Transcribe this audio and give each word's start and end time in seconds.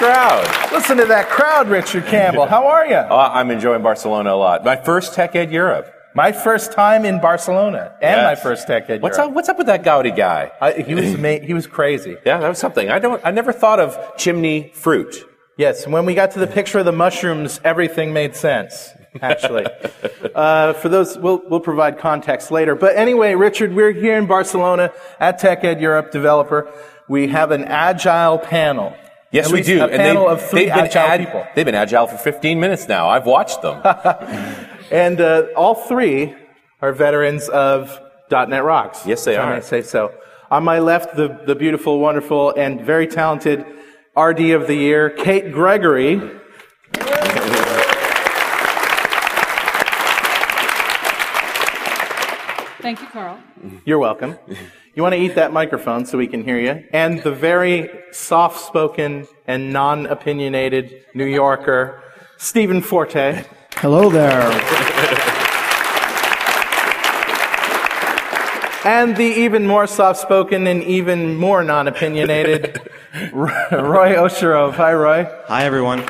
Crowd. 0.00 0.72
Listen 0.72 0.96
to 0.96 1.04
that 1.04 1.28
crowd, 1.28 1.68
Richard 1.68 2.06
Campbell. 2.06 2.46
How 2.46 2.66
are 2.66 2.86
you? 2.86 2.94
Uh, 2.96 3.30
I'm 3.34 3.50
enjoying 3.50 3.82
Barcelona 3.82 4.32
a 4.32 4.36
lot. 4.36 4.64
My 4.64 4.76
first 4.76 5.12
Tech 5.14 5.36
Ed 5.36 5.52
Europe. 5.52 5.92
My 6.14 6.32
first 6.32 6.72
time 6.72 7.04
in 7.04 7.20
Barcelona 7.20 7.92
and 8.02 8.16
Yes. 8.16 8.24
my 8.24 8.34
first 8.42 8.66
tech 8.66 8.90
ed 8.90 9.00
What's 9.00 9.16
Europe. 9.16 9.30
up? 9.30 9.34
What's 9.36 9.48
up 9.48 9.58
with 9.58 9.68
that 9.68 9.84
Gaudi 9.84 10.10
guy? 10.16 10.50
I, 10.60 10.72
he 10.72 10.96
was 10.96 11.04
ama- 11.14 11.38
he 11.38 11.54
was 11.54 11.68
crazy. 11.68 12.16
Yeah, 12.26 12.38
that 12.38 12.48
was 12.48 12.58
something. 12.58 12.90
I 12.90 12.98
don't. 12.98 13.20
I 13.24 13.30
never 13.30 13.52
thought 13.52 13.78
of 13.78 13.96
chimney 14.16 14.72
fruit. 14.74 15.24
Yes, 15.56 15.86
when 15.86 16.06
we 16.06 16.14
got 16.14 16.32
to 16.32 16.40
the 16.40 16.48
picture 16.48 16.80
of 16.80 16.84
the 16.84 16.90
mushrooms, 16.92 17.60
everything 17.62 18.12
made 18.12 18.34
sense. 18.34 18.90
Actually, 19.22 19.66
uh, 20.34 20.72
for 20.72 20.88
those, 20.88 21.16
we'll 21.16 21.42
we'll 21.48 21.60
provide 21.60 21.98
context 21.98 22.50
later. 22.50 22.74
But 22.74 22.96
anyway, 22.96 23.36
Richard, 23.36 23.72
we're 23.72 23.92
here 23.92 24.18
in 24.18 24.26
Barcelona 24.26 24.92
at 25.20 25.38
Tech 25.38 25.62
Ed 25.62 25.80
Europe 25.80 26.10
Developer. 26.10 26.72
We 27.08 27.28
have 27.28 27.52
an 27.52 27.62
agile 27.64 28.38
panel. 28.38 28.96
Yes, 29.32 29.46
At 29.46 29.52
we 29.52 29.62
do. 29.62 29.84
A 29.84 29.88
panel 29.88 30.28
they've, 30.28 30.38
of 30.38 30.50
3 30.50 30.58
they've 30.64 30.74
been 30.74 30.84
agile 30.86 31.02
ag- 31.02 31.20
people, 31.20 31.46
They've 31.54 31.64
been 31.64 31.74
agile 31.76 32.06
for 32.08 32.16
15 32.16 32.58
minutes 32.58 32.88
now. 32.88 33.08
I've 33.08 33.26
watched 33.26 33.62
them. 33.62 33.80
and 34.90 35.20
uh, 35.20 35.46
all 35.56 35.74
three 35.76 36.34
are 36.82 36.92
veterans 36.92 37.48
of 37.48 38.00
.NET 38.30 38.64
Rocks. 38.64 39.06
Yes, 39.06 39.24
they 39.24 39.34
if 39.34 39.40
I 39.40 39.42
are. 39.44 39.54
may 39.56 39.60
say 39.60 39.82
so. 39.82 40.12
On 40.50 40.64
my 40.64 40.80
left, 40.80 41.14
the 41.14 41.28
the 41.46 41.54
beautiful, 41.54 42.00
wonderful, 42.00 42.52
and 42.56 42.80
very 42.80 43.06
talented 43.06 43.64
RD 44.16 44.50
of 44.50 44.66
the 44.66 44.74
year, 44.74 45.08
Kate 45.10 45.52
Gregory. 45.52 46.18
Thank 52.80 53.00
you, 53.02 53.06
Carl. 53.08 53.38
You're 53.84 53.98
welcome. 53.98 54.36
You 55.00 55.04
want 55.04 55.14
to 55.14 55.20
eat 55.22 55.36
that 55.36 55.50
microphone 55.50 56.04
so 56.04 56.18
we 56.18 56.26
can 56.26 56.44
hear 56.44 56.58
you. 56.58 56.84
And 56.92 57.22
the 57.22 57.32
very 57.32 57.88
soft 58.12 58.60
spoken 58.66 59.26
and 59.46 59.72
non 59.72 60.04
opinionated 60.04 61.06
New 61.14 61.24
Yorker, 61.24 62.02
Stephen 62.36 62.82
Forte. 62.82 63.46
Hello 63.76 64.10
there. 64.10 64.42
And 68.84 69.16
the 69.16 69.24
even 69.24 69.66
more 69.66 69.86
soft 69.86 70.20
spoken 70.20 70.66
and 70.66 70.82
even 70.82 71.34
more 71.34 71.64
non 71.64 71.88
opinionated 71.88 72.78
Roy 73.32 74.16
Osherove. 74.16 74.74
Hi, 74.74 74.92
Roy. 74.92 75.26
Hi, 75.46 75.64
everyone. 75.64 76.04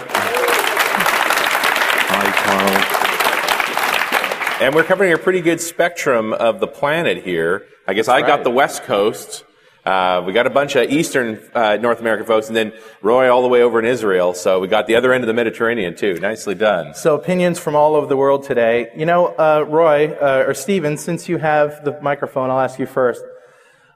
And 4.61 4.75
we're 4.75 4.85
covering 4.85 5.15
a 5.15 5.17
pretty 5.17 5.41
good 5.41 5.59
spectrum 5.59 6.35
of 6.35 6.61
the 6.61 6.67
planet 6.67 7.25
here. 7.25 7.65
I 7.89 7.95
guess 7.95 8.09
I 8.09 8.21
got 8.21 8.45
the 8.45 8.51
West 8.51 8.83
Coast. 8.83 9.43
Uh, 9.87 10.23
we 10.27 10.35
got 10.35 10.47
a 10.47 10.51
bunch 10.51 10.77
of 10.77 10.91
Eastern 10.91 11.41
uh, 11.55 11.77
North 11.77 11.99
American 11.99 12.27
folks, 12.27 12.49
and 12.49 12.55
then 12.55 12.75
Roy 13.01 13.33
all 13.33 13.41
the 13.41 13.49
way 13.49 13.63
over 13.63 13.79
in 13.79 13.87
Israel. 13.87 14.35
So 14.35 14.61
we 14.61 14.69
got 14.69 14.87
the 14.87 14.97
other 14.97 15.15
end 15.15 15.25
of 15.25 15.29
the 15.29 15.33
Mediterranean 15.33 15.97
too. 15.97 16.21
Nicely 16.21 16.55
done. 16.55 16.93
So, 16.93 17.15
opinions 17.15 17.59
from 17.59 17.75
all 17.75 17.95
over 17.95 18.07
the 18.07 18.19
world 18.19 18.43
today. 18.43 18.91
You 18.95 19.07
know, 19.07 19.29
uh, 19.29 19.65
Roy, 19.67 20.13
uh, 20.13 20.45
or 20.47 20.53
Stephen, 20.53 20.99
since 20.99 21.27
you 21.27 21.39
have 21.39 21.83
the 21.83 21.99
microphone, 22.03 22.51
I'll 22.51 22.61
ask 22.61 22.79
you 22.79 22.85
first. 22.85 23.23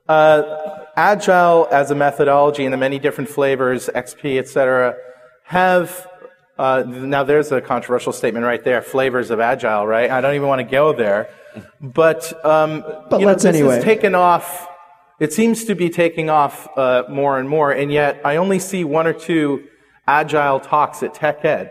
Uh, 0.08 0.86
Agile 0.96 1.68
as 1.70 1.90
a 1.90 1.94
methodology 1.94 2.64
and 2.64 2.72
the 2.72 2.78
many 2.78 2.98
different 2.98 3.28
flavors, 3.28 3.90
XP, 3.94 4.38
et 4.38 4.48
cetera, 4.48 4.96
have, 5.44 6.08
uh, 6.58 6.84
now 6.86 7.24
there's 7.24 7.50
a 7.52 7.60
controversial 7.60 8.12
statement 8.12 8.44
right 8.44 8.62
there, 8.62 8.80
flavors 8.80 9.30
of 9.30 9.40
Agile, 9.40 9.86
right? 9.86 10.10
I 10.10 10.20
don't 10.20 10.34
even 10.34 10.48
want 10.48 10.60
to 10.60 10.70
go 10.70 10.92
there. 10.92 11.30
But, 11.80 12.32
um, 12.44 12.84
But 13.10 13.20
you 13.20 13.26
know, 13.26 13.32
let's 13.32 13.44
anyway. 13.44 13.80
taken 13.80 14.14
off, 14.14 14.68
it 15.20 15.32
seems 15.32 15.64
to 15.64 15.74
be 15.74 15.90
taking 15.90 16.30
off 16.30 16.68
uh, 16.76 17.04
more 17.08 17.38
and 17.38 17.48
more, 17.48 17.72
and 17.72 17.92
yet 17.92 18.20
I 18.24 18.36
only 18.36 18.58
see 18.58 18.84
one 18.84 19.06
or 19.06 19.12
two 19.12 19.64
Agile 20.06 20.60
talks 20.60 21.02
at 21.02 21.14
TechEd. 21.14 21.70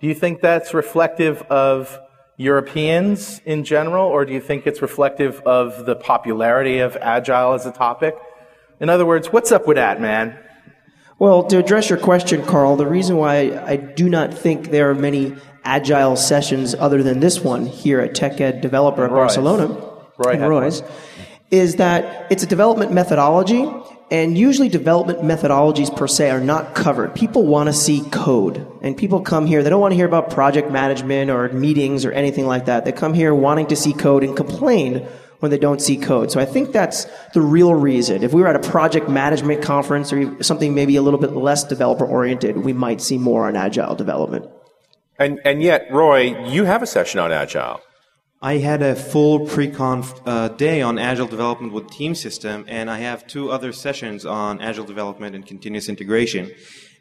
Do 0.00 0.06
you 0.06 0.14
think 0.14 0.40
that's 0.40 0.74
reflective 0.74 1.42
of 1.42 1.98
Europeans 2.36 3.40
in 3.44 3.64
general, 3.64 4.06
or 4.06 4.24
do 4.24 4.32
you 4.32 4.40
think 4.40 4.66
it's 4.66 4.82
reflective 4.82 5.40
of 5.42 5.86
the 5.86 5.96
popularity 5.96 6.78
of 6.80 6.96
Agile 6.96 7.54
as 7.54 7.66
a 7.66 7.72
topic? 7.72 8.16
In 8.80 8.90
other 8.90 9.06
words, 9.06 9.32
what's 9.32 9.52
up 9.52 9.66
with 9.66 9.76
that, 9.76 10.00
man? 10.00 10.38
Well, 11.18 11.44
to 11.44 11.58
address 11.58 11.88
your 11.88 11.98
question, 11.98 12.44
Carl, 12.44 12.76
the 12.76 12.86
reason 12.86 13.16
why 13.16 13.60
I 13.64 13.76
do 13.76 14.08
not 14.08 14.34
think 14.34 14.70
there 14.70 14.90
are 14.90 14.94
many 14.94 15.36
agile 15.64 16.16
sessions 16.16 16.74
other 16.74 17.02
than 17.02 17.20
this 17.20 17.40
one 17.40 17.66
here 17.66 18.00
at 18.00 18.14
TechEd 18.14 18.60
Developer 18.60 19.04
at 19.04 19.10
Roy's. 19.10 19.36
Barcelona, 19.36 19.66
Roy 20.18 20.32
and 20.32 20.40
had 20.40 20.48
Roy's, 20.48 20.82
is 21.50 21.76
that 21.76 22.30
it's 22.32 22.42
a 22.42 22.46
development 22.46 22.92
methodology, 22.92 23.70
and 24.10 24.36
usually 24.36 24.68
development 24.68 25.20
methodologies 25.20 25.94
per 25.96 26.06
se 26.06 26.30
are 26.30 26.40
not 26.40 26.74
covered. 26.74 27.14
People 27.14 27.46
want 27.46 27.68
to 27.68 27.72
see 27.72 28.02
code. 28.10 28.66
And 28.82 28.96
people 28.96 29.20
come 29.20 29.46
here, 29.46 29.62
they 29.62 29.70
don't 29.70 29.80
want 29.80 29.92
to 29.92 29.96
hear 29.96 30.06
about 30.06 30.30
project 30.30 30.70
management 30.70 31.30
or 31.30 31.48
meetings 31.50 32.04
or 32.04 32.12
anything 32.12 32.46
like 32.46 32.66
that. 32.66 32.84
They 32.84 32.92
come 32.92 33.14
here 33.14 33.34
wanting 33.34 33.68
to 33.68 33.76
see 33.76 33.92
code 33.92 34.24
and 34.24 34.36
complain 34.36 35.06
when 35.44 35.50
they 35.50 35.58
don't 35.58 35.82
see 35.82 35.98
code. 35.98 36.32
So 36.32 36.40
I 36.40 36.46
think 36.46 36.72
that's 36.72 37.04
the 37.34 37.42
real 37.42 37.74
reason. 37.74 38.22
If 38.22 38.32
we 38.32 38.40
were 38.40 38.48
at 38.48 38.56
a 38.56 38.66
project 38.70 39.10
management 39.10 39.62
conference 39.62 40.10
or 40.10 40.42
something 40.42 40.74
maybe 40.74 40.96
a 40.96 41.02
little 41.02 41.20
bit 41.20 41.32
less 41.32 41.64
developer 41.64 42.06
oriented, 42.06 42.56
we 42.56 42.72
might 42.72 43.02
see 43.02 43.18
more 43.18 43.46
on 43.46 43.54
agile 43.54 43.94
development. 43.94 44.46
And, 45.18 45.38
and 45.44 45.62
yet, 45.62 45.88
Roy, 45.90 46.48
you 46.48 46.64
have 46.64 46.82
a 46.82 46.86
session 46.86 47.20
on 47.20 47.30
Agile. 47.30 47.82
I 48.40 48.54
had 48.56 48.80
a 48.80 48.94
full 48.94 49.46
pre-conf 49.46 50.14
uh, 50.24 50.48
day 50.48 50.80
on 50.80 50.98
Agile 50.98 51.26
development 51.26 51.74
with 51.74 51.90
Team 51.90 52.14
System, 52.14 52.64
and 52.66 52.90
I 52.90 53.00
have 53.00 53.26
two 53.26 53.50
other 53.50 53.72
sessions 53.72 54.24
on 54.24 54.62
Agile 54.62 54.84
development 54.84 55.34
and 55.34 55.46
continuous 55.46 55.90
integration. 55.90 56.50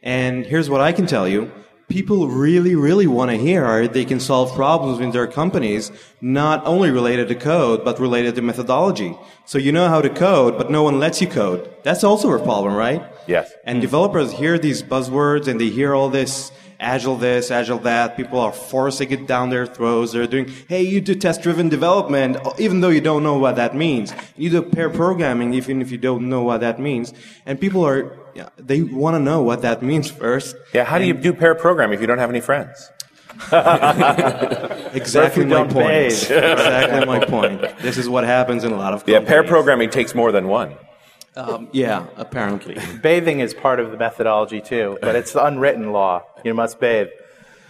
And 0.04 0.46
here's 0.46 0.70
what 0.70 0.82
I 0.82 0.92
can 0.92 1.08
tell 1.08 1.30
you. 1.30 1.50
People 1.94 2.28
really, 2.28 2.74
really 2.74 3.06
want 3.06 3.30
to 3.30 3.38
hear 3.38 3.64
are 3.64 3.88
they 3.88 4.04
can 4.04 4.20
solve 4.20 4.52
problems 4.56 5.00
in 5.00 5.12
their 5.12 5.28
companies, 5.28 5.92
not 6.22 6.66
only 6.66 6.90
related 6.90 7.28
to 7.28 7.36
code, 7.36 7.86
but 7.86 8.00
related 8.00 8.34
to 8.34 8.42
methodology. 8.42 9.16
So 9.46 9.60
you 9.60 9.72
know 9.72 9.88
how 9.88 10.02
to 10.02 10.10
code, 10.10 10.58
but 10.58 10.72
no 10.72 10.82
one 10.82 11.00
lets 11.00 11.22
you 11.22 11.28
code. 11.28 11.72
That's 11.84 12.04
also 12.04 12.32
a 12.32 12.40
problem, 12.40 12.74
right? 12.74 13.04
Yes. 13.28 13.54
And 13.64 13.80
developers 13.80 14.32
hear 14.32 14.58
these 14.58 14.82
buzzwords 14.82 15.48
and 15.48 15.62
they 15.62 15.70
hear 15.70 15.94
all 15.94 16.10
this 16.10 16.52
agile 16.84 17.16
this, 17.16 17.50
agile 17.52 17.80
that. 17.80 18.16
People 18.18 18.40
are 18.40 18.52
forcing 18.52 19.12
it 19.12 19.26
down 19.28 19.50
their 19.50 19.66
throats. 19.66 20.12
They're 20.12 20.28
doing, 20.28 20.52
hey, 20.68 20.84
you 20.84 21.02
do 21.02 21.16
test 21.16 21.42
driven 21.42 21.70
development, 21.70 22.38
even 22.60 22.82
though 22.82 22.90
you 22.90 23.02
don't 23.02 23.24
know 23.24 23.38
what 23.38 23.56
that 23.56 23.76
means. 23.76 24.14
You 24.38 24.50
do 24.50 24.62
pair 24.62 24.90
programming, 24.90 25.54
even 25.54 25.82
if 25.82 25.92
you 25.92 25.98
don't 25.98 26.30
know 26.30 26.44
what 26.44 26.62
that 26.62 26.80
means. 26.80 27.14
And 27.46 27.60
people 27.60 27.86
are, 27.86 28.18
yeah, 28.36 28.50
they 28.58 28.82
want 28.84 29.16
to 29.16 29.20
know 29.20 29.42
what 29.42 29.62
that 29.62 29.82
means 29.82 30.12
first. 30.12 30.56
Yeah, 30.74 30.84
how 30.84 30.98
do 31.00 31.06
you 31.06 31.14
do 31.14 31.34
pair 31.34 31.56
programming 31.56 31.96
if 31.96 32.02
you 32.02 32.08
don't 32.08 32.20
have 32.20 32.30
any 32.30 32.42
friends? 32.42 32.92
Exactly 34.94 35.44
my 35.46 35.64
point. 35.66 36.14
exactly 36.14 37.06
my 37.06 37.26
point. 37.26 37.62
This 37.80 37.98
is 37.98 38.08
what 38.08 38.24
happens 38.24 38.64
in 38.64 38.72
a 38.72 38.76
lot 38.76 38.94
of 38.94 39.04
Yeah, 39.08 39.22
pair 39.22 39.44
programming 39.44 39.90
takes 39.90 40.14
more 40.14 40.32
than 40.32 40.48
one. 40.48 40.76
Um, 41.36 41.68
yeah, 41.72 42.06
apparently. 42.16 42.78
Bathing 43.02 43.40
is 43.40 43.54
part 43.54 43.80
of 43.80 43.92
the 43.92 43.98
methodology 43.98 44.62
too, 44.62 44.98
but 45.02 45.16
it's 45.16 45.34
the 45.34 45.44
unwritten 45.44 45.92
law. 45.92 46.24
You 46.44 46.54
must 46.54 46.80
bathe. 46.80 47.08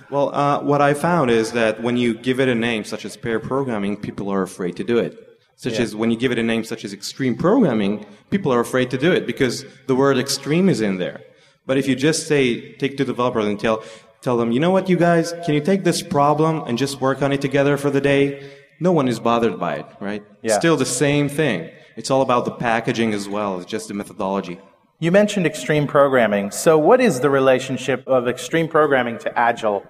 Well, 0.10 0.36
uh, 0.36 0.62
what 0.62 0.81
I 0.81 0.94
found 0.94 1.31
is 1.31 1.54
that 1.54 1.81
when 1.81 1.98
you 1.98 2.13
give 2.13 2.39
it 2.39 2.48
a 2.48 2.56
name 2.56 2.83
such 2.83 3.06
as 3.06 3.18
pair 3.18 3.39
programming, 3.39 3.98
people 3.98 4.30
are 4.30 4.44
afraid 4.44 4.75
to 4.77 4.83
do 4.83 4.98
it. 4.98 5.18
Such 5.56 5.80
as 5.80 5.95
when 5.95 6.12
you 6.12 6.18
give 6.18 6.31
it 6.31 6.38
a 6.38 6.44
name 6.44 6.63
such 6.65 6.83
as 6.83 6.94
extreme 6.94 7.38
programming, 7.38 8.06
people 8.30 8.51
are 8.54 8.60
afraid 8.60 8.92
to 8.92 8.98
do 8.98 9.13
it 9.13 9.25
because 9.25 9.65
the 9.88 9.95
word 9.95 10.18
extreme 10.18 10.68
is 10.68 10.81
in 10.81 10.98
there. 10.98 11.21
But 11.65 11.77
if 11.77 11.88
you 11.88 11.95
just 11.95 12.27
say, 12.27 12.74
take 12.74 12.98
to 12.98 13.06
developers 13.06 13.45
and 13.45 13.57
tell, 13.57 13.81
tell 14.21 14.36
them, 14.36 14.51
you 14.51 14.60
know 14.60 14.71
what, 14.71 14.89
you 14.89 14.98
guys, 14.98 15.33
can 15.45 15.54
you 15.54 15.62
take 15.62 15.86
this 15.86 16.01
problem 16.01 16.63
and 16.68 16.77
just 16.77 17.00
work 17.00 17.21
on 17.21 17.31
it 17.31 17.39
together 17.39 17.77
for 17.77 17.89
the 17.89 18.01
day? 18.01 18.51
No 18.81 18.92
one 18.92 19.07
is 19.07 19.19
bothered 19.19 19.57
by 19.57 19.75
it, 19.75 19.86
right? 20.01 20.24
Yeah. 20.42 20.60
Still 20.60 20.75
the 20.75 20.86
same 20.86 21.30
thing. 21.30 21.69
It's 21.95 22.10
all 22.10 22.22
about 22.22 22.45
the 22.45 22.51
packaging 22.51 23.13
as 23.13 23.30
well. 23.30 23.60
It's 23.60 23.69
just 23.69 23.88
the 23.88 23.94
methodology. 23.94 24.60
You 25.00 25.12
mentioned 25.12 25.45
extreme 25.45 25.88
programming. 25.88 26.51
So, 26.51 26.78
what 26.78 27.01
is 27.01 27.19
the 27.19 27.30
relationship 27.30 28.07
of 28.07 28.28
extreme 28.28 28.68
programming 28.68 29.18
to 29.19 29.38
agile? 29.38 29.86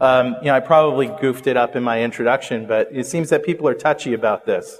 Um, 0.00 0.36
you 0.40 0.46
know, 0.46 0.54
I 0.54 0.60
probably 0.60 1.08
goofed 1.20 1.46
it 1.46 1.56
up 1.56 1.74
in 1.74 1.82
my 1.82 2.02
introduction, 2.02 2.66
but 2.66 2.88
it 2.92 3.06
seems 3.06 3.30
that 3.30 3.44
people 3.44 3.66
are 3.66 3.74
touchy 3.74 4.14
about 4.14 4.46
this. 4.46 4.78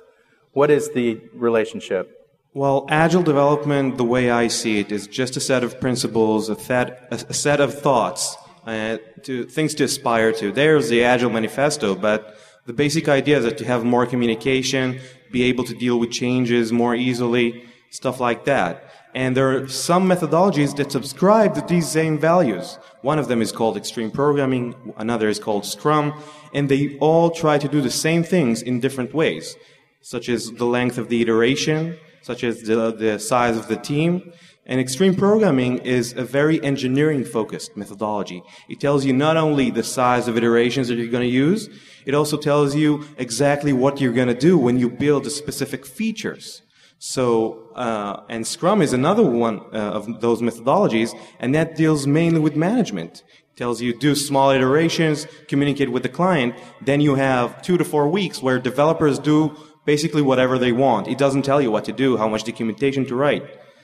What 0.53 0.71
is 0.71 0.91
the 0.91 1.21
relationship? 1.33 2.15
Well, 2.55 2.87
agile 2.89 3.23
development, 3.23 3.99
the 3.99 4.05
way 4.05 4.31
I 4.31 4.49
see 4.49 4.81
it, 4.81 4.93
is 4.93 5.07
just 5.07 5.37
a 5.37 5.41
set 5.41 5.65
of 5.65 5.81
principles, 5.81 6.49
a, 6.49 6.59
set, 6.59 7.09
a, 7.11 7.15
a 7.29 7.35
set 7.35 7.61
of 7.61 7.79
thoughts, 7.79 8.37
uh, 8.67 8.99
to 9.23 9.45
things 9.45 9.75
to 9.75 9.85
aspire 9.85 10.33
to. 10.33 10.53
There's 10.53 10.89
the 10.89 11.05
agile 11.05 11.31
manifesto, 11.31 11.95
but 11.95 12.37
the 12.69 12.75
basic 12.75 13.09
idea 13.09 13.39
is 13.39 13.45
that 13.45 13.57
to 13.57 13.65
have 13.65 13.83
more 13.83 14.05
communication, 14.05 15.01
be 15.33 15.45
able 15.45 15.65
to 15.65 15.73
deal 15.73 15.99
with 15.99 16.11
changes 16.11 16.71
more 16.71 16.95
easily, 16.95 17.65
stuff 17.89 18.21
like 18.21 18.45
that. 18.45 18.85
And 19.15 19.35
there 19.35 19.51
are 19.57 19.69
some 19.69 20.07
methodologies 20.07 20.77
that 20.77 20.93
subscribe 20.93 21.55
to 21.55 21.63
these 21.63 21.89
same 21.89 22.19
values. 22.19 22.79
One 23.01 23.19
of 23.19 23.27
them 23.27 23.41
is 23.41 23.53
called 23.53 23.79
extreme 23.79 24.11
programming, 24.11 24.75
another 24.99 25.31
is 25.31 25.39
called 25.39 25.65
Scrum, 25.65 26.13
and 26.53 26.69
they 26.69 26.99
all 26.99 27.31
try 27.31 27.57
to 27.57 27.69
do 27.69 27.81
the 27.81 27.91
same 27.91 28.23
things 28.23 28.61
in 28.61 28.81
different 28.81 29.15
ways, 29.15 29.57
such 30.03 30.29
as 30.29 30.51
the 30.51 30.67
length 30.67 30.99
of 30.99 31.09
the 31.09 31.23
iteration, 31.23 31.97
such 32.21 32.45
as 32.45 32.61
the, 32.61 32.93
the 32.93 33.19
size 33.19 33.57
of 33.57 33.69
the 33.69 33.77
team. 33.77 34.31
And 34.67 34.79
extreme 34.79 35.15
programming 35.15 35.79
is 35.79 36.13
a 36.13 36.23
very 36.23 36.63
engineering 36.63 37.25
focused 37.25 37.75
methodology. 37.75 38.43
It 38.69 38.79
tells 38.81 39.07
you 39.07 39.15
not 39.15 39.39
only 39.39 39.71
the 39.71 39.83
size 39.83 40.29
of 40.29 40.37
iterations 40.37 40.89
that 40.89 40.97
you're 40.97 41.07
going 41.07 41.27
to 41.27 41.35
use, 41.49 41.71
it 42.09 42.15
also 42.15 42.39
tells 42.39 42.75
you 42.75 43.05
exactly 43.19 43.75
what 43.75 44.01
you're 44.01 44.15
going 44.15 44.29
to 44.29 44.41
do 44.51 44.57
when 44.57 44.79
you 44.79 44.89
build 44.89 45.25
the 45.25 45.31
specific 45.31 45.85
features. 45.85 46.63
So, 46.99 47.71
uh, 47.75 48.23
and 48.31 48.47
Scrum 48.47 48.81
is 48.81 48.95
another 48.95 49.23
one 49.23 49.61
uh, 49.75 49.99
of 49.99 50.23
those 50.23 50.41
methodologies, 50.41 51.11
and 51.39 51.55
that 51.55 51.77
deals 51.77 52.07
mainly 52.07 52.41
with 52.41 52.57
management. 52.57 53.23
It 53.53 53.57
tells 53.59 53.83
you 53.83 53.93
do 53.93 54.15
small 54.15 54.51
iterations, 54.51 55.27
communicate 55.49 55.93
with 55.93 56.03
the 56.03 56.09
client, 56.09 56.55
then 56.81 57.03
you 57.03 57.15
have 57.17 57.61
two 57.61 57.77
to 57.77 57.85
four 57.85 58.09
weeks 58.09 58.43
where 58.43 58.59
developers 58.59 59.19
do 59.19 59.55
basically 59.85 60.23
whatever 60.23 60.59
they 60.59 60.73
want. 60.73 61.09
It 61.09 61.19
doesn't 61.19 61.43
tell 61.43 61.61
you 61.61 61.71
what 61.71 61.85
to 61.85 61.93
do, 61.93 62.17
how 62.17 62.29
much 62.29 62.45
documentation 62.45 63.05
to 63.05 63.17
write. 63.17 63.43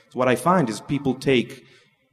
So 0.09 0.17
what 0.17 0.27
I 0.27 0.35
find 0.35 0.67
is 0.67 0.81
people 0.81 1.13
take 1.13 1.63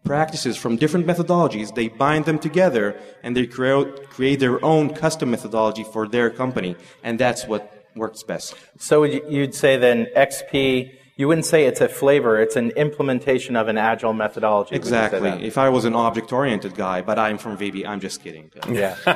practices 0.05 0.57
from 0.57 0.77
different 0.77 1.07
methodologies, 1.07 1.75
they 1.75 1.89
bind 1.89 2.25
them 2.25 2.39
together, 2.39 2.97
and 3.23 3.37
they 3.37 3.47
create, 3.47 4.09
create 4.11 4.41
their 4.41 4.63
own 4.65 4.93
custom 4.95 5.31
methodology 5.31 5.85
for 5.85 6.09
their 6.09 6.29
company, 6.31 6.77
and 7.05 7.19
that's 7.19 7.47
what 7.47 7.85
works 7.95 8.23
best. 8.23 8.55
So, 8.79 9.05
you- 9.05 9.25
you'd 9.29 9.55
say 9.55 9.77
then 9.77 10.07
XP, 10.17 10.93
you 11.17 11.29
wouldn't 11.29 11.45
say 11.45 11.67
it's 11.67 11.81
a 11.81 11.89
flavor, 11.89 12.41
it's 12.41 12.57
an 12.57 12.71
implementation 12.71 13.55
of 13.55 13.69
an 13.69 13.77
agile 13.79 14.13
methodology. 14.15 14.75
would 14.75 14.85
you 14.85 14.91
say 14.91 15.05
Exactly. 15.07 15.47
If 15.47 15.57
I 15.59 15.69
was 15.69 15.85
an 15.85 15.95
object-oriented 15.95 16.75
guy, 16.75 17.03
but 17.03 17.19
I'm 17.19 17.39
from 17.39 17.57
VB, 17.57 17.87
I'm 17.87 18.01
just 18.01 18.23
kidding. 18.25 18.51
Yeah. 18.69 18.97
Um, 19.07 19.15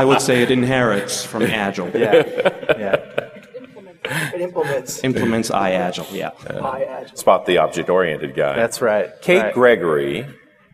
I 0.00 0.04
would 0.04 0.20
say 0.20 0.42
it 0.42 0.50
inherits 0.50 1.24
from 1.24 1.42
Agile. 1.42 1.90
Yeah. 1.94 2.22
Yeah. 2.78 2.96
It 4.10 4.40
implements 4.40 5.04
Implements 5.04 5.50
iAgile. 5.50 6.12
Yeah. 6.12 7.04
Spot 7.14 7.46
the 7.46 7.58
object 7.58 7.88
oriented 7.88 8.34
guy. 8.34 8.56
That's 8.56 8.82
right. 8.82 9.10
Kate 9.22 9.42
Right. 9.42 9.54
Gregory, 9.54 10.26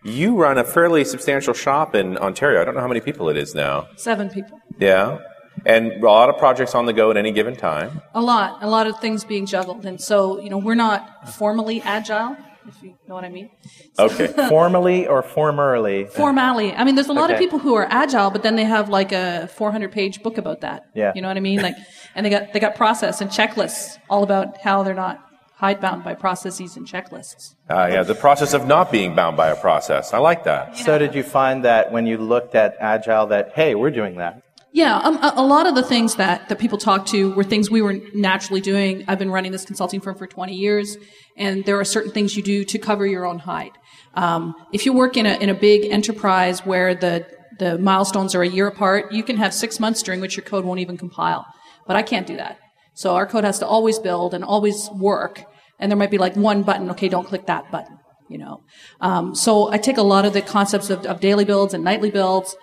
you 0.05 0.37
run 0.37 0.59
a 0.59 0.65
fairly 0.65 1.05
substantial 1.05 1.55
shop 1.55 1.95
in 1.95 2.17
Ontario. 2.19 2.61
I 2.61 2.65
don't 2.65 2.75
know 2.75 2.81
how 2.81 2.89
many 2.89 3.01
people 3.01 3.29
it 3.29 3.37
is 3.37 3.55
now. 3.55 3.89
Seven 3.97 4.31
people. 4.31 4.61
Yeah. 4.79 5.19
And 5.65 5.93
a 5.93 6.07
lot 6.07 6.29
of 6.29 6.39
projects 6.39 6.75
on 6.75 6.87
the 6.87 6.93
go 6.93 7.11
at 7.11 7.17
any 7.17 7.33
given 7.33 7.57
time. 7.57 8.03
A 8.15 8.21
lot, 8.21 8.63
a 8.63 8.69
lot 8.69 8.87
of 8.87 9.01
things 9.01 9.25
being 9.25 9.47
juggled. 9.47 9.85
And 9.87 10.01
so, 10.01 10.41
you 10.41 10.51
know, 10.51 10.59
we're 10.59 10.75
not 10.75 11.29
formally 11.35 11.81
agile, 11.83 12.37
if 12.69 12.83
you 12.83 12.95
know 13.09 13.15
what 13.15 13.25
I 13.25 13.29
mean. 13.29 13.51
Okay. 13.99 14.27
Formally 14.49 15.07
or 15.07 15.23
formerly? 15.23 16.07
Formally. 16.07 16.73
I 16.73 16.85
mean, 16.85 16.95
there's 16.95 17.09
a 17.09 17.13
lot 17.13 17.31
of 17.31 17.39
people 17.39 17.59
who 17.59 17.75
are 17.75 17.87
agile, 17.91 18.31
but 18.31 18.43
then 18.43 18.57
they 18.57 18.65
have 18.65 18.89
like 18.89 19.13
a 19.13 19.49
400 19.55 19.93
page 19.93 20.23
book 20.23 20.39
about 20.39 20.61
that. 20.61 20.87
Yeah. 20.95 21.13
You 21.15 21.23
know 21.23 21.29
what 21.29 21.37
I 21.37 21.41
mean? 21.41 21.63
Like, 21.63 21.77
and 22.15 22.25
they 22.25 22.31
got, 22.31 22.53
they 22.53 22.61
got 22.61 22.75
process 22.77 23.21
and 23.21 23.31
checklists 23.31 23.99
all 24.11 24.23
about 24.23 24.59
how 24.59 24.83
they're 24.83 24.95
not 24.95 25.23
hidebound 25.57 26.05
by 26.05 26.15
processes 26.15 26.77
and 26.77 26.87
checklists. 26.87 27.55
Uh, 27.69 27.89
yeah, 27.91 28.03
the 28.03 28.15
process 28.15 28.53
of 28.53 28.67
not 28.67 28.93
being 28.93 29.15
bound 29.15 29.37
by 29.37 29.49
a 29.49 29.57
process. 29.57 30.13
I 30.13 30.19
like 30.19 30.45
that. 30.45 30.77
So, 30.77 30.99
did 30.99 31.15
you 31.15 31.23
find 31.23 31.65
that 31.65 31.91
when 31.93 32.07
you 32.07 32.19
looked 32.19 32.55
at 32.55 32.77
agile 32.79 33.27
that, 33.29 33.53
hey, 33.55 33.75
we're 33.75 33.91
doing 33.91 34.17
that? 34.17 34.43
Yeah, 34.77 34.99
um, 34.99 35.17
a, 35.23 35.33
a 35.37 35.43
lot 35.43 35.67
of 35.67 35.75
the 35.75 35.83
things 35.83 36.17
that, 36.17 36.51
that 36.51 36.59
people 36.59 36.77
talk 36.77 37.07
to 37.07 37.33
were 37.33 37.45
things 37.45 37.71
we 37.71 37.81
were 37.81 37.99
naturally 38.13 38.61
doing. 38.61 39.05
I've 39.09 39.19
been 39.19 39.31
running 39.31 39.51
this 39.51 39.65
consulting 39.65 40.03
firm 40.03 40.17
for 40.17 40.27
20 40.27 40.53
years, 40.53 40.99
and 41.35 41.65
there 41.65 41.81
are 41.81 41.85
certain 41.85 42.13
things 42.13 42.37
you 42.37 42.43
do 42.43 42.63
to 42.63 42.79
cover 42.79 43.07
your 43.07 43.25
own 43.25 43.39
hide. 43.39 43.71
Um, 44.13 44.55
if 44.75 44.85
you 44.85 44.93
work 44.93 45.17
in 45.17 45.25
a, 45.25 45.33
in 45.39 45.49
a 45.49 45.55
big 45.55 45.91
enterprise 45.91 46.67
where 46.67 46.95
the, 46.95 47.27
the 47.59 47.79
milestones 47.79 48.35
are 48.35 48.43
a 48.43 48.47
year 48.47 48.67
apart, 48.67 49.13
you 49.13 49.23
can 49.23 49.39
have 49.39 49.55
six 49.55 49.81
months 49.81 50.03
during 50.03 50.21
which 50.21 50.37
your 50.37 50.45
code 50.45 50.67
won't 50.67 50.81
even 50.81 50.99
compile. 50.99 51.47
But 51.87 51.97
I 51.97 52.03
can't 52.03 52.27
do 52.27 52.37
that. 52.37 52.59
So 52.93 53.15
our 53.15 53.27
code 53.27 53.45
has 53.45 53.59
to 53.61 53.67
always 53.67 53.99
build 53.99 54.35
and 54.35 54.45
always 54.45 54.91
work, 54.93 55.43
and 55.79 55.91
there 55.91 55.97
might 55.97 56.11
be 56.11 56.19
like 56.19 56.37
one 56.37 56.65
button, 56.65 56.91
okay, 56.91 57.09
don't 57.09 57.27
click 57.27 57.47
that 57.47 57.73
button, 57.73 57.99
you 58.29 58.37
know. 58.37 58.61
Um, 59.01 59.35
so 59.35 59.73
I 59.73 59.79
take 59.79 59.97
a 59.97 60.03
lot 60.03 60.27
of 60.27 60.35
the 60.35 60.43
concepts 60.43 60.91
of, 60.91 61.07
of 61.07 61.21
daily 61.21 61.47
builds 61.47 61.73
and 61.73 61.83
nightly 61.83 62.11
builds, 62.11 62.55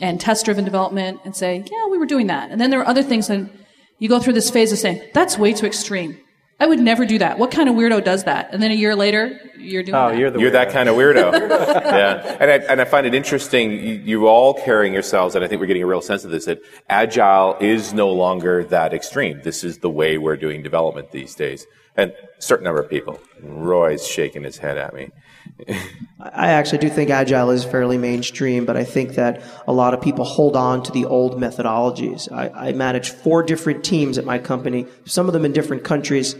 and 0.00 0.20
test 0.20 0.44
driven 0.44 0.64
development 0.64 1.20
and 1.24 1.34
say, 1.34 1.64
yeah, 1.70 1.86
we 1.90 1.98
were 1.98 2.06
doing 2.06 2.26
that. 2.28 2.50
And 2.50 2.60
then 2.60 2.70
there 2.70 2.80
are 2.80 2.86
other 2.86 3.02
things 3.02 3.30
and 3.30 3.50
you 3.98 4.08
go 4.08 4.18
through 4.20 4.34
this 4.34 4.50
phase 4.50 4.72
of 4.72 4.78
saying, 4.78 5.02
that's 5.14 5.38
way 5.38 5.52
too 5.52 5.66
extreme. 5.66 6.18
I 6.58 6.66
would 6.66 6.78
never 6.80 7.04
do 7.04 7.18
that. 7.18 7.38
What 7.38 7.50
kind 7.50 7.68
of 7.68 7.74
weirdo 7.74 8.02
does 8.02 8.24
that? 8.24 8.48
And 8.52 8.62
then 8.62 8.70
a 8.70 8.74
year 8.74 8.96
later, 8.96 9.38
you're 9.58 9.82
doing 9.82 9.94
Oh, 9.94 10.08
that. 10.08 10.18
you're 10.18 10.30
the 10.30 10.38
You're 10.38 10.50
that 10.52 10.70
kind 10.70 10.88
of 10.88 10.96
weirdo. 10.96 11.32
yeah. 11.50 12.36
And 12.40 12.50
I, 12.50 12.54
and 12.72 12.80
I 12.80 12.86
find 12.86 13.06
it 13.06 13.14
interesting, 13.14 13.72
you, 13.72 13.94
you 13.96 14.26
all 14.26 14.54
carrying 14.54 14.94
yourselves, 14.94 15.34
and 15.34 15.44
I 15.44 15.48
think 15.48 15.60
we're 15.60 15.66
getting 15.66 15.82
a 15.82 15.86
real 15.86 16.00
sense 16.00 16.24
of 16.24 16.30
this, 16.30 16.46
that 16.46 16.60
agile 16.88 17.58
is 17.60 17.92
no 17.92 18.10
longer 18.10 18.64
that 18.64 18.94
extreme. 18.94 19.42
This 19.42 19.64
is 19.64 19.78
the 19.78 19.90
way 19.90 20.16
we're 20.16 20.38
doing 20.38 20.62
development 20.62 21.10
these 21.12 21.34
days. 21.34 21.66
And 21.94 22.12
a 22.12 22.42
certain 22.42 22.64
number 22.64 22.80
of 22.80 22.88
people. 22.88 23.20
Roy's 23.42 24.06
shaking 24.06 24.42
his 24.44 24.56
head 24.58 24.78
at 24.78 24.94
me. 24.94 25.10
I 26.18 26.50
actually 26.50 26.78
do 26.78 26.88
think 26.88 27.10
agile 27.10 27.50
is 27.50 27.64
fairly 27.64 27.98
mainstream, 27.98 28.64
but 28.64 28.76
I 28.76 28.84
think 28.84 29.14
that 29.14 29.42
a 29.66 29.72
lot 29.72 29.94
of 29.94 30.00
people 30.00 30.24
hold 30.24 30.56
on 30.56 30.82
to 30.84 30.92
the 30.92 31.04
old 31.04 31.38
methodologies. 31.38 32.30
I, 32.32 32.68
I 32.68 32.72
manage 32.72 33.10
four 33.10 33.42
different 33.42 33.84
teams 33.84 34.18
at 34.18 34.24
my 34.24 34.38
company, 34.38 34.86
some 35.04 35.26
of 35.26 35.32
them 35.32 35.44
in 35.44 35.52
different 35.52 35.84
countries. 35.84 36.34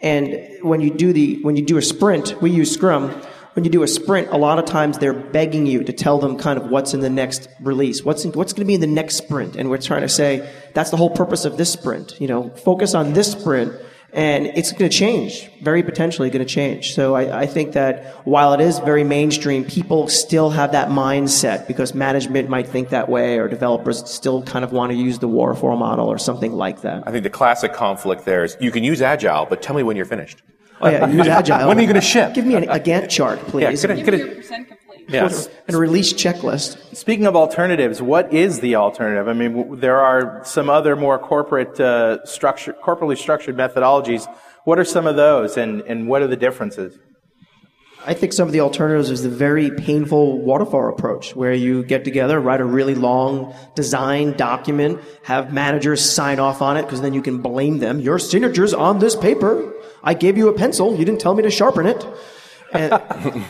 And 0.00 0.58
when 0.62 0.80
you 0.80 0.90
do 0.90 1.12
the 1.12 1.40
when 1.42 1.56
you 1.56 1.64
do 1.64 1.76
a 1.76 1.82
sprint, 1.82 2.40
we 2.42 2.50
use 2.50 2.72
Scrum. 2.72 3.10
When 3.54 3.64
you 3.64 3.70
do 3.70 3.82
a 3.82 3.88
sprint, 3.88 4.28
a 4.30 4.38
lot 4.38 4.58
of 4.58 4.64
times 4.64 4.98
they're 4.98 5.12
begging 5.12 5.66
you 5.66 5.84
to 5.84 5.92
tell 5.92 6.18
them 6.18 6.38
kind 6.38 6.58
of 6.58 6.70
what's 6.70 6.94
in 6.94 7.00
the 7.00 7.10
next 7.10 7.48
release, 7.60 8.02
what's 8.02 8.24
in, 8.24 8.32
what's 8.32 8.54
going 8.54 8.62
to 8.62 8.66
be 8.66 8.74
in 8.74 8.80
the 8.80 8.86
next 8.86 9.16
sprint, 9.16 9.56
and 9.56 9.68
we're 9.68 9.78
trying 9.78 10.00
to 10.00 10.08
say 10.08 10.50
that's 10.72 10.90
the 10.90 10.96
whole 10.96 11.10
purpose 11.10 11.44
of 11.44 11.58
this 11.58 11.70
sprint. 11.70 12.18
You 12.18 12.28
know, 12.28 12.48
focus 12.50 12.94
on 12.94 13.12
this 13.12 13.32
sprint 13.32 13.74
and 14.12 14.46
it's 14.46 14.72
going 14.72 14.90
to 14.90 14.94
change, 14.96 15.50
very 15.62 15.82
potentially 15.82 16.28
going 16.28 16.44
to 16.46 16.50
change. 16.52 16.94
So 16.94 17.14
I, 17.14 17.42
I 17.42 17.46
think 17.46 17.72
that 17.72 18.04
while 18.26 18.52
it 18.52 18.60
is 18.60 18.78
very 18.80 19.04
mainstream, 19.04 19.64
people 19.64 20.06
still 20.08 20.50
have 20.50 20.72
that 20.72 20.88
mindset 20.88 21.66
because 21.66 21.94
management 21.94 22.48
might 22.50 22.68
think 22.68 22.90
that 22.90 23.08
way, 23.08 23.38
or 23.38 23.48
developers 23.48 24.08
still 24.10 24.42
kind 24.42 24.64
of 24.64 24.72
want 24.72 24.92
to 24.92 24.96
use 24.98 25.18
the 25.20 25.28
waterfall 25.28 25.76
model 25.76 26.08
or 26.08 26.18
something 26.18 26.52
like 26.52 26.82
that. 26.82 27.04
I 27.06 27.10
think 27.10 27.22
the 27.22 27.30
classic 27.30 27.72
conflict 27.72 28.24
there 28.26 28.44
is 28.44 28.56
you 28.60 28.70
can 28.70 28.84
use 28.84 29.00
agile, 29.00 29.46
but 29.46 29.62
tell 29.62 29.74
me 29.74 29.82
when 29.82 29.96
you're 29.96 30.04
finished. 30.04 30.42
Oh 30.82 30.88
yeah, 30.88 31.06
use 31.08 31.26
agile. 31.28 31.68
When 31.68 31.78
are 31.78 31.80
you 31.80 31.86
going 31.86 31.94
to 31.94 32.00
ship? 32.06 32.34
Give 32.34 32.44
me 32.44 32.56
an, 32.56 32.64
a 32.64 32.78
Gantt 32.80 33.08
chart, 33.08 33.38
please, 33.46 33.80
could 33.80 33.90
I- 33.92 33.94
and, 33.94 34.04
could 34.04 34.14
I- 34.14 34.18
Your 34.18 34.34
percent 34.34 34.68
complete. 34.68 34.81
Yes. 35.12 35.48
and 35.66 35.76
a 35.76 35.78
release 35.78 36.12
checklist. 36.12 36.96
Speaking 36.96 37.26
of 37.26 37.36
alternatives, 37.36 38.00
what 38.02 38.32
is 38.32 38.60
the 38.60 38.76
alternative? 38.76 39.28
I 39.28 39.32
mean, 39.32 39.56
w- 39.56 39.76
there 39.80 40.00
are 40.00 40.42
some 40.44 40.70
other 40.70 40.96
more 40.96 41.18
corporate, 41.18 41.78
uh, 41.80 42.24
structure, 42.24 42.74
corporately 42.84 43.16
structured 43.18 43.56
methodologies. 43.56 44.26
What 44.64 44.78
are 44.78 44.84
some 44.84 45.06
of 45.06 45.16
those, 45.16 45.56
and, 45.56 45.82
and 45.82 46.08
what 46.08 46.22
are 46.22 46.26
the 46.28 46.36
differences? 46.36 46.98
I 48.04 48.14
think 48.14 48.32
some 48.32 48.48
of 48.48 48.52
the 48.52 48.60
alternatives 48.60 49.10
is 49.10 49.22
the 49.22 49.28
very 49.28 49.70
painful 49.70 50.40
waterfall 50.40 50.88
approach 50.88 51.36
where 51.36 51.52
you 51.54 51.84
get 51.84 52.02
together, 52.04 52.40
write 52.40 52.60
a 52.60 52.64
really 52.64 52.96
long 52.96 53.54
design 53.76 54.32
document, 54.36 55.00
have 55.22 55.52
managers 55.52 56.04
sign 56.04 56.40
off 56.40 56.62
on 56.62 56.76
it 56.76 56.82
because 56.82 57.00
then 57.00 57.14
you 57.14 57.22
can 57.22 57.38
blame 57.38 57.78
them. 57.78 58.00
Your 58.00 58.18
signature's 58.18 58.74
on 58.74 58.98
this 58.98 59.14
paper. 59.14 59.72
I 60.02 60.14
gave 60.14 60.36
you 60.36 60.48
a 60.48 60.52
pencil. 60.52 60.96
You 60.96 61.04
didn't 61.04 61.20
tell 61.20 61.34
me 61.34 61.44
to 61.44 61.50
sharpen 61.50 61.86
it. 61.86 62.04
And, 62.72 62.92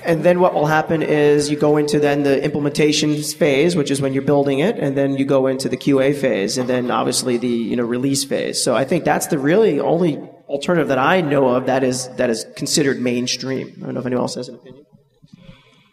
and 0.04 0.24
then 0.24 0.40
what 0.40 0.54
will 0.54 0.66
happen 0.66 1.02
is 1.02 1.50
you 1.50 1.56
go 1.56 1.76
into 1.76 1.98
then 1.98 2.22
the 2.22 2.42
implementation 2.42 3.20
phase, 3.22 3.76
which 3.76 3.90
is 3.90 4.00
when 4.00 4.12
you're 4.12 4.22
building 4.22 4.58
it, 4.58 4.78
and 4.78 4.96
then 4.96 5.16
you 5.16 5.24
go 5.24 5.46
into 5.46 5.68
the 5.68 5.76
QA 5.76 6.14
phase, 6.14 6.58
and 6.58 6.68
then 6.68 6.90
obviously 6.90 7.36
the 7.36 7.48
you 7.48 7.76
know 7.76 7.84
release 7.84 8.24
phase. 8.24 8.62
So 8.62 8.74
I 8.74 8.84
think 8.84 9.04
that's 9.04 9.28
the 9.28 9.38
really 9.38 9.80
only 9.80 10.18
alternative 10.48 10.88
that 10.88 10.98
I 10.98 11.20
know 11.20 11.48
of 11.48 11.66
that 11.66 11.82
is 11.82 12.08
that 12.16 12.30
is 12.30 12.46
considered 12.56 13.00
mainstream. 13.00 13.72
I 13.82 13.86
don't 13.86 13.94
know 13.94 14.00
if 14.00 14.06
anyone 14.06 14.22
else 14.22 14.34
has 14.34 14.48
an 14.48 14.56
opinion. 14.56 14.84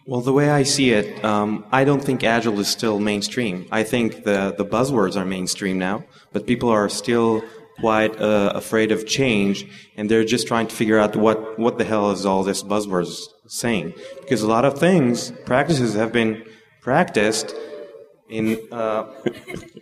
Well, 0.09 0.21
the 0.21 0.33
way 0.33 0.49
I 0.49 0.63
see 0.63 0.89
it, 0.89 1.23
um, 1.23 1.65
I 1.71 1.83
don't 1.83 2.03
think 2.03 2.23
Agile 2.23 2.59
is 2.59 2.67
still 2.67 2.99
mainstream. 2.99 3.67
I 3.71 3.83
think 3.83 4.23
the, 4.23 4.55
the 4.57 4.65
buzzwords 4.65 5.15
are 5.15 5.23
mainstream 5.23 5.77
now, 5.77 6.03
but 6.33 6.47
people 6.47 6.69
are 6.69 6.89
still 6.89 7.43
quite 7.79 8.19
uh, 8.19 8.51
afraid 8.55 8.91
of 8.91 9.05
change, 9.07 9.65
and 9.95 10.09
they're 10.09 10.25
just 10.25 10.47
trying 10.47 10.67
to 10.67 10.75
figure 10.75 10.97
out 10.97 11.15
what, 11.15 11.57
what 11.57 11.77
the 11.77 11.83
hell 11.83 12.11
is 12.11 12.25
all 12.25 12.43
this 12.43 12.63
buzzwords 12.63 13.27
saying. 13.47 13.93
Because 14.21 14.41
a 14.41 14.47
lot 14.47 14.65
of 14.65 14.77
things, 14.77 15.31
practices 15.45 15.93
have 15.95 16.11
been 16.11 16.43
practiced 16.81 17.55
in 18.29 18.59
uh, 18.71 19.03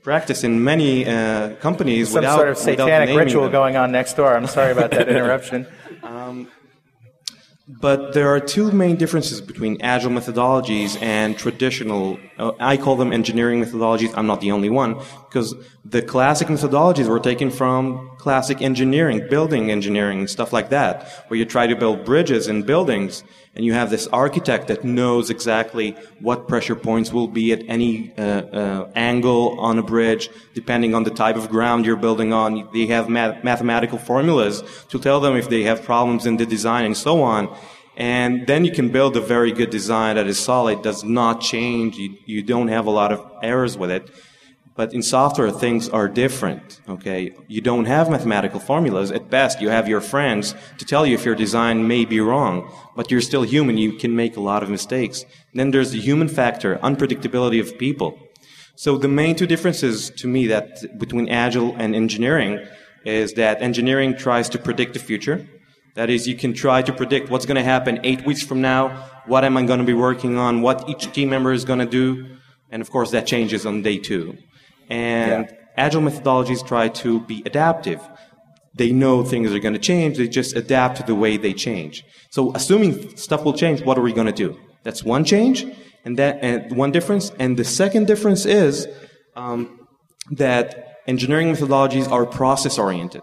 practiced 0.03 0.43
in 0.43 0.63
many 0.63 1.05
uh, 1.05 1.55
companies 1.55 2.09
Some 2.09 2.21
without 2.21 2.37
sort 2.37 2.47
of 2.49 2.57
satanic 2.57 3.15
ritual 3.15 3.43
them. 3.43 3.51
going 3.51 3.75
on 3.75 3.91
next 3.91 4.13
door. 4.13 4.33
I'm 4.35 4.47
sorry 4.47 4.71
about 4.71 4.91
that 4.91 5.09
interruption. 5.13 5.67
But 7.69 8.13
there 8.13 8.29
are 8.29 8.39
two 8.39 8.71
main 8.71 8.95
differences 8.95 9.41
between 9.41 9.81
agile 9.81 10.11
methodologies 10.11 11.01
and 11.01 11.37
traditional, 11.37 12.17
uh, 12.37 12.53
I 12.61 12.77
call 12.77 12.95
them 12.95 13.11
engineering 13.11 13.61
methodologies. 13.61 14.13
I'm 14.15 14.25
not 14.25 14.39
the 14.39 14.51
only 14.51 14.69
one, 14.69 14.95
because 15.27 15.53
the 15.83 16.01
classic 16.01 16.47
methodologies 16.47 17.07
were 17.07 17.19
taken 17.19 17.51
from 17.51 18.16
classic 18.17 18.61
engineering, 18.61 19.27
building 19.29 19.71
engineering, 19.71 20.19
and 20.19 20.29
stuff 20.29 20.51
like 20.51 20.69
that, 20.69 21.07
where 21.27 21.37
you 21.37 21.45
try 21.45 21.67
to 21.67 21.75
build 21.75 22.03
bridges 22.03 22.47
and 22.47 22.65
buildings, 22.65 23.23
and 23.55 23.65
you 23.65 23.73
have 23.73 23.89
this 23.89 24.07
architect 24.07 24.67
that 24.67 24.83
knows 24.83 25.29
exactly 25.29 25.95
what 26.19 26.47
pressure 26.47 26.75
points 26.75 27.11
will 27.11 27.27
be 27.27 27.51
at 27.51 27.61
any 27.67 28.13
uh, 28.17 28.21
uh, 28.21 28.91
angle 28.95 29.59
on 29.59 29.79
a 29.79 29.83
bridge, 29.83 30.29
depending 30.53 30.93
on 30.93 31.03
the 31.03 31.09
type 31.09 31.35
of 31.35 31.49
ground 31.49 31.85
you're 31.85 31.95
building 31.95 32.33
on. 32.33 32.69
They 32.73 32.87
have 32.87 33.09
math- 33.09 33.43
mathematical 33.43 33.97
formulas 33.97 34.63
to 34.89 34.99
tell 34.99 35.19
them 35.19 35.35
if 35.35 35.49
they 35.49 35.63
have 35.63 35.83
problems 35.83 36.25
in 36.25 36.37
the 36.37 36.45
design 36.45 36.85
and 36.85 36.97
so 36.97 37.21
on. 37.23 37.55
And 37.97 38.45
then 38.45 38.63
you 38.63 38.71
can 38.71 38.89
build 38.89 39.17
a 39.17 39.21
very 39.21 39.51
good 39.51 39.71
design 39.71 40.17
that 40.17 40.27
is 40.27 40.37
solid, 40.37 40.83
does 40.83 41.03
not 41.03 41.41
change. 41.41 41.97
You, 41.97 42.15
you 42.25 42.43
don't 42.43 42.67
have 42.67 42.85
a 42.85 42.91
lot 42.91 43.11
of 43.11 43.25
errors 43.41 43.75
with 43.75 43.89
it. 43.89 44.11
But 44.77 44.93
in 44.93 45.01
software, 45.01 45.49
things 45.49 45.89
are 45.89 46.07
different. 46.07 46.81
Okay, 46.87 47.33
you 47.47 47.61
don't 47.61 47.85
have 47.85 48.11
mathematical 48.11 48.59
formulas. 48.59 49.09
At 49.11 49.27
best, 49.27 49.59
you 49.59 49.69
have 49.69 49.87
your 49.89 50.01
friends 50.01 50.53
to 50.77 50.85
tell 50.85 51.03
you 51.03 51.15
if 51.15 51.25
your 51.25 51.33
design 51.33 51.87
may 51.87 52.05
be 52.05 52.19
wrong. 52.19 52.71
But 52.95 53.09
you're 53.09 53.21
still 53.21 53.41
human. 53.41 53.79
You 53.79 53.93
can 53.93 54.15
make 54.15 54.37
a 54.37 54.39
lot 54.51 54.61
of 54.61 54.69
mistakes. 54.69 55.25
then 55.55 55.71
there's 55.71 55.91
the 55.91 55.99
human 55.99 56.29
factor, 56.29 56.77
unpredictability 56.77 57.59
of 57.59 57.79
people. 57.79 58.19
So 58.75 58.99
the 58.99 59.07
main 59.07 59.35
two 59.35 59.47
differences 59.47 60.11
to 60.21 60.27
me 60.27 60.45
that 60.47 60.99
between 60.99 61.27
agile 61.27 61.75
and 61.75 61.95
engineering 61.95 62.63
is 63.03 63.33
that 63.33 63.63
engineering 63.63 64.15
tries 64.15 64.47
to 64.49 64.59
predict 64.59 64.93
the 64.93 64.99
future. 64.99 65.49
That 65.95 66.11
is, 66.11 66.27
you 66.27 66.35
can 66.35 66.53
try 66.53 66.83
to 66.83 66.93
predict 66.93 67.31
what's 67.31 67.47
going 67.47 67.55
to 67.55 67.63
happen 67.63 67.99
eight 68.03 68.23
weeks 68.27 68.43
from 68.43 68.61
now. 68.61 68.89
What 69.25 69.43
am 69.43 69.57
I 69.57 69.63
going 69.63 69.79
to 69.79 69.85
be 69.85 69.95
working 69.95 70.37
on? 70.37 70.61
What 70.61 70.87
each 70.87 71.11
team 71.11 71.29
member 71.31 71.51
is 71.51 71.65
going 71.65 71.79
to 71.79 71.87
do? 71.87 72.37
And 72.69 72.83
of 72.83 72.91
course, 72.91 73.09
that 73.11 73.25
changes 73.25 73.65
on 73.65 73.81
day 73.81 73.97
two. 73.97 74.37
And 74.89 75.55
agile 75.75 76.01
methodologies 76.01 76.65
try 76.65 76.89
to 76.89 77.21
be 77.21 77.43
adaptive. 77.45 78.01
They 78.75 78.91
know 78.91 79.23
things 79.23 79.53
are 79.53 79.59
going 79.59 79.73
to 79.73 79.79
change. 79.79 80.17
They 80.17 80.27
just 80.27 80.55
adapt 80.55 80.97
to 80.97 81.03
the 81.03 81.15
way 81.15 81.37
they 81.37 81.53
change. 81.53 82.03
So 82.29 82.53
assuming 82.53 83.17
stuff 83.17 83.43
will 83.43 83.53
change, 83.53 83.81
what 83.81 83.97
are 83.97 84.01
we 84.01 84.13
going 84.13 84.27
to 84.27 84.33
do? 84.33 84.59
That's 84.83 85.03
one 85.03 85.25
change 85.25 85.65
and 86.05 86.17
that, 86.19 86.39
and 86.41 86.75
one 86.75 86.91
difference. 86.91 87.31
And 87.39 87.57
the 87.57 87.65
second 87.65 88.07
difference 88.07 88.45
is, 88.45 88.87
um, 89.35 89.87
that 90.31 90.97
engineering 91.07 91.53
methodologies 91.53 92.09
are 92.11 92.25
process 92.25 92.77
oriented. 92.77 93.21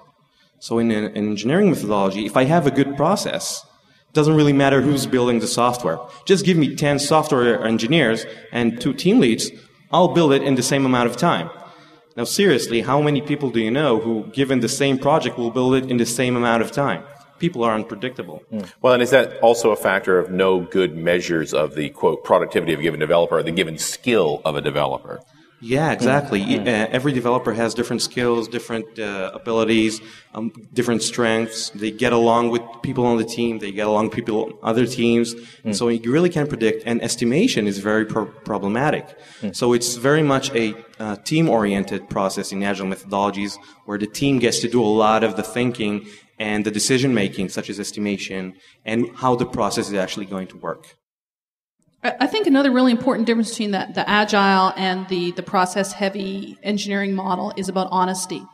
So 0.59 0.78
in 0.78 0.90
an 0.90 1.16
engineering 1.16 1.68
methodology, 1.71 2.25
if 2.25 2.37
I 2.37 2.44
have 2.44 2.66
a 2.66 2.71
good 2.71 2.97
process, 2.97 3.62
it 4.09 4.14
doesn't 4.14 4.35
really 4.35 4.52
matter 4.52 4.80
who's 4.80 5.06
building 5.06 5.40
the 5.40 5.47
software. 5.47 5.99
Just 6.25 6.44
give 6.47 6.56
me 6.56 6.75
10 6.75 6.99
software 6.99 7.62
engineers 7.64 8.25
and 8.50 8.80
two 8.80 8.94
team 8.94 9.21
leads, 9.21 9.50
I'll 9.91 10.09
build 10.09 10.33
it 10.33 10.43
in 10.43 10.55
the 10.55 10.62
same 10.62 10.85
amount 10.87 11.11
of 11.11 11.17
time. 11.17 11.50
Now 12.17 12.25
seriously, 12.25 12.81
how 12.83 13.00
many 13.00 13.21
people 13.21 13.50
do 13.50 13.61
you 13.61 13.71
know 13.71 13.99
who, 13.99 14.25
given 14.33 14.61
the 14.61 14.69
same 14.69 14.99
project, 14.99 15.37
will 15.37 15.50
build 15.50 15.75
it 15.75 15.91
in 15.91 15.97
the 15.97 16.07
same 16.07 16.37
amount 16.37 16.62
of 16.62 16.71
time? 16.71 17.03
People 17.38 17.64
are 17.64 17.75
unpredictable. 17.75 18.43
Hmm. 18.50 18.61
Well, 18.81 18.95
and 18.95 19.03
is 19.03 19.11
that 19.11 19.38
also 19.41 19.71
a 19.71 19.76
factor 19.76 20.19
of 20.19 20.31
no 20.31 20.61
good 20.61 20.97
measures 20.97 21.53
of 21.53 21.75
the 21.75 21.91
quote 21.91 22.23
productivity 22.23 22.73
of 22.73 22.79
a 22.79 22.83
given 22.83 23.00
developer 23.00 23.38
or 23.38 23.43
the 23.43 23.50
given 23.50 23.79
skill 23.79 24.41
of 24.45 24.55
a 24.55 24.61
developer? 24.61 25.21
Yeah, 25.64 25.92
exactly. 25.92 26.42
Uh, 26.59 26.88
every 26.99 27.12
developer 27.12 27.52
has 27.54 27.73
different 27.73 28.02
skills, 28.02 28.49
different 28.49 28.99
uh, 28.99 29.30
abilities, 29.33 30.02
um, 30.35 30.52
different 30.75 31.02
strengths. 31.02 31.71
They 31.71 31.90
get 31.90 32.12
along 32.12 32.50
with 32.50 32.62
people 32.83 33.06
on 33.06 33.16
the 33.16 33.25
team. 33.25 33.61
They 33.61 33.73
get 33.73 33.87
along 33.87 34.04
with 34.06 34.14
people 34.14 34.44
on 34.44 34.52
other 34.62 34.87
teams. 34.87 35.35
And 35.64 35.75
so 35.75 35.88
you 35.88 36.12
really 36.12 36.28
can't 36.28 36.50
predict. 36.50 36.83
And 36.85 37.02
estimation 37.02 37.66
is 37.66 37.78
very 37.78 38.04
pro- 38.04 38.26
problematic. 38.26 39.06
So 39.52 39.73
it's 39.73 39.94
very 39.97 40.23
much 40.23 40.50
a 40.54 40.75
uh, 40.99 41.16
team-oriented 41.30 42.11
process 42.11 42.52
in 42.52 42.62
agile 42.62 42.87
methodologies, 42.87 43.59
where 43.87 43.99
the 43.99 44.06
team 44.06 44.38
gets 44.38 44.59
to 44.61 44.68
do 44.68 44.83
a 44.83 44.92
lot 45.04 45.25
of 45.25 45.37
the 45.37 45.42
thinking 45.42 46.06
and 46.38 46.66
the 46.66 46.71
decision 46.71 47.14
making, 47.14 47.49
such 47.49 47.71
as 47.71 47.80
estimation, 47.80 48.54
and 48.85 49.09
how 49.16 49.35
the 49.35 49.47
process 49.47 49.88
is 49.88 49.94
actually 49.94 50.26
going 50.26 50.49
to 50.49 50.59
work. 50.59 50.97
I 52.04 52.26
think 52.26 52.46
another 52.46 52.70
really 52.70 52.92
important 52.92 53.26
difference 53.26 53.50
between 53.50 53.70
the, 53.70 53.88
the 53.94 54.08
agile 54.08 54.75
and 54.76 55.08
the, 55.08 55.30
the 55.32 55.42
process 55.42 55.92
heavy 55.92 56.58
engineering 56.62 57.14
model 57.14 57.54
is 57.56 57.70
about 57.70 57.88
honesty. 57.90 58.44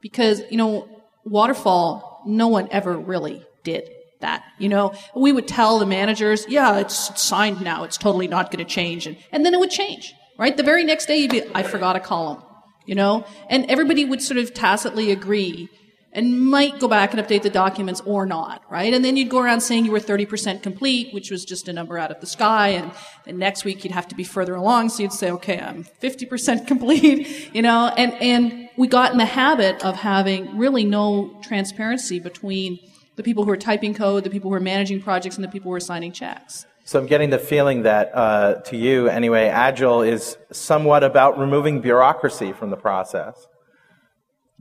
Because, 0.00 0.42
you 0.48 0.56
know, 0.56 0.88
waterfall, 1.24 2.22
no 2.24 2.46
one 2.46 2.68
ever 2.70 2.96
really 2.96 3.44
did 3.64 3.90
that. 4.20 4.44
You 4.58 4.68
know, 4.68 4.94
we 5.16 5.32
would 5.32 5.48
tell 5.48 5.80
the 5.80 5.86
managers, 5.86 6.46
yeah, 6.48 6.78
it's 6.78 7.20
signed 7.20 7.62
now. 7.62 7.82
It's 7.82 7.98
totally 7.98 8.28
not 8.28 8.52
going 8.52 8.64
to 8.64 8.70
change. 8.70 9.08
And, 9.08 9.16
and 9.32 9.44
then 9.44 9.54
it 9.54 9.58
would 9.58 9.70
change, 9.70 10.14
right? 10.38 10.56
The 10.56 10.62
very 10.62 10.84
next 10.84 11.06
day 11.06 11.16
you'd 11.16 11.32
be, 11.32 11.42
I 11.52 11.64
forgot 11.64 11.96
a 11.96 12.00
column, 12.00 12.42
you 12.86 12.94
know? 12.94 13.24
And 13.50 13.68
everybody 13.68 14.04
would 14.04 14.22
sort 14.22 14.38
of 14.38 14.54
tacitly 14.54 15.10
agree. 15.10 15.68
And 16.14 16.48
might 16.48 16.78
go 16.78 16.86
back 16.86 17.12
and 17.12 17.20
update 17.20 17.42
the 17.42 17.50
documents 17.50 18.00
or 18.06 18.24
not, 18.24 18.62
right? 18.70 18.94
And 18.94 19.04
then 19.04 19.16
you'd 19.16 19.28
go 19.28 19.40
around 19.40 19.60
saying 19.60 19.84
you 19.84 19.90
were 19.90 19.98
30% 19.98 20.62
complete, 20.62 21.12
which 21.12 21.30
was 21.30 21.44
just 21.44 21.66
a 21.66 21.72
number 21.72 21.98
out 21.98 22.12
of 22.12 22.20
the 22.20 22.26
sky. 22.26 22.68
And 22.68 22.92
then 23.24 23.38
next 23.38 23.64
week 23.64 23.82
you'd 23.82 23.92
have 23.92 24.06
to 24.08 24.14
be 24.14 24.22
further 24.22 24.54
along. 24.54 24.90
So 24.90 25.02
you'd 25.02 25.12
say, 25.12 25.32
okay, 25.32 25.58
I'm 25.58 25.84
50% 25.84 26.66
complete, 26.68 27.52
you 27.52 27.62
know, 27.62 27.92
and, 27.96 28.12
and 28.14 28.68
we 28.76 28.86
got 28.86 29.10
in 29.10 29.18
the 29.18 29.24
habit 29.24 29.84
of 29.84 29.96
having 29.96 30.56
really 30.56 30.84
no 30.84 31.36
transparency 31.42 32.20
between 32.20 32.78
the 33.16 33.24
people 33.24 33.44
who 33.44 33.50
are 33.50 33.56
typing 33.56 33.92
code, 33.92 34.24
the 34.24 34.30
people 34.30 34.50
who 34.50 34.56
are 34.56 34.60
managing 34.60 35.02
projects, 35.02 35.36
and 35.36 35.44
the 35.44 35.48
people 35.48 35.70
who 35.70 35.74
are 35.74 35.80
signing 35.80 36.12
checks. 36.12 36.66
So 36.84 36.98
I'm 36.98 37.06
getting 37.06 37.30
the 37.30 37.38
feeling 37.38 37.82
that, 37.82 38.10
uh, 38.14 38.54
to 38.66 38.76
you 38.76 39.08
anyway, 39.08 39.46
Agile 39.46 40.02
is 40.02 40.36
somewhat 40.52 41.02
about 41.02 41.38
removing 41.38 41.80
bureaucracy 41.80 42.52
from 42.52 42.70
the 42.70 42.76
process. 42.76 43.46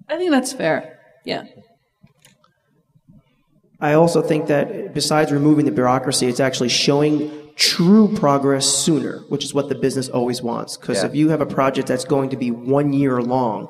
I 0.08 0.18
think 0.18 0.32
that's 0.32 0.54
fair. 0.54 1.00
Yeah. 1.26 1.44
I 3.80 3.94
also 3.94 4.22
think 4.22 4.48
that 4.48 4.94
besides 4.94 5.32
removing 5.32 5.66
the 5.66 5.72
bureaucracy, 5.72 6.28
it's 6.28 6.40
actually 6.40 6.70
showing 6.70 7.32
true 7.56 8.14
progress 8.16 8.66
sooner, 8.66 9.20
which 9.30 9.44
is 9.44 9.54
what 9.54 9.70
the 9.70 9.76
business 9.76 10.10
always 10.10 10.42
wants. 10.42 10.78
Because 10.78 11.00
Yeah. 11.02 11.08
if 11.10 11.16
you 11.16 11.30
have 11.30 11.42
a 11.42 11.46
project 11.46 11.88
that's 11.88 12.06
going 12.06 12.30
to 12.30 12.38
be 12.38 12.50
one 12.50 12.94
year 12.94 13.22
long 13.22 13.68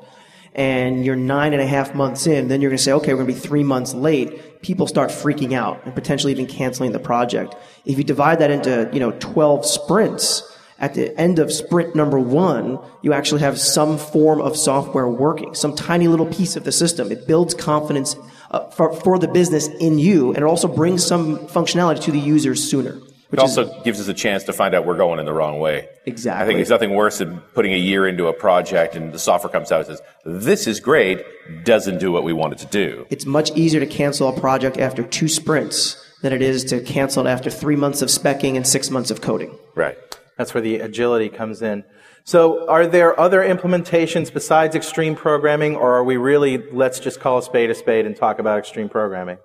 and 0.56 1.04
you're 1.04 1.16
nine 1.16 1.52
and 1.54 1.62
a 1.62 1.66
half 1.66 1.96
months 1.96 2.28
in, 2.28 2.48
then 2.48 2.62
you're 2.62 2.70
going 2.70 2.78
to 2.78 2.84
say, 2.84 2.92
okay, 2.94 3.14
we're 3.14 3.24
going 3.24 3.34
to 3.36 3.42
be 3.42 3.48
three 3.48 3.64
months 3.64 3.94
late. 3.96 4.62
People 4.62 4.86
start 4.86 5.10
freaking 5.10 5.54
out 5.54 5.82
and 5.84 5.96
potentially 5.96 6.32
even 6.32 6.46
canceling 6.46 6.92
the 6.92 7.00
project. 7.00 7.56
If 7.86 7.98
you 7.98 8.04
divide 8.04 8.38
that 8.40 8.52
into, 8.52 8.90
you 8.94 9.00
know, 9.00 9.12
12 9.20 9.66
sprints, 9.66 10.44
at 10.84 10.96
the 10.96 11.18
end 11.18 11.40
of 11.40 11.50
sprint 11.50 11.96
number 11.96 12.20
one, 12.20 12.78
you 13.02 13.14
actually 13.14 13.40
have 13.40 13.58
some 13.58 13.98
form 13.98 14.42
of 14.42 14.58
software 14.58 15.08
working, 15.08 15.56
some 15.56 15.74
tiny 15.74 16.10
little 16.10 16.26
piece 16.26 16.58
of 16.58 16.66
the 16.66 16.74
system. 16.74 17.10
It 17.10 17.26
builds 17.26 17.54
confidence 17.54 18.18
uh, 18.52 18.70
for, 18.72 18.92
for 18.92 19.18
the 19.18 19.30
business 19.30 19.70
in 19.80 19.98
you, 19.98 20.28
and 20.30 20.40
it 20.40 20.44
also 20.44 20.68
brings 20.68 21.06
some 21.06 21.48
functionality 21.48 22.02
to 22.02 22.12
the 22.12 22.20
users 22.20 22.70
sooner. 22.70 23.00
It 23.32 23.40
also 23.40 23.82
gives 23.84 24.02
us 24.02 24.10
a 24.10 24.14
chance 24.14 24.44
to 24.44 24.54
find 24.54 24.76
out 24.76 24.86
we're 24.86 24.98
going 24.98 25.20
in 25.20 25.26
the 25.26 25.34
wrong 25.34 25.60
way. 25.60 25.88
Exactly. 26.06 26.44
I 26.44 26.46
think 26.46 26.58
there's 26.58 26.70
nothing 26.70 26.94
worse 26.94 27.20
than 27.20 27.40
putting 27.56 27.74
a 27.74 27.78
year 27.78 28.06
into 28.06 28.28
a 28.28 28.34
project 28.34 28.96
and 28.96 29.14
the 29.14 29.18
software 29.18 29.52
comes 29.52 29.72
out 29.72 29.88
and 29.88 29.98
says, 29.98 30.02
this 30.26 30.68
is 30.68 30.82
great, 30.82 31.24
doesn't 31.64 31.98
do 31.98 32.12
what 32.12 32.24
we 32.26 32.34
want 32.34 32.54
it 32.54 32.60
to 32.60 32.68
do. 32.68 33.08
It's 33.10 33.26
much 33.26 33.52
easier 33.56 33.80
to 33.80 33.88
cancel 33.88 34.28
a 34.28 34.40
project 34.40 34.78
after 34.78 35.02
two 35.02 35.28
sprints 35.30 36.00
than 36.22 36.32
it 36.32 36.44
is 36.44 36.64
to 36.66 36.82
cancel 36.82 37.26
it 37.26 37.30
after 37.30 37.50
three 37.50 37.76
months 37.76 38.04
of 38.04 38.10
specking 38.10 38.56
and 38.56 38.68
six 38.68 38.92
months 38.92 39.10
of 39.10 39.22
coding. 39.22 39.58
Right. 39.74 39.98
That's 40.38 40.54
where 40.54 40.62
the 40.62 40.80
agility 40.80 41.30
comes 41.30 41.62
in. 41.62 41.84
So, 42.24 42.68
are 42.70 42.88
there 42.88 43.20
other 43.20 43.42
implementations 43.42 44.34
besides 44.34 44.76
extreme 44.76 45.16
programming, 45.16 45.76
or 45.76 45.94
are 45.94 46.04
we 46.04 46.18
really, 46.18 46.58
let's 46.72 47.00
just 47.00 47.20
call 47.20 47.38
a 47.38 47.44
spade 47.44 47.70
a 47.70 47.76
spade 47.76 48.06
and 48.06 48.16
talk 48.16 48.40
about 48.40 48.60
extreme 48.60 48.90
programming? 48.90 49.38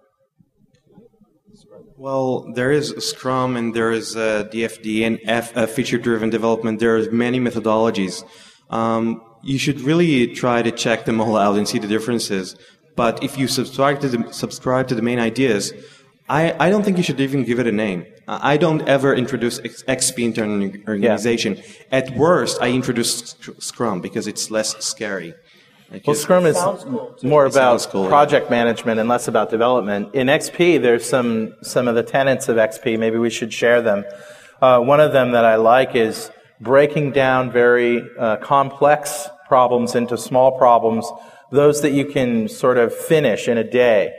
Well, 1.97 2.53
there 2.53 2.71
is 2.71 2.95
Scrum 2.99 3.57
and 3.57 3.75
there 3.75 3.91
is 3.91 4.15
uh, 4.15 4.45
DFD 4.53 5.05
and 5.05 5.19
F, 5.25 5.57
uh, 5.57 5.67
feature-driven 5.67 6.31
development. 6.31 6.79
There 6.79 6.97
are 6.97 7.11
many 7.11 7.41
methodologies. 7.41 8.23
Um, 8.71 9.21
you 9.43 9.59
should 9.59 9.81
really 9.81 10.29
try 10.29 10.63
to 10.63 10.71
check 10.71 11.07
them 11.07 11.21
all 11.21 11.37
out 11.37 11.59
and 11.59 11.67
see 11.67 11.81
the 11.81 11.89
differences. 11.89 12.55
But 12.95 13.25
if 13.25 13.37
you 13.37 13.49
subscribe 13.49 14.01
to 14.03 14.09
the, 14.09 14.33
subscribe 14.33 14.87
to 14.89 14.95
the 14.95 15.03
main 15.03 15.19
ideas, 15.19 15.73
I, 16.29 16.55
I 16.65 16.71
don't 16.71 16.85
think 16.85 16.99
you 16.99 17.03
should 17.03 17.21
even 17.21 17.43
give 17.43 17.59
it 17.59 17.67
a 17.67 17.73
name. 17.73 18.07
I 18.29 18.55
I 18.55 18.57
don't 18.59 18.83
ever 18.89 19.15
introduce 19.15 19.59
XP 19.61 20.25
into 20.25 20.43
an 20.45 20.85
organization. 20.87 21.63
At 21.91 22.17
worst, 22.17 22.61
I 22.61 22.69
introduce 22.71 23.35
Scrum 23.59 24.01
because 24.01 24.27
it's 24.27 24.51
less 24.51 24.77
scary. 24.85 25.35
Well, 26.07 26.15
Scrum 26.15 26.45
is 26.45 26.57
more 27.23 27.47
It 27.47 27.53
about 27.53 27.81
sounds 27.81 27.87
cool, 27.87 28.03
yeah. 28.05 28.09
project 28.11 28.51
management 28.51 29.01
and 29.01 29.09
less 29.09 29.27
about 29.27 29.49
development. 29.49 30.15
In 30.15 30.27
XP, 30.27 30.83
there's 30.83 31.09
some, 31.09 31.55
some 31.63 31.89
of 31.89 31.95
the 31.95 32.03
tenets 32.03 32.49
of 32.51 32.57
XP. 32.57 32.99
Maybe 32.99 33.17
we 33.17 33.31
should 33.31 33.53
share 33.55 33.81
them. 33.81 34.05
Uh, 34.61 34.81
one 34.81 35.01
of 35.01 35.13
them 35.13 35.33
that 35.33 35.47
I 35.47 35.57
like 35.57 35.95
is 35.95 36.31
breaking 36.61 37.13
down 37.13 37.51
very 37.51 38.03
uh, 38.19 38.37
complex 38.37 39.29
problems 39.47 39.95
into 39.95 40.19
small 40.19 40.59
problems, 40.59 41.11
those 41.51 41.81
that 41.81 41.93
you 41.93 42.05
can 42.05 42.49
sort 42.49 42.77
of 42.77 42.95
finish 42.95 43.49
in 43.49 43.57
a 43.57 43.65
day. 43.65 44.15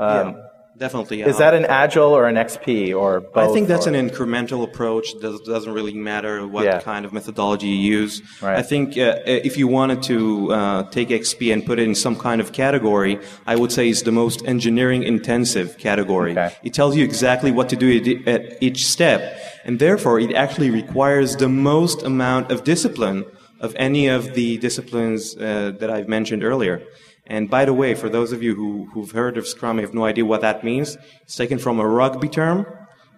Um, 0.00 0.42
Definitely. 0.78 1.22
Is 1.22 1.36
uh, 1.36 1.38
that 1.38 1.54
an 1.54 1.64
agile 1.64 2.12
or 2.12 2.26
an 2.26 2.34
XP 2.36 2.94
or 2.94 3.20
both? 3.20 3.48
I 3.50 3.52
think 3.52 3.66
that's 3.68 3.86
or- 3.86 3.94
an 3.94 4.10
incremental 4.10 4.62
approach. 4.62 5.06
Does, 5.20 5.40
doesn't 5.40 5.72
really 5.72 5.94
matter 5.94 6.46
what 6.46 6.64
Yeah. 6.64 6.80
kind 6.80 7.04
of 7.06 7.12
methodology 7.12 7.68
you 7.68 7.98
use. 8.00 8.20
Right. 8.42 8.58
I 8.58 8.62
think 8.62 8.98
uh, 8.98 9.16
if 9.24 9.56
you 9.56 9.68
wanted 9.68 10.02
to 10.04 10.52
uh, 10.52 10.82
take 10.90 11.08
XP 11.08 11.52
and 11.52 11.64
put 11.64 11.78
it 11.78 11.84
in 11.84 11.94
some 11.94 12.16
kind 12.16 12.40
of 12.40 12.52
category, 12.52 13.18
I 13.46 13.56
would 13.56 13.72
say 13.72 13.88
it's 13.88 14.02
the 14.02 14.12
most 14.12 14.44
engineering 14.46 15.02
intensive 15.02 15.78
category. 15.78 16.32
Okay. 16.32 16.54
It 16.62 16.74
tells 16.74 16.94
you 16.96 17.04
exactly 17.04 17.50
what 17.52 17.68
to 17.70 17.76
do 17.76 17.88
at- 17.98 18.28
at 18.28 18.62
each 18.62 18.86
step, 18.86 19.20
and 19.64 19.78
therefore 19.78 20.20
it 20.20 20.32
actually 20.34 20.70
requires 20.70 21.36
the 21.36 21.48
most 21.48 22.02
amount 22.02 22.52
of 22.52 22.64
discipline 22.64 23.24
of 23.60 23.74
any 23.78 24.06
of 24.06 24.34
the 24.34 24.58
disciplines 24.58 25.34
uh, 25.36 25.72
that 25.80 25.88
I've 25.90 26.08
mentioned 26.08 26.44
earlier. 26.44 26.82
And 27.26 27.50
by 27.50 27.64
the 27.64 27.72
way, 27.74 27.94
for 27.94 28.08
those 28.08 28.32
of 28.32 28.42
you 28.42 28.54
who, 28.54 28.88
who've 28.92 29.10
heard 29.10 29.36
of 29.36 29.46
Scrum, 29.46 29.78
you 29.78 29.84
have 29.84 29.94
no 29.94 30.04
idea 30.04 30.24
what 30.24 30.42
that 30.42 30.62
means. 30.62 30.96
It's 31.22 31.36
taken 31.36 31.58
from 31.58 31.80
a 31.80 31.86
rugby 31.86 32.28
term. 32.28 32.66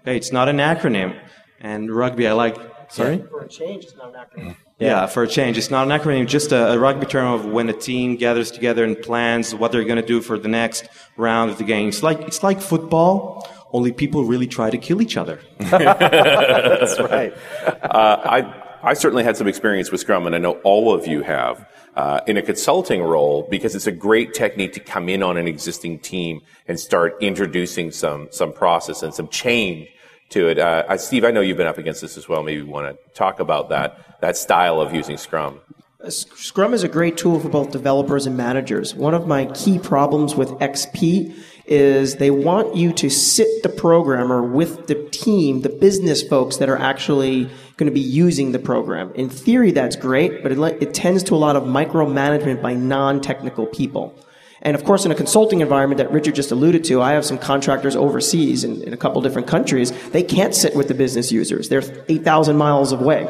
Okay, 0.03 0.16
it's 0.16 0.33
not 0.33 0.49
an 0.49 0.59
acronym. 0.59 1.18
And 1.61 1.94
rugby, 1.94 2.27
I 2.27 2.33
like. 2.33 2.57
Sorry. 2.90 3.23
For 3.29 3.42
a 3.42 3.49
change, 3.49 3.85
it's 3.85 3.97
not 3.97 4.14
an 4.14 4.21
acronym. 4.21 4.57
Yeah, 4.79 5.07
for 5.07 5.25
a 5.25 5.29
change. 5.29 5.59
It's 5.59 5.71
not 5.71 5.90
an 5.90 5.99
acronym, 5.99 6.27
just 6.27 6.53
a, 6.53 6.73
a 6.73 6.79
rugby 6.79 7.05
term 7.05 7.33
of 7.33 7.44
when 7.44 7.68
a 7.68 7.73
team 7.73 8.16
gathers 8.16 8.51
together 8.51 8.85
and 8.85 9.01
plans 9.01 9.55
what 9.55 9.73
they're 9.73 9.85
going 9.85 10.01
to 10.01 10.07
do 10.07 10.21
for 10.23 10.38
the 10.38 10.49
next 10.49 10.88
round 11.16 11.51
of 11.51 11.59
the 11.59 11.64
game. 11.64 11.88
It's 11.88 12.03
like, 12.03 12.21
it's 12.21 12.42
like 12.44 12.61
football, 12.61 13.47
only 13.73 13.92
people 13.92 14.25
really 14.25 14.47
try 14.47 14.71
to 14.71 14.79
kill 14.79 15.03
each 15.03 15.16
other. 15.16 15.40
That's 15.59 16.99
right. 17.01 17.35
Uh, 17.66 18.21
I, 18.25 18.67
I 18.83 18.95
certainly 18.95 19.25
had 19.25 19.37
some 19.37 19.49
experience 19.49 19.91
with 19.91 20.01
Scrum, 20.01 20.27
and 20.27 20.35
I 20.35 20.38
know 20.38 20.53
all 20.62 20.95
of 20.95 21.07
you 21.07 21.23
have, 21.23 21.69
uh, 21.97 22.21
in 22.27 22.37
a 22.37 22.43
consulting 22.43 23.03
role, 23.03 23.47
because 23.51 23.75
it's 23.75 23.87
a 23.87 23.93
great 23.93 24.35
technique 24.35 24.73
to 24.75 24.81
come 24.81 25.09
in 25.09 25.23
on 25.23 25.37
an 25.37 25.49
existing 25.49 25.99
team 25.99 26.43
and 26.69 26.79
start 26.79 27.17
introducing 27.21 27.91
some, 27.91 28.29
some 28.31 28.53
process 28.53 29.03
and 29.03 29.12
some 29.12 29.29
change 29.29 29.88
to 30.31 30.49
it. 30.49 30.59
Uh, 30.59 30.97
Steve, 30.97 31.25
I 31.25 31.31
know 31.31 31.41
you've 31.41 31.57
been 31.57 31.67
up 31.67 31.79
against 31.79 32.01
this 32.01 32.17
as 32.17 32.29
well. 32.29 32.43
Maybe 32.43 32.62
you 32.62 32.67
want 32.67 32.97
to 32.97 33.14
talk 33.14 33.41
about 33.41 33.71
that, 33.71 34.21
that 34.21 34.37
style 34.37 34.81
of 34.81 34.95
using 34.95 35.17
Scrum. 35.17 35.61
Scrum 36.09 36.75
is 36.75 36.85
a 36.85 36.88
great 36.88 37.17
tool 37.17 37.41
for 37.41 37.49
both 37.49 37.73
developers 37.73 38.27
and 38.27 38.37
managers. 38.37 38.95
One 38.95 39.14
of 39.14 39.27
my 39.27 39.47
key 39.47 39.81
problems 39.81 40.37
with 40.37 40.51
XP 40.51 41.37
is 41.67 42.17
they 42.17 42.31
want 42.31 42.77
you 42.77 42.93
to 42.93 43.11
sit 43.11 43.62
the 43.64 43.69
programmer 43.69 44.43
with 44.43 44.87
the 44.87 44.95
team, 45.11 45.62
the 45.62 45.69
business 45.69 46.23
folks 46.23 46.59
that 46.59 46.69
are 46.69 46.79
actually 46.79 47.51
going 47.79 47.87
to 47.87 47.95
be 47.95 48.01
using 48.01 48.53
the 48.53 48.59
program. 48.59 49.12
In 49.14 49.31
theory, 49.31 49.71
that's 49.71 49.97
great, 49.97 50.43
but 50.43 50.53
it, 50.53 50.59
it 50.83 50.93
tends 50.93 51.23
to 51.25 51.35
a 51.35 51.37
lot 51.38 51.57
of 51.57 51.62
micromanagement 51.62 52.61
by 52.61 52.75
non-technical 52.75 53.67
people. 53.67 54.14
And 54.61 54.75
of 54.75 54.85
course, 54.85 55.05
in 55.05 55.12
a 55.12 55.14
consulting 55.14 55.61
environment 55.61 55.99
that 55.99 56.11
Richard 56.11 56.35
just 56.35 56.51
alluded 56.51 56.83
to, 56.85 57.01
I 57.01 57.12
have 57.12 57.25
some 57.25 57.38
contractors 57.38 57.95
overseas 57.95 58.64
in, 58.64 58.83
in 58.83 58.93
a 58.93 58.97
couple 58.97 59.23
different 59.23 59.47
countries. 59.47 59.93
They 60.11 60.25
can't 60.25 60.55
sit 60.55 60.75
with 60.75 60.88
the 60.88 60.95
business 60.95 61.31
users. 61.31 61.69
They're 61.69 61.85
8,000 62.09 62.57
miles 62.57 62.91
away. 62.93 63.25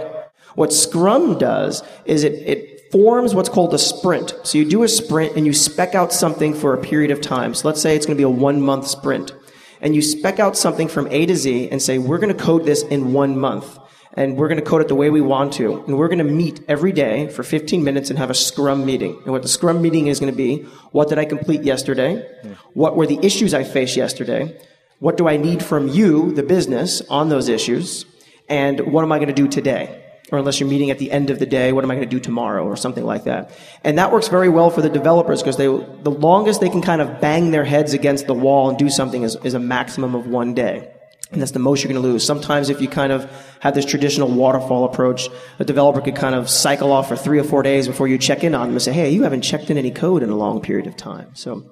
What 0.55 0.73
Scrum 0.73 1.39
does 1.39 1.83
is 2.07 2.25
it, 2.25 2.33
it 2.33 2.91
forms 2.91 3.35
what's 3.35 3.51
called 3.51 3.75
a 3.75 3.79
sprint. 3.79 4.35
So 4.45 4.57
you 4.57 4.65
do 4.65 4.83
a 4.83 4.89
sprint 4.89 5.37
and 5.37 5.47
you 5.47 5.53
spec 5.53 5.95
out 5.95 6.11
something 6.11 6.55
for 6.55 6.73
a 6.73 6.79
period 6.79 7.11
of 7.11 7.21
time. 7.21 7.53
So 7.53 7.69
let's 7.69 7.83
say 7.83 7.95
it's 7.95 8.07
going 8.07 8.17
to 8.17 8.21
be 8.21 8.25
a 8.25 8.31
one 8.31 8.63
month 8.63 8.87
sprint. 8.87 9.35
And 9.83 9.95
you 9.95 10.01
spec 10.01 10.41
out 10.41 10.57
something 10.57 10.89
from 10.89 11.07
A 11.09 11.27
to 11.27 11.37
Z 11.37 11.69
and 11.69 11.83
say, 11.83 11.99
we're 11.99 12.19
going 12.19 12.35
to 12.35 12.43
code 12.43 12.65
this 12.65 12.83
in 12.83 13.13
one 13.13 13.39
month. 13.39 13.79
And 14.18 14.37
we're 14.37 14.48
going 14.48 14.59
to 14.59 14.68
code 14.68 14.81
it 14.81 14.88
the 14.88 14.96
way 14.96 15.11
we 15.11 15.20
want 15.20 15.52
to. 15.54 15.85
And 15.85 15.96
we're 15.96 16.09
going 16.09 16.18
to 16.18 16.24
meet 16.24 16.61
every 16.66 16.90
day 16.90 17.28
for 17.28 17.44
15 17.44 17.85
minutes 17.85 18.11
and 18.11 18.18
have 18.18 18.31
a 18.31 18.35
Scrum 18.35 18.85
meeting. 18.85 19.16
And 19.22 19.28
what 19.28 19.42
the 19.42 19.48
Scrum 19.48 19.81
meeting 19.81 20.09
is 20.09 20.18
going 20.18 20.33
to 20.33 20.37
be, 20.37 20.62
what 20.90 21.09
did 21.09 21.20
I 21.20 21.24
complete 21.24 21.62
yesterday? 21.62 22.28
What 22.74 22.96
were 22.96 23.07
the 23.07 23.20
issues 23.24 23.54
I 23.54 23.62
faced 23.62 23.96
yesterday? 23.96 24.61
What 24.98 25.18
do 25.18 25.28
I 25.28 25.37
need 25.37 25.62
from 25.62 25.87
you, 25.87 26.33
the 26.33 26.42
business, 26.42 27.00
on 27.02 27.28
those 27.28 27.48
issues? 27.48 28.07
And 28.48 28.92
what 28.92 29.04
am 29.04 29.12
I 29.12 29.18
going 29.18 29.28
to 29.28 29.35
do 29.35 29.46
today? 29.46 30.04
Or 30.33 30.40
unless 30.40 30.59
you're 30.59 30.68
meeting 30.68 30.90
at 30.90 30.98
the 30.98 31.12
end 31.12 31.31
of 31.31 31.38
the 31.38 31.46
day, 31.46 31.72
what 31.72 31.85
am 31.85 31.90
I 31.92 31.94
going 31.94 32.09
to 32.09 32.11
do 32.11 32.18
tomorrow 32.18 32.64
or 32.64 32.76
something 32.76 33.04
like 33.04 33.22
that? 33.22 33.57
And 33.85 33.98
that 33.98 34.11
works 34.11 34.26
very 34.26 34.48
well 34.48 34.70
for 34.70 34.83
the 34.83 34.90
developers 34.90 35.42
because 35.42 35.59
they, 35.59 35.66
the 35.66 36.11
longest 36.11 36.61
they 36.61 36.70
can 36.70 36.83
kind 36.83 37.00
of 37.00 37.20
bang 37.20 37.52
their 37.52 37.64
heads 37.64 37.94
against 37.94 38.26
the 38.26 38.35
wall 38.35 38.68
and 38.68 38.76
do 38.76 38.90
something 38.90 39.22
is, 39.22 39.37
is 39.44 39.54
a 39.54 39.61
maximum 39.61 40.16
of 40.16 40.26
one 40.26 40.54
day. 40.54 40.92
And 41.31 41.43
that's 41.43 41.53
the 41.53 41.59
most 41.59 41.85
you're 41.85 41.93
going 41.93 42.03
to 42.03 42.09
lose. 42.09 42.25
Sometimes 42.25 42.71
if 42.71 42.81
you 42.81 42.88
kind 42.88 43.12
of 43.12 43.31
have 43.61 43.75
this 43.75 43.85
traditional 43.85 44.29
waterfall 44.31 44.85
approach, 44.85 45.29
a 45.59 45.64
developer 45.64 46.01
could 46.01 46.17
kind 46.17 46.35
of 46.35 46.49
cycle 46.49 46.91
off 46.91 47.09
for 47.09 47.17
three 47.17 47.38
or 47.38 47.45
four 47.45 47.62
days 47.62 47.87
before 47.87 48.09
you 48.09 48.17
check 48.17 48.43
in 48.45 48.55
on 48.55 48.69
them 48.69 48.77
and 48.77 48.83
say, 48.83 48.93
hey, 48.93 49.11
you 49.11 49.25
haven't 49.25 49.43
checked 49.43 49.71
in 49.71 49.77
any 49.77 49.91
code 49.91 50.23
in 50.23 50.31
a 50.31 50.37
long 50.37 50.62
period 50.62 50.87
of 50.87 50.97
time. 50.97 51.35
So 51.35 51.64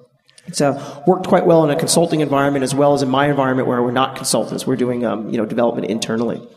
it's 0.45 0.61
uh, 0.61 1.03
worked 1.07 1.27
quite 1.27 1.45
well 1.45 1.63
in 1.63 1.71
a 1.71 1.75
consulting 1.75 2.21
environment 2.21 2.63
as 2.63 2.75
well 2.75 2.93
as 2.93 3.01
in 3.01 3.09
my 3.09 3.27
environment 3.27 3.67
where 3.67 3.81
we're 3.81 3.91
not 3.91 4.15
consultants. 4.15 4.67
We're 4.67 4.75
doing, 4.75 5.05
um, 5.05 5.29
you 5.29 5.37
know, 5.37 5.45
development 5.45 5.87
internally. 5.87 6.47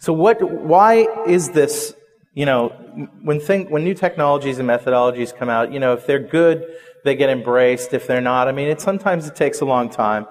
So 0.00 0.12
what? 0.12 0.40
Why 0.42 1.06
is 1.26 1.50
this? 1.50 1.94
You 2.34 2.46
know, 2.46 2.68
when 3.22 3.40
thing, 3.40 3.70
when 3.70 3.84
new 3.84 3.94
technologies 3.94 4.58
and 4.58 4.68
methodologies 4.68 5.36
come 5.36 5.48
out, 5.48 5.72
you 5.72 5.80
know, 5.80 5.92
if 5.92 6.06
they're 6.06 6.18
good, 6.18 6.64
they 7.04 7.14
get 7.14 7.30
embraced, 7.30 7.94
if 7.94 8.06
they're 8.06 8.20
not. 8.20 8.48
I 8.48 8.52
mean, 8.52 8.68
it 8.68 8.80
sometimes 8.80 9.26
it 9.26 9.34
takes 9.36 9.60
a 9.60 9.64
long 9.64 9.90
time. 9.90 10.26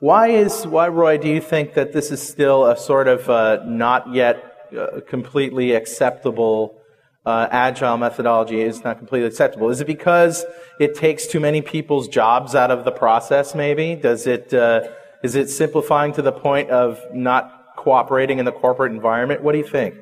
Why 0.00 0.28
is 0.28 0.66
why 0.66 0.88
Roy? 0.88 1.18
Do 1.18 1.28
you 1.28 1.42
think 1.42 1.74
that 1.74 1.92
this 1.92 2.10
is 2.10 2.26
still 2.26 2.64
a 2.64 2.74
sort 2.74 3.06
of 3.06 3.28
uh, 3.28 3.58
not 3.66 4.14
yet 4.14 4.66
uh, 4.74 5.00
completely 5.06 5.72
acceptable 5.72 6.80
uh, 7.26 7.48
agile 7.50 7.98
methodology? 7.98 8.62
Is 8.62 8.82
not 8.82 8.96
completely 8.96 9.28
acceptable. 9.28 9.68
Is 9.68 9.82
it 9.82 9.86
because 9.86 10.46
it 10.78 10.94
takes 10.94 11.26
too 11.26 11.38
many 11.38 11.60
people's 11.60 12.08
jobs 12.08 12.54
out 12.54 12.70
of 12.70 12.86
the 12.86 12.90
process? 12.90 13.54
Maybe 13.54 13.94
does 13.94 14.26
it? 14.26 14.54
Uh, 14.54 14.88
is 15.22 15.34
it 15.34 15.50
simplifying 15.50 16.14
to 16.14 16.22
the 16.22 16.32
point 16.32 16.70
of 16.70 16.98
not 17.12 17.76
cooperating 17.76 18.38
in 18.38 18.46
the 18.46 18.52
corporate 18.52 18.92
environment? 18.92 19.42
What 19.42 19.52
do 19.52 19.58
you 19.58 19.68
think? 19.68 19.96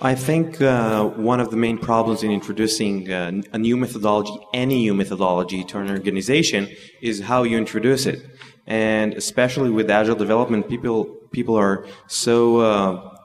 I 0.00 0.14
think 0.14 0.60
uh, 0.60 1.04
one 1.04 1.40
of 1.40 1.50
the 1.50 1.56
main 1.56 1.78
problems 1.78 2.22
in 2.22 2.30
introducing 2.30 3.10
uh, 3.10 3.40
a 3.52 3.58
new 3.58 3.78
methodology, 3.78 4.38
any 4.52 4.82
new 4.82 4.94
methodology 4.94 5.64
to 5.64 5.78
an 5.78 5.90
organization, 5.90 6.68
is 7.00 7.20
how 7.20 7.44
you 7.44 7.56
introduce 7.56 8.04
it. 8.04 8.22
And 8.66 9.14
especially 9.14 9.70
with 9.70 9.90
agile 9.90 10.14
development, 10.14 10.68
people 10.68 11.04
people 11.30 11.56
are 11.56 11.86
so 12.08 12.58
uh, 12.58 13.16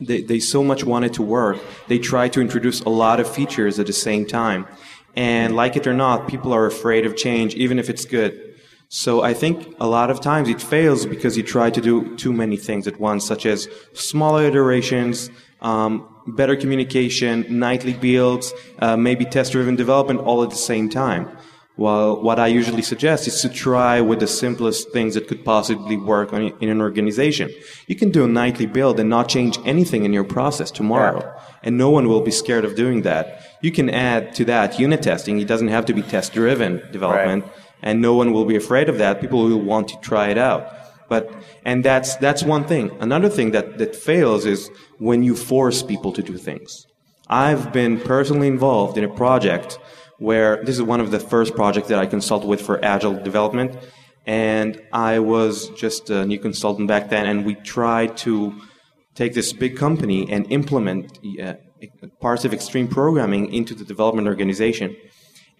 they, 0.00 0.22
they 0.22 0.38
so 0.38 0.62
much 0.62 0.84
want 0.84 1.04
it 1.04 1.14
to 1.14 1.22
work. 1.22 1.58
They 1.88 1.98
try 1.98 2.28
to 2.28 2.40
introduce 2.40 2.80
a 2.82 2.88
lot 2.88 3.18
of 3.18 3.28
features 3.28 3.80
at 3.80 3.86
the 3.86 3.92
same 3.92 4.24
time, 4.24 4.68
and 5.16 5.56
like 5.56 5.76
it 5.76 5.88
or 5.88 5.94
not, 5.94 6.28
people 6.28 6.52
are 6.52 6.66
afraid 6.66 7.04
of 7.04 7.16
change, 7.16 7.56
even 7.56 7.80
if 7.80 7.90
it's 7.90 8.04
good. 8.04 8.52
So 8.94 9.22
I 9.22 9.32
think 9.32 9.74
a 9.80 9.86
lot 9.86 10.10
of 10.10 10.20
times 10.20 10.50
it 10.50 10.60
fails 10.60 11.06
because 11.06 11.36
you 11.36 11.42
try 11.42 11.70
to 11.70 11.80
do 11.80 12.14
too 12.16 12.32
many 12.32 12.58
things 12.58 12.86
at 12.86 13.00
once, 13.00 13.26
such 13.26 13.46
as 13.46 13.66
smaller 13.94 14.44
iterations, 14.44 15.30
um, 15.62 16.08
better 16.26 16.56
communication, 16.56 17.46
nightly 17.48 17.94
builds, 17.94 18.52
uh, 18.78 18.96
maybe 18.96 19.24
test-driven 19.24 19.76
development 19.76 20.20
all 20.20 20.42
at 20.42 20.50
the 20.50 20.56
same 20.56 20.88
time. 20.88 21.28
Well, 21.78 22.20
what 22.20 22.38
I 22.38 22.48
usually 22.48 22.82
suggest 22.82 23.26
is 23.26 23.40
to 23.40 23.48
try 23.48 24.02
with 24.02 24.20
the 24.20 24.26
simplest 24.26 24.90
things 24.92 25.14
that 25.14 25.26
could 25.26 25.42
possibly 25.42 25.96
work 25.96 26.32
on, 26.34 26.52
in 26.60 26.68
an 26.68 26.82
organization. 26.82 27.50
You 27.86 27.96
can 27.96 28.10
do 28.10 28.24
a 28.24 28.28
nightly 28.28 28.66
build 28.66 29.00
and 29.00 29.08
not 29.08 29.30
change 29.30 29.58
anything 29.64 30.04
in 30.04 30.12
your 30.12 30.24
process 30.24 30.70
tomorrow, 30.70 31.20
yeah. 31.20 31.42
and 31.62 31.78
no 31.78 31.88
one 31.88 32.08
will 32.08 32.20
be 32.20 32.30
scared 32.30 32.66
of 32.66 32.76
doing 32.76 33.02
that. 33.02 33.40
You 33.62 33.72
can 33.72 33.88
add 33.88 34.34
to 34.34 34.44
that 34.44 34.78
unit 34.78 35.02
testing. 35.02 35.40
It 35.40 35.48
doesn't 35.48 35.68
have 35.68 35.86
to 35.86 35.94
be 35.94 36.02
test-driven 36.02 36.82
development, 36.92 37.44
right. 37.44 37.54
and 37.80 38.02
no 38.02 38.14
one 38.14 38.32
will 38.34 38.44
be 38.44 38.56
afraid 38.56 38.90
of 38.90 38.98
that. 38.98 39.22
People 39.22 39.44
will 39.44 39.58
want 39.58 39.88
to 39.88 39.98
try 40.00 40.28
it 40.28 40.36
out. 40.36 40.66
But 41.12 41.24
and 41.70 41.84
that's 41.84 42.10
that's 42.24 42.42
one 42.54 42.64
thing. 42.72 42.84
Another 43.06 43.30
thing 43.36 43.48
that 43.56 43.66
that 43.80 43.94
fails 43.94 44.42
is 44.54 44.60
when 45.08 45.22
you 45.28 45.34
force 45.36 45.78
people 45.92 46.10
to 46.18 46.22
do 46.30 46.36
things. 46.48 46.70
I've 47.28 47.64
been 47.80 47.94
personally 48.14 48.48
involved 48.56 48.94
in 48.96 49.04
a 49.04 49.12
project 49.24 49.78
where 50.28 50.52
this 50.64 50.76
is 50.80 50.84
one 50.94 51.02
of 51.04 51.10
the 51.10 51.20
first 51.32 51.50
projects 51.54 51.88
that 51.88 51.98
I 52.04 52.06
consulted 52.06 52.48
with 52.52 52.62
for 52.68 52.74
agile 52.94 53.16
development. 53.30 53.70
And 54.24 54.70
I 55.10 55.14
was 55.18 55.54
just 55.84 56.02
a 56.08 56.24
new 56.30 56.40
consultant 56.48 56.86
back 56.88 57.04
then, 57.14 57.24
and 57.30 57.44
we 57.48 57.54
tried 57.56 58.16
to 58.24 58.34
take 59.20 59.32
this 59.34 59.52
big 59.52 59.72
company 59.76 60.20
and 60.34 60.40
implement 60.58 61.04
uh, 61.46 61.54
parts 62.26 62.42
of 62.46 62.50
extreme 62.54 62.88
programming 62.88 63.52
into 63.58 63.72
the 63.74 63.86
development 63.92 64.26
organization. 64.34 64.88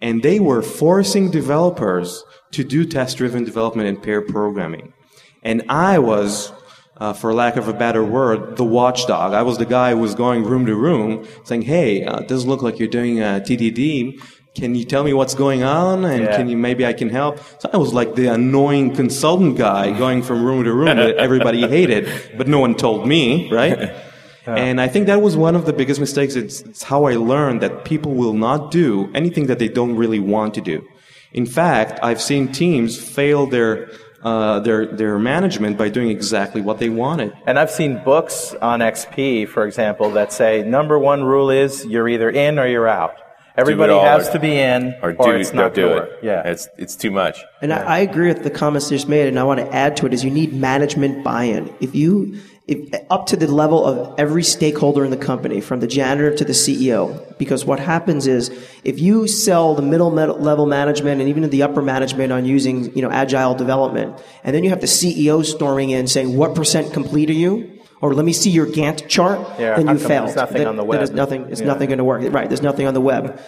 And 0.01 0.23
they 0.27 0.39
were 0.49 0.63
forcing 0.63 1.25
developers 1.41 2.23
to 2.55 2.61
do 2.63 2.79
test 2.97 3.17
driven 3.19 3.43
development 3.51 3.87
and 3.89 3.97
pair 4.07 4.21
programming. 4.37 4.93
And 5.43 5.63
I 5.69 5.99
was, 5.99 6.51
uh, 6.97 7.13
for 7.13 7.33
lack 7.33 7.57
of 7.57 7.67
a 7.67 7.73
better 7.73 8.03
word, 8.03 8.57
the 8.57 8.63
watchdog. 8.63 9.33
I 9.33 9.43
was 9.43 9.57
the 9.57 9.65
guy 9.65 9.91
who 9.91 9.97
was 9.97 10.15
going 10.15 10.43
room 10.43 10.65
to 10.65 10.75
room 10.75 11.27
saying, 11.43 11.63
hey, 11.63 12.03
uh, 12.03 12.19
it 12.19 12.27
doesn't 12.27 12.49
look 12.49 12.61
like 12.61 12.79
you're 12.79 12.87
doing 12.87 13.19
a 13.19 13.43
TDD 13.45 14.19
can 14.55 14.75
you 14.75 14.85
tell 14.85 15.03
me 15.03 15.13
what's 15.13 15.33
going 15.33 15.63
on 15.63 16.05
and 16.05 16.25
yeah. 16.25 16.37
can 16.37 16.47
you 16.47 16.55
maybe 16.55 16.85
I 16.85 16.93
can 16.93 17.09
help? 17.09 17.39
So 17.59 17.69
I 17.73 17.77
was 17.77 17.93
like 17.93 18.13
the 18.15 18.27
annoying 18.27 18.95
consultant 18.95 19.57
guy 19.57 19.97
going 19.97 20.21
from 20.21 20.45
room 20.45 20.63
to 20.63 20.73
room 20.73 20.95
that 20.97 21.15
everybody 21.17 21.67
hated, 21.67 22.37
but 22.37 22.47
no 22.47 22.59
one 22.59 22.75
told 22.75 23.07
me, 23.07 23.51
right? 23.51 23.93
And 24.45 24.81
I 24.81 24.89
think 24.89 25.07
that 25.07 25.21
was 25.21 25.37
one 25.37 25.55
of 25.55 25.65
the 25.65 25.71
biggest 25.71 26.01
mistakes. 26.01 26.35
It's, 26.35 26.59
it's 26.63 26.83
how 26.83 27.05
I 27.05 27.15
learned 27.15 27.61
that 27.61 27.85
people 27.85 28.13
will 28.13 28.33
not 28.33 28.71
do 28.71 29.09
anything 29.15 29.47
that 29.47 29.57
they 29.57 29.69
don't 29.69 29.95
really 29.95 30.19
want 30.19 30.53
to 30.55 30.61
do. 30.61 30.85
In 31.31 31.45
fact, 31.45 31.97
I've 32.03 32.21
seen 32.21 32.51
teams 32.51 32.99
fail 32.99 33.47
their 33.47 33.89
uh, 34.23 34.59
their 34.59 34.85
their 34.85 35.19
management 35.19 35.77
by 35.77 35.89
doing 35.89 36.09
exactly 36.09 36.61
what 36.61 36.79
they 36.79 36.89
wanted. 36.89 37.33
And 37.45 37.59
I've 37.59 37.71
seen 37.71 38.03
books 38.03 38.53
on 38.55 38.79
XP, 38.79 39.47
for 39.49 39.65
example, 39.65 40.11
that 40.11 40.31
say 40.31 40.63
number 40.63 40.97
one 40.97 41.23
rule 41.23 41.49
is 41.49 41.85
you're 41.85 42.07
either 42.07 42.29
in 42.29 42.59
or 42.59 42.67
you're 42.67 42.87
out. 42.87 43.15
Everybody 43.55 43.93
has 43.93 44.29
or, 44.29 44.31
to 44.31 44.39
be 44.39 44.57
in, 44.57 44.95
or, 45.03 45.13
do, 45.13 45.29
it's 45.29 45.53
not 45.53 45.75
do 45.75 45.89
it. 45.89 46.19
Yeah, 46.23 46.41
it's 46.43 46.67
it's 46.77 46.95
too 46.95 47.11
much. 47.11 47.39
And 47.61 47.69
yeah. 47.69 47.83
I, 47.83 47.97
I, 47.97 47.99
agree 47.99 48.27
with 48.27 48.43
the 48.43 48.49
comments 48.49 48.89
you 48.89 48.97
just 48.97 49.07
made, 49.07 49.27
and 49.27 49.37
I 49.37 49.43
want 49.43 49.59
to 49.59 49.71
add 49.71 49.95
to 49.97 50.07
it 50.07 50.13
is 50.13 50.23
you 50.23 50.31
need 50.31 50.53
management 50.53 51.23
buy-in. 51.23 51.71
If 51.79 51.93
you 51.93 52.39
if, 52.65 52.93
up 53.09 53.25
to 53.27 53.35
the 53.35 53.47
level 53.47 53.85
of 53.85 54.17
every 54.17 54.43
stakeholder 54.43 55.03
in 55.03 55.11
the 55.11 55.17
company, 55.17 55.59
from 55.59 55.81
the 55.81 55.87
janitor 55.87 56.33
to 56.35 56.45
the 56.45 56.53
CEO, 56.53 57.37
because 57.37 57.65
what 57.65 57.79
happens 57.79 58.25
is 58.25 58.49
if 58.83 58.99
you 58.99 59.27
sell 59.27 59.75
the 59.75 59.81
middle 59.81 60.11
level 60.11 60.65
management 60.65 61.19
and 61.19 61.29
even 61.29 61.49
the 61.49 61.63
upper 61.63 61.81
management 61.81 62.31
on 62.31 62.45
using 62.45 62.95
you 62.95 63.01
know 63.01 63.11
agile 63.11 63.53
development, 63.53 64.21
and 64.43 64.55
then 64.55 64.63
you 64.63 64.69
have 64.69 64.81
the 64.81 64.87
CEO 64.87 65.45
storming 65.45 65.89
in 65.89 66.07
saying, 66.07 66.37
"What 66.37 66.55
percent 66.55 66.93
complete 66.93 67.29
are 67.29 67.33
you?" 67.33 67.79
or 68.03 68.13
let 68.13 68.25
me 68.25 68.33
see 68.33 68.49
your 68.49 68.65
Gantt 68.65 69.07
chart, 69.07 69.39
yeah, 69.57 69.77
then 69.77 69.87
you 69.87 69.97
failed. 69.97 70.27
There's 70.27 70.35
nothing 70.35 70.57
that, 70.57 70.67
on 70.67 70.75
the 70.75 70.83
web. 70.83 70.99
There's 70.99 71.11
nothing. 71.11 71.49
It's 71.49 71.61
yeah. 71.61 71.67
nothing 71.67 71.87
going 71.87 71.99
to 71.99 72.03
work. 72.03 72.21
Right. 72.33 72.49
There's 72.49 72.61
nothing 72.61 72.85
on 72.85 72.93
the 72.93 72.99
web. 72.99 73.39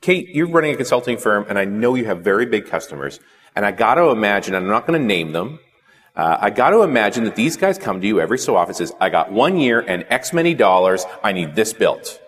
Kate, 0.00 0.28
you're 0.30 0.48
running 0.48 0.74
a 0.74 0.76
consulting 0.76 1.16
firm, 1.16 1.46
and 1.48 1.56
I 1.56 1.64
know 1.64 1.94
you 1.94 2.04
have 2.06 2.22
very 2.22 2.44
big 2.44 2.66
customers. 2.66 3.20
And 3.54 3.64
I 3.64 3.70
got 3.70 3.94
to 3.94 4.08
imagine, 4.08 4.56
I'm 4.56 4.66
not 4.66 4.84
going 4.84 5.00
to 5.00 5.06
name 5.06 5.32
them. 5.32 5.60
Uh, 6.14 6.36
I 6.40 6.50
got 6.50 6.70
to 6.70 6.82
imagine 6.82 7.24
that 7.24 7.36
these 7.36 7.56
guys 7.56 7.78
come 7.78 8.00
to 8.00 8.06
you 8.06 8.20
every 8.20 8.38
so 8.38 8.56
often 8.56 8.70
and 8.70 8.76
says, 8.76 8.92
"I 9.00 9.08
got 9.08 9.32
one 9.32 9.56
year 9.56 9.80
and 9.80 10.04
X 10.10 10.32
many 10.32 10.54
dollars. 10.54 11.06
I 11.22 11.32
need 11.32 11.54
this 11.54 11.72
built." 11.72 12.20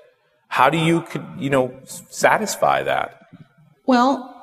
How 0.55 0.70
do 0.70 0.79
you, 0.79 1.05
you 1.37 1.51
know, 1.51 1.75
satisfy 1.83 2.85
that? 2.85 3.27
Well, 3.87 4.35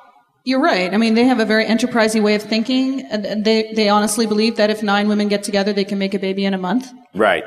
you're 0.44 0.60
right. 0.60 0.94
I 0.94 0.98
mean, 0.98 1.14
they 1.14 1.24
have 1.24 1.40
a 1.40 1.46
very 1.46 1.66
enterprising 1.66 2.22
way 2.22 2.36
of 2.36 2.44
thinking. 2.44 3.02
And 3.06 3.46
they, 3.46 3.72
they 3.74 3.88
honestly 3.88 4.26
believe 4.26 4.58
that 4.58 4.70
if 4.70 4.84
nine 4.84 5.08
women 5.08 5.30
get 5.30 5.44
together, 5.44 5.72
they 5.72 5.86
can 5.86 6.00
make 6.00 6.14
a 6.14 6.20
baby 6.20 6.44
in 6.44 6.54
a 6.54 6.58
month. 6.58 6.92
Right. 7.14 7.46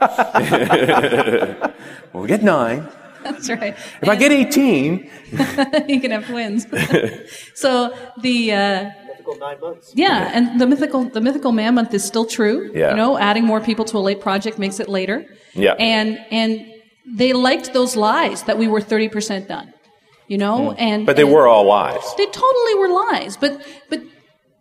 we'll 2.12 2.26
get 2.26 2.44
nine. 2.44 2.88
That's 3.24 3.48
right. 3.48 3.74
If 3.74 4.02
and 4.02 4.10
I 4.10 4.16
get 4.16 4.30
18, 4.30 5.10
you 5.88 6.00
can 6.00 6.10
have 6.10 6.26
twins. 6.26 6.66
so 7.54 7.96
the, 8.20 8.52
uh, 8.52 8.90
mythical 9.24 9.46
nine 9.46 9.60
months. 9.60 9.92
Yeah, 9.94 10.30
and 10.32 10.60
the 10.60 10.66
mythical 10.66 11.04
the 11.04 11.20
mythical 11.20 11.52
man 11.52 11.74
month 11.74 11.94
is 11.94 12.04
still 12.04 12.26
true. 12.26 12.70
Yeah. 12.74 12.90
You 12.90 12.96
know, 12.96 13.18
adding 13.18 13.44
more 13.44 13.60
people 13.60 13.84
to 13.86 13.96
a 13.96 13.98
late 13.98 14.20
project 14.20 14.58
makes 14.58 14.80
it 14.80 14.88
later. 14.88 15.26
Yeah. 15.54 15.74
And 15.74 16.18
and 16.30 16.66
they 17.06 17.32
liked 17.32 17.72
those 17.72 17.96
lies 17.96 18.44
that 18.44 18.58
we 18.58 18.68
were 18.68 18.80
thirty 18.80 19.08
percent 19.08 19.48
done 19.48 19.72
you 20.26 20.38
know, 20.38 20.70
mm. 20.70 20.76
and 20.78 21.06
but 21.06 21.16
they 21.16 21.22
and 21.22 21.32
were 21.32 21.46
all 21.46 21.66
lies. 21.66 22.02
They 22.16 22.26
totally 22.26 22.74
were 22.76 22.88
lies, 22.88 23.36
but 23.36 23.60
but 23.90 24.00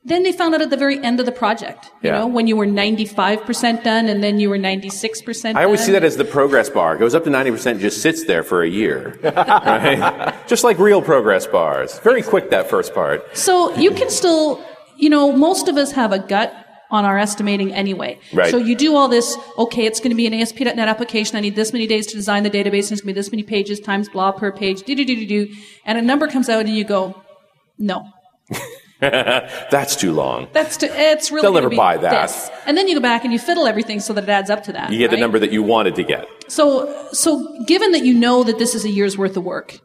then 0.06 0.24
they 0.24 0.34
found 0.34 0.54
out 0.54 0.62
at 0.62 0.70
the 0.70 0.78
very 0.78 1.02
end 1.02 1.20
of 1.22 1.26
the 1.26 1.32
project, 1.32 1.86
you 2.02 2.10
yeah. 2.10 2.20
know, 2.20 2.28
when 2.28 2.46
you 2.46 2.58
were 2.58 2.66
95% 2.66 3.84
done 3.84 4.10
and 4.10 4.22
then 4.22 4.38
you 4.38 4.50
were 4.50 4.58
96% 4.58 5.56
I 5.56 5.63
always 5.63 5.84
see 5.84 5.94
that 5.94 6.04
as 6.04 6.18
the 6.18 6.26
progress 6.26 6.70
bar. 6.70 6.96
It 6.96 7.00
goes 7.00 7.16
up 7.16 7.24
to 7.24 7.30
90% 7.30 7.80
just 7.80 8.02
sits 8.02 8.26
there 8.26 8.44
for 8.44 8.63
a 8.63 8.70
year. 8.70 9.18
right? 9.24 10.36
Just 10.48 10.66
like 10.66 10.78
real 10.78 11.02
progress 11.02 11.48
bars. 11.48 12.00
Very 12.00 12.22
quick, 12.22 12.50
that 12.50 12.70
first 12.70 12.94
part. 12.94 13.38
So 13.38 13.74
you 13.76 13.92
can 13.92 14.10
still, 14.10 14.63
you 14.98 15.10
know, 15.10 15.32
most 15.32 15.70
of 15.70 15.78
us 15.78 15.94
have 15.94 16.12
a 16.12 16.20
gut 16.20 16.54
on 16.92 17.06
our 17.06 17.18
estimating 17.18 17.74
anyway. 17.74 18.20
Right. 18.34 18.52
So 18.52 18.58
you 18.58 18.76
do 18.76 18.96
all 18.96 19.08
this, 19.08 19.38
okay, 19.58 19.86
it's 19.86 20.00
going 20.00 20.12
to 20.12 20.16
be 20.16 20.28
an 20.28 20.34
ASP.NET 20.34 20.78
application. 20.78 21.38
I 21.38 21.39
need 21.39 21.56
this 21.56 21.72
many 21.72 21.88
days 21.88 22.08
to 22.08 22.16
design 22.16 22.44
the 22.44 22.52
database. 22.52 22.89
And 22.89 22.92
it's 22.92 23.02
going 23.02 23.02
to 23.02 23.06
be 23.06 23.13
this 23.13 23.32
many 23.32 23.44
pages 23.44 23.80
times 23.80 24.10
blah 24.10 24.34
per 24.34 24.52
page, 24.52 24.84
do, 24.84 24.96
do, 24.96 25.06
do, 25.06 25.16
do, 25.16 25.26
do. 25.26 25.54
And 25.86 25.98
a 25.98 26.02
number 26.02 26.28
comes 26.28 26.50
out 26.50 26.66
and 26.66 26.76
you 26.76 26.84
go, 26.84 27.20
no. 27.80 28.06
That's 29.72 29.96
too 29.96 30.12
long. 30.12 30.48
That's 30.54 30.78
too, 30.78 30.88
it's 30.89 31.32
really 31.32 31.44
They'll 31.44 31.54
never 31.54 31.70
be 31.70 31.76
buy 31.76 31.98
that. 31.98 32.28
This. 32.28 32.50
And 32.66 32.78
then 32.78 32.88
you 32.88 32.96
go 32.96 33.02
back 33.02 33.24
and 33.24 33.34
you 33.34 33.39
fiddle 33.39 33.68
everything 33.68 34.00
so 34.00 34.13
that 34.13 34.24
it 34.24 34.30
adds 34.30 34.50
up 34.50 34.63
to 34.63 34.74
that. 34.74 34.92
You 34.92 34.98
get 34.98 35.06
right? 35.06 35.16
the 35.16 35.22
number 35.22 35.39
that 35.39 35.52
you 35.52 35.63
wanted 35.63 35.96
to 35.96 36.04
get. 36.04 36.28
So, 36.48 37.10
so 37.12 37.63
given 37.66 37.92
that 37.92 38.04
you 38.04 38.13
know 38.13 38.44
that 38.44 38.60
this 38.60 38.76
is 38.76 38.86
a 38.86 38.89
year's 38.89 39.18
worth 39.18 39.38
of 39.38 39.44
work, 39.44 39.80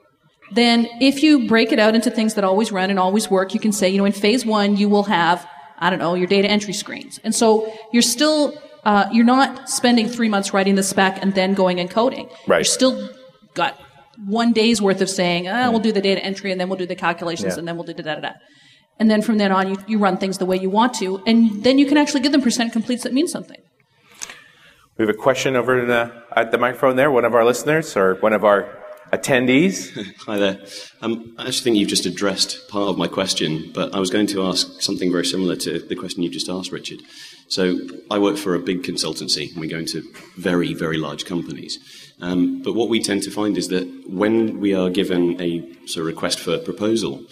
then 0.52 0.88
if 1.00 1.22
you 1.22 1.46
break 1.46 1.72
it 1.72 1.78
out 1.78 1.94
into 1.94 2.10
things 2.10 2.34
that 2.34 2.44
always 2.44 2.72
run 2.72 2.90
and 2.90 2.98
always 2.98 3.30
work, 3.30 3.54
you 3.54 3.60
can 3.60 3.72
say, 3.72 3.88
you 3.88 3.98
know, 3.98 4.04
in 4.04 4.12
phase 4.12 4.46
one, 4.46 4.76
you 4.76 4.88
will 4.88 5.04
have 5.04 5.46
I 5.78 5.90
don't 5.90 5.98
know, 5.98 6.14
your 6.14 6.26
data 6.26 6.48
entry 6.48 6.72
screens. 6.72 7.20
And 7.22 7.34
so 7.34 7.72
you're 7.92 8.02
still, 8.02 8.60
uh, 8.84 9.08
you're 9.12 9.24
not 9.24 9.68
spending 9.68 10.08
three 10.08 10.28
months 10.28 10.52
writing 10.52 10.74
the 10.74 10.82
spec 10.82 11.22
and 11.22 11.34
then 11.34 11.54
going 11.54 11.78
and 11.80 11.90
coding. 11.90 12.28
Right. 12.46 12.58
You're 12.58 12.64
still 12.64 13.10
got 13.54 13.78
one 14.26 14.52
day's 14.52 14.82
worth 14.82 15.00
of 15.00 15.08
saying, 15.08 15.48
ah, 15.48 15.70
we'll 15.70 15.80
do 15.80 15.92
the 15.92 16.00
data 16.00 16.22
entry 16.22 16.50
and 16.50 16.60
then 16.60 16.68
we'll 16.68 16.78
do 16.78 16.86
the 16.86 16.96
calculations 16.96 17.54
yeah. 17.54 17.58
and 17.60 17.68
then 17.68 17.76
we'll 17.76 17.84
do 17.84 17.94
da 17.94 18.02
da 18.02 18.20
da. 18.20 18.32
And 18.98 19.10
then 19.10 19.22
from 19.22 19.38
then 19.38 19.52
on, 19.52 19.70
you, 19.70 19.76
you 19.86 19.98
run 19.98 20.16
things 20.16 20.38
the 20.38 20.46
way 20.46 20.56
you 20.56 20.70
want 20.70 20.94
to, 20.94 21.22
and 21.26 21.62
then 21.62 21.78
you 21.78 21.86
can 21.86 21.96
actually 21.96 22.20
give 22.20 22.32
them 22.32 22.42
percent 22.42 22.72
completes 22.72 23.04
that 23.04 23.12
mean 23.12 23.28
something. 23.28 23.60
We 24.96 25.06
have 25.06 25.14
a 25.14 25.18
question 25.18 25.54
over 25.54 25.84
the, 25.86 26.12
at 26.34 26.50
the 26.50 26.58
microphone 26.58 26.96
there. 26.96 27.10
One 27.10 27.24
of 27.24 27.34
our 27.34 27.44
listeners 27.44 27.96
or 27.96 28.16
one 28.16 28.32
of 28.32 28.44
our 28.44 28.78
attendees. 29.12 29.92
Hi 30.26 30.38
there. 30.38 30.60
Um, 31.00 31.34
I 31.38 31.46
actually 31.46 31.64
think 31.64 31.76
you've 31.76 31.88
just 31.88 32.06
addressed 32.06 32.68
part 32.68 32.88
of 32.88 32.98
my 32.98 33.06
question, 33.06 33.70
but 33.72 33.94
I 33.94 34.00
was 34.00 34.10
going 34.10 34.26
to 34.28 34.42
ask 34.44 34.82
something 34.82 35.10
very 35.10 35.24
similar 35.24 35.56
to 35.56 35.78
the 35.78 35.94
question 35.94 36.22
you 36.22 36.30
just 36.30 36.48
asked, 36.48 36.72
Richard. 36.72 37.00
So 37.48 37.78
I 38.10 38.18
work 38.18 38.36
for 38.36 38.54
a 38.54 38.58
big 38.58 38.82
consultancy, 38.82 39.52
and 39.52 39.60
we 39.60 39.68
go 39.68 39.78
into 39.78 40.02
very, 40.36 40.74
very 40.74 40.98
large 40.98 41.24
companies. 41.24 41.78
Um, 42.20 42.62
but 42.62 42.74
what 42.74 42.88
we 42.88 43.00
tend 43.00 43.22
to 43.22 43.30
find 43.30 43.56
is 43.56 43.68
that 43.68 43.86
when 44.08 44.60
we 44.60 44.74
are 44.74 44.90
given 44.90 45.40
a 45.40 45.62
sort 45.86 46.02
of 46.02 46.06
request 46.06 46.40
for 46.40 46.58
proposal, 46.58 47.24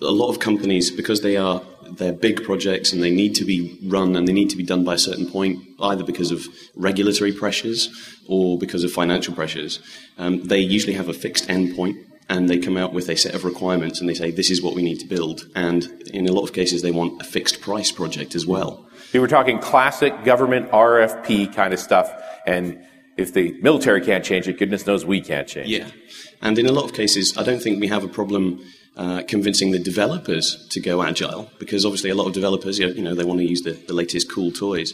a 0.00 0.10
lot 0.10 0.30
of 0.30 0.40
companies, 0.40 0.90
because 0.90 1.20
they 1.20 1.36
are 1.36 1.62
they're 1.96 2.12
big 2.12 2.42
projects 2.44 2.92
and 2.92 3.02
they 3.02 3.10
need 3.10 3.34
to 3.34 3.44
be 3.44 3.78
run 3.84 4.16
and 4.16 4.26
they 4.26 4.32
need 4.32 4.50
to 4.50 4.56
be 4.56 4.62
done 4.62 4.84
by 4.84 4.94
a 4.94 4.98
certain 4.98 5.28
point, 5.28 5.58
either 5.80 6.04
because 6.04 6.30
of 6.30 6.46
regulatory 6.74 7.32
pressures 7.32 7.90
or 8.28 8.58
because 8.58 8.84
of 8.84 8.92
financial 8.92 9.34
pressures, 9.34 9.80
um, 10.18 10.42
they 10.44 10.58
usually 10.58 10.94
have 10.94 11.08
a 11.08 11.12
fixed 11.12 11.48
endpoint 11.48 12.02
and 12.28 12.48
they 12.48 12.58
come 12.58 12.76
out 12.76 12.92
with 12.92 13.08
a 13.08 13.16
set 13.16 13.34
of 13.34 13.44
requirements 13.44 14.00
and 14.00 14.08
they 14.08 14.14
say 14.14 14.30
this 14.30 14.50
is 14.50 14.62
what 14.62 14.74
we 14.74 14.82
need 14.82 14.98
to 15.00 15.06
build. 15.06 15.48
And 15.54 15.84
in 16.14 16.26
a 16.28 16.32
lot 16.32 16.44
of 16.44 16.52
cases, 16.52 16.82
they 16.82 16.90
want 16.90 17.20
a 17.20 17.24
fixed 17.24 17.60
price 17.60 17.92
project 17.92 18.34
as 18.34 18.46
well. 18.46 18.86
We 19.12 19.20
were 19.20 19.28
talking 19.28 19.58
classic 19.58 20.24
government 20.24 20.70
RFP 20.70 21.54
kind 21.54 21.74
of 21.74 21.80
stuff, 21.80 22.10
and 22.46 22.82
if 23.18 23.34
the 23.34 23.52
military 23.60 24.00
can't 24.00 24.24
change 24.24 24.48
it, 24.48 24.58
goodness 24.58 24.86
knows 24.86 25.04
we 25.04 25.20
can't 25.20 25.46
change 25.46 25.68
yeah. 25.68 25.88
it. 25.88 25.94
And 26.40 26.58
in 26.58 26.66
a 26.66 26.72
lot 26.72 26.84
of 26.84 26.94
cases, 26.94 27.36
I 27.36 27.42
don't 27.42 27.62
think 27.62 27.78
we 27.78 27.88
have 27.88 28.04
a 28.04 28.08
problem 28.08 28.64
uh, 28.96 29.22
convincing 29.26 29.70
the 29.70 29.78
developers 29.78 30.66
to 30.68 30.80
go 30.80 31.02
agile 31.02 31.50
because 31.58 31.86
obviously 31.86 32.10
a 32.10 32.14
lot 32.14 32.26
of 32.26 32.34
developers, 32.34 32.78
you 32.78 33.02
know, 33.02 33.14
they 33.14 33.24
want 33.24 33.40
to 33.40 33.46
use 33.46 33.62
the, 33.62 33.72
the 33.72 33.94
latest 33.94 34.30
cool 34.30 34.50
toys. 34.50 34.92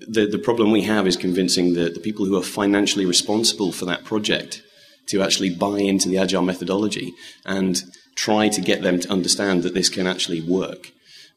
The, 0.00 0.26
the 0.26 0.38
problem 0.38 0.70
we 0.70 0.82
have 0.82 1.06
is 1.06 1.16
convincing 1.16 1.74
the, 1.74 1.90
the 1.90 2.00
people 2.00 2.24
who 2.24 2.38
are 2.38 2.42
financially 2.42 3.04
responsible 3.04 3.72
for 3.72 3.84
that 3.84 4.04
project 4.04 4.62
to 5.08 5.22
actually 5.22 5.54
buy 5.54 5.78
into 5.80 6.08
the 6.08 6.18
agile 6.18 6.42
methodology 6.42 7.12
and 7.44 7.82
try 8.14 8.48
to 8.48 8.60
get 8.60 8.82
them 8.82 9.00
to 9.00 9.10
understand 9.10 9.64
that 9.64 9.74
this 9.74 9.88
can 9.88 10.06
actually 10.06 10.40
work. 10.40 10.90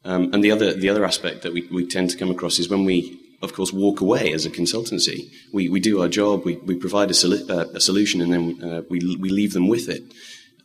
Um, 0.04 0.32
and 0.32 0.42
the 0.42 0.50
other, 0.50 0.72
the 0.72 0.88
other 0.88 1.04
aspect 1.04 1.42
that 1.42 1.52
we, 1.52 1.68
we 1.70 1.86
tend 1.86 2.10
to 2.10 2.16
come 2.16 2.30
across 2.30 2.58
is 2.58 2.68
when 2.68 2.84
we, 2.84 3.20
of 3.42 3.52
course, 3.52 3.72
walk 3.72 4.00
away 4.00 4.32
as 4.32 4.46
a 4.46 4.50
consultancy. 4.50 5.30
We, 5.52 5.68
we 5.68 5.80
do 5.80 6.00
our 6.00 6.08
job, 6.08 6.44
we, 6.44 6.56
we 6.56 6.76
provide 6.76 7.10
a, 7.10 7.14
solu- 7.14 7.48
uh, 7.50 7.68
a 7.74 7.80
solution, 7.80 8.20
and 8.20 8.32
then 8.32 8.62
uh, 8.62 8.82
we, 8.88 9.00
we 9.16 9.28
leave 9.28 9.52
them 9.52 9.68
with 9.68 9.88
it 9.88 10.02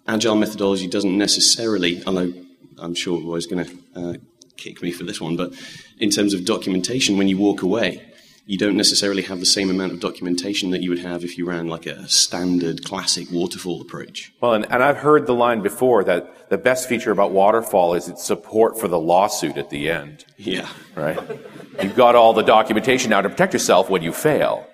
agile 0.10 0.36
methodology 0.36 0.88
doesn't 0.88 1.17
necessarily, 1.17 2.04
although 2.06 2.34
I'm 2.78 2.95
sure 2.95 3.22
Roy's 3.22 3.45
going 3.45 3.65
to 3.65 3.78
uh, 3.95 4.13
kick 4.58 4.82
me 4.82 4.91
for 4.91 5.04
this 5.04 5.22
one, 5.22 5.38
but 5.38 5.54
in 6.00 6.10
terms 6.10 6.34
of 6.34 6.45
documentation, 6.45 7.17
when 7.17 7.28
you 7.28 7.38
walk 7.38 7.62
away, 7.62 8.06
you 8.45 8.58
don't 8.58 8.76
necessarily 8.76 9.22
have 9.22 9.39
the 9.39 9.45
same 9.45 9.69
amount 9.69 9.91
of 9.91 10.00
documentation 10.00 10.72
that 10.72 10.82
you 10.82 10.89
would 10.89 11.00
have 11.00 11.24
if 11.24 11.38
you 11.38 11.45
ran 11.45 11.67
like 11.67 11.86
a 11.86 12.10
standard 12.10 12.84
classic 12.84 13.28
waterfall 13.32 13.80
approach. 13.80 14.34
Well, 14.41 14.56
and, 14.56 14.65
and 14.72 14.82
I've 14.82 14.98
heard 14.98 15.28
the 15.28 15.36
line 15.36 15.62
before 15.62 16.04
that 16.06 16.50
the 16.50 16.58
best 16.58 16.89
feature 16.89 17.12
about 17.12 17.32
waterfall 17.32 17.93
is 17.93 18.08
its 18.08 18.24
support 18.26 18.80
for 18.80 18.88
the 18.88 19.00
lawsuit 19.00 19.56
at 19.58 19.69
the 19.69 19.91
end. 19.91 20.26
Yeah. 20.38 20.67
Right? 20.95 21.19
You've 21.84 21.95
got 21.95 22.15
all 22.15 22.34
the 22.34 22.41
documentation 22.41 23.12
now 23.12 23.22
to 23.22 23.30
protect 23.30 23.54
yourself 23.54 23.88
when 23.88 24.02
you 24.02 24.12
fail. 24.12 24.65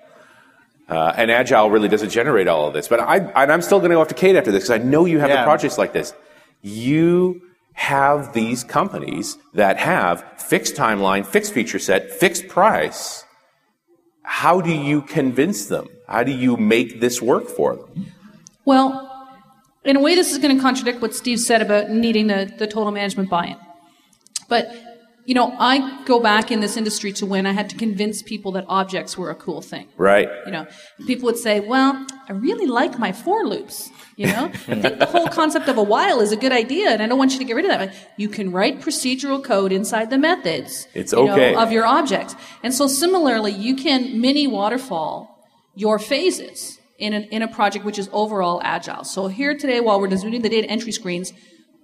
Uh, 0.88 1.12
and 1.16 1.30
Agile 1.30 1.70
really 1.70 1.88
doesn't 1.88 2.10
generate 2.10 2.46
all 2.46 2.68
of 2.68 2.74
this. 2.74 2.88
But 2.88 3.00
I, 3.00 3.16
and 3.18 3.52
I'm 3.52 3.62
still 3.62 3.78
going 3.78 3.90
to 3.90 3.96
go 3.96 4.00
after 4.00 4.14
Kate 4.14 4.36
after 4.36 4.52
this 4.52 4.64
because 4.64 4.80
I 4.80 4.84
know 4.84 5.04
you 5.04 5.18
have 5.18 5.30
yeah. 5.30 5.42
the 5.42 5.44
projects 5.44 5.78
like 5.78 5.92
this. 5.92 6.14
You 6.62 7.42
have 7.72 8.32
these 8.32 8.64
companies 8.64 9.36
that 9.54 9.78
have 9.78 10.24
fixed 10.38 10.74
timeline, 10.74 11.26
fixed 11.26 11.52
feature 11.52 11.78
set, 11.78 12.10
fixed 12.10 12.48
price. 12.48 13.24
How 14.22 14.60
do 14.60 14.72
you 14.72 15.02
convince 15.02 15.66
them? 15.66 15.88
How 16.08 16.22
do 16.22 16.32
you 16.32 16.56
make 16.56 17.00
this 17.00 17.20
work 17.20 17.48
for 17.48 17.76
them? 17.76 18.06
Well, 18.64 19.02
in 19.84 19.96
a 19.96 20.00
way, 20.00 20.14
this 20.14 20.32
is 20.32 20.38
going 20.38 20.56
to 20.56 20.62
contradict 20.62 21.00
what 21.00 21.14
Steve 21.14 21.38
said 21.38 21.62
about 21.62 21.90
needing 21.90 22.28
the, 22.28 22.52
the 22.58 22.66
total 22.66 22.90
management 22.92 23.28
buy-in. 23.28 23.56
But 24.48 24.72
you 25.26 25.34
know, 25.34 25.54
I 25.58 26.04
go 26.04 26.20
back 26.20 26.52
in 26.52 26.60
this 26.60 26.76
industry 26.76 27.12
to 27.14 27.26
when 27.26 27.46
I 27.46 27.52
had 27.52 27.68
to 27.70 27.76
convince 27.76 28.22
people 28.22 28.52
that 28.52 28.64
objects 28.68 29.18
were 29.18 29.30
a 29.30 29.34
cool 29.34 29.60
thing. 29.60 29.88
Right. 29.96 30.28
You 30.46 30.52
know, 30.52 30.66
people 31.04 31.26
would 31.26 31.36
say, 31.36 31.58
well, 31.58 32.06
I 32.28 32.32
really 32.32 32.66
like 32.66 32.96
my 32.96 33.10
for 33.10 33.44
loops. 33.44 33.90
You 34.14 34.28
know, 34.28 34.44
I 34.68 34.80
think 34.80 34.98
the 35.00 35.06
whole 35.06 35.26
concept 35.26 35.68
of 35.68 35.78
a 35.78 35.82
while 35.82 36.20
is 36.20 36.30
a 36.30 36.36
good 36.36 36.52
idea, 36.52 36.90
and 36.90 37.02
I 37.02 37.06
don't 37.08 37.18
want 37.18 37.32
you 37.32 37.38
to 37.38 37.44
get 37.44 37.56
rid 37.56 37.64
of 37.64 37.72
that. 37.72 37.94
You 38.16 38.28
can 38.28 38.52
write 38.52 38.80
procedural 38.80 39.42
code 39.42 39.72
inside 39.72 40.10
the 40.10 40.16
methods. 40.16 40.86
It's 40.94 41.12
okay. 41.12 41.52
Know, 41.52 41.60
of 41.60 41.72
your 41.72 41.84
objects. 41.84 42.36
And 42.62 42.72
so 42.72 42.86
similarly, 42.86 43.52
you 43.52 43.74
can 43.74 44.20
mini 44.20 44.46
waterfall 44.46 45.44
your 45.74 45.98
phases 45.98 46.78
in, 46.98 47.12
an, 47.12 47.24
in 47.24 47.42
a 47.42 47.48
project 47.48 47.84
which 47.84 47.98
is 47.98 48.08
overall 48.12 48.60
agile. 48.64 49.04
So 49.04 49.26
here 49.26 49.56
today, 49.56 49.80
while 49.80 50.00
we're 50.00 50.06
doing 50.06 50.40
the 50.40 50.48
data 50.48 50.68
entry 50.68 50.92
screens, 50.92 51.32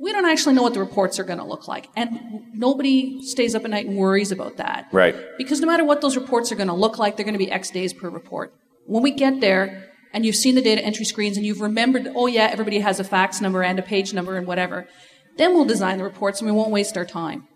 we 0.02 0.10
don't 0.10 0.26
actually 0.26 0.52
know 0.52 0.64
what 0.64 0.74
the 0.74 0.80
reports 0.80 1.20
are 1.20 1.24
going 1.24 1.38
to 1.38 1.44
look 1.44 1.68
like. 1.68 1.88
And 1.94 2.42
nobody 2.52 3.22
stays 3.22 3.54
up 3.54 3.64
at 3.64 3.70
night 3.70 3.86
and 3.86 3.96
worries 3.96 4.32
about 4.32 4.56
that. 4.56 4.88
Right. 4.90 5.14
Because 5.38 5.60
no 5.60 5.68
matter 5.68 5.84
what 5.84 6.00
those 6.00 6.16
reports 6.16 6.50
are 6.50 6.56
going 6.56 6.66
to 6.66 6.74
look 6.74 6.98
like, 6.98 7.16
they're 7.16 7.24
going 7.24 7.38
to 7.38 7.38
be 7.38 7.52
X 7.52 7.70
days 7.70 7.92
per 7.92 8.08
report. 8.08 8.52
When 8.86 9.04
we 9.04 9.12
get 9.12 9.40
there 9.40 9.92
and 10.12 10.26
you've 10.26 10.34
seen 10.34 10.56
the 10.56 10.60
data 10.60 10.84
entry 10.84 11.04
screens 11.04 11.36
and 11.36 11.46
you've 11.46 11.60
remembered, 11.60 12.08
oh 12.16 12.26
yeah, 12.26 12.48
everybody 12.50 12.80
has 12.80 12.98
a 12.98 13.04
fax 13.04 13.40
number 13.40 13.62
and 13.62 13.78
a 13.78 13.82
page 13.82 14.12
number 14.12 14.36
and 14.36 14.44
whatever, 14.44 14.88
then 15.36 15.54
we'll 15.54 15.66
design 15.66 15.98
the 15.98 16.04
reports 16.04 16.40
and 16.40 16.50
we 16.50 16.56
won't 16.56 16.72
waste 16.72 16.96
our 16.96 17.06
time. 17.06 17.46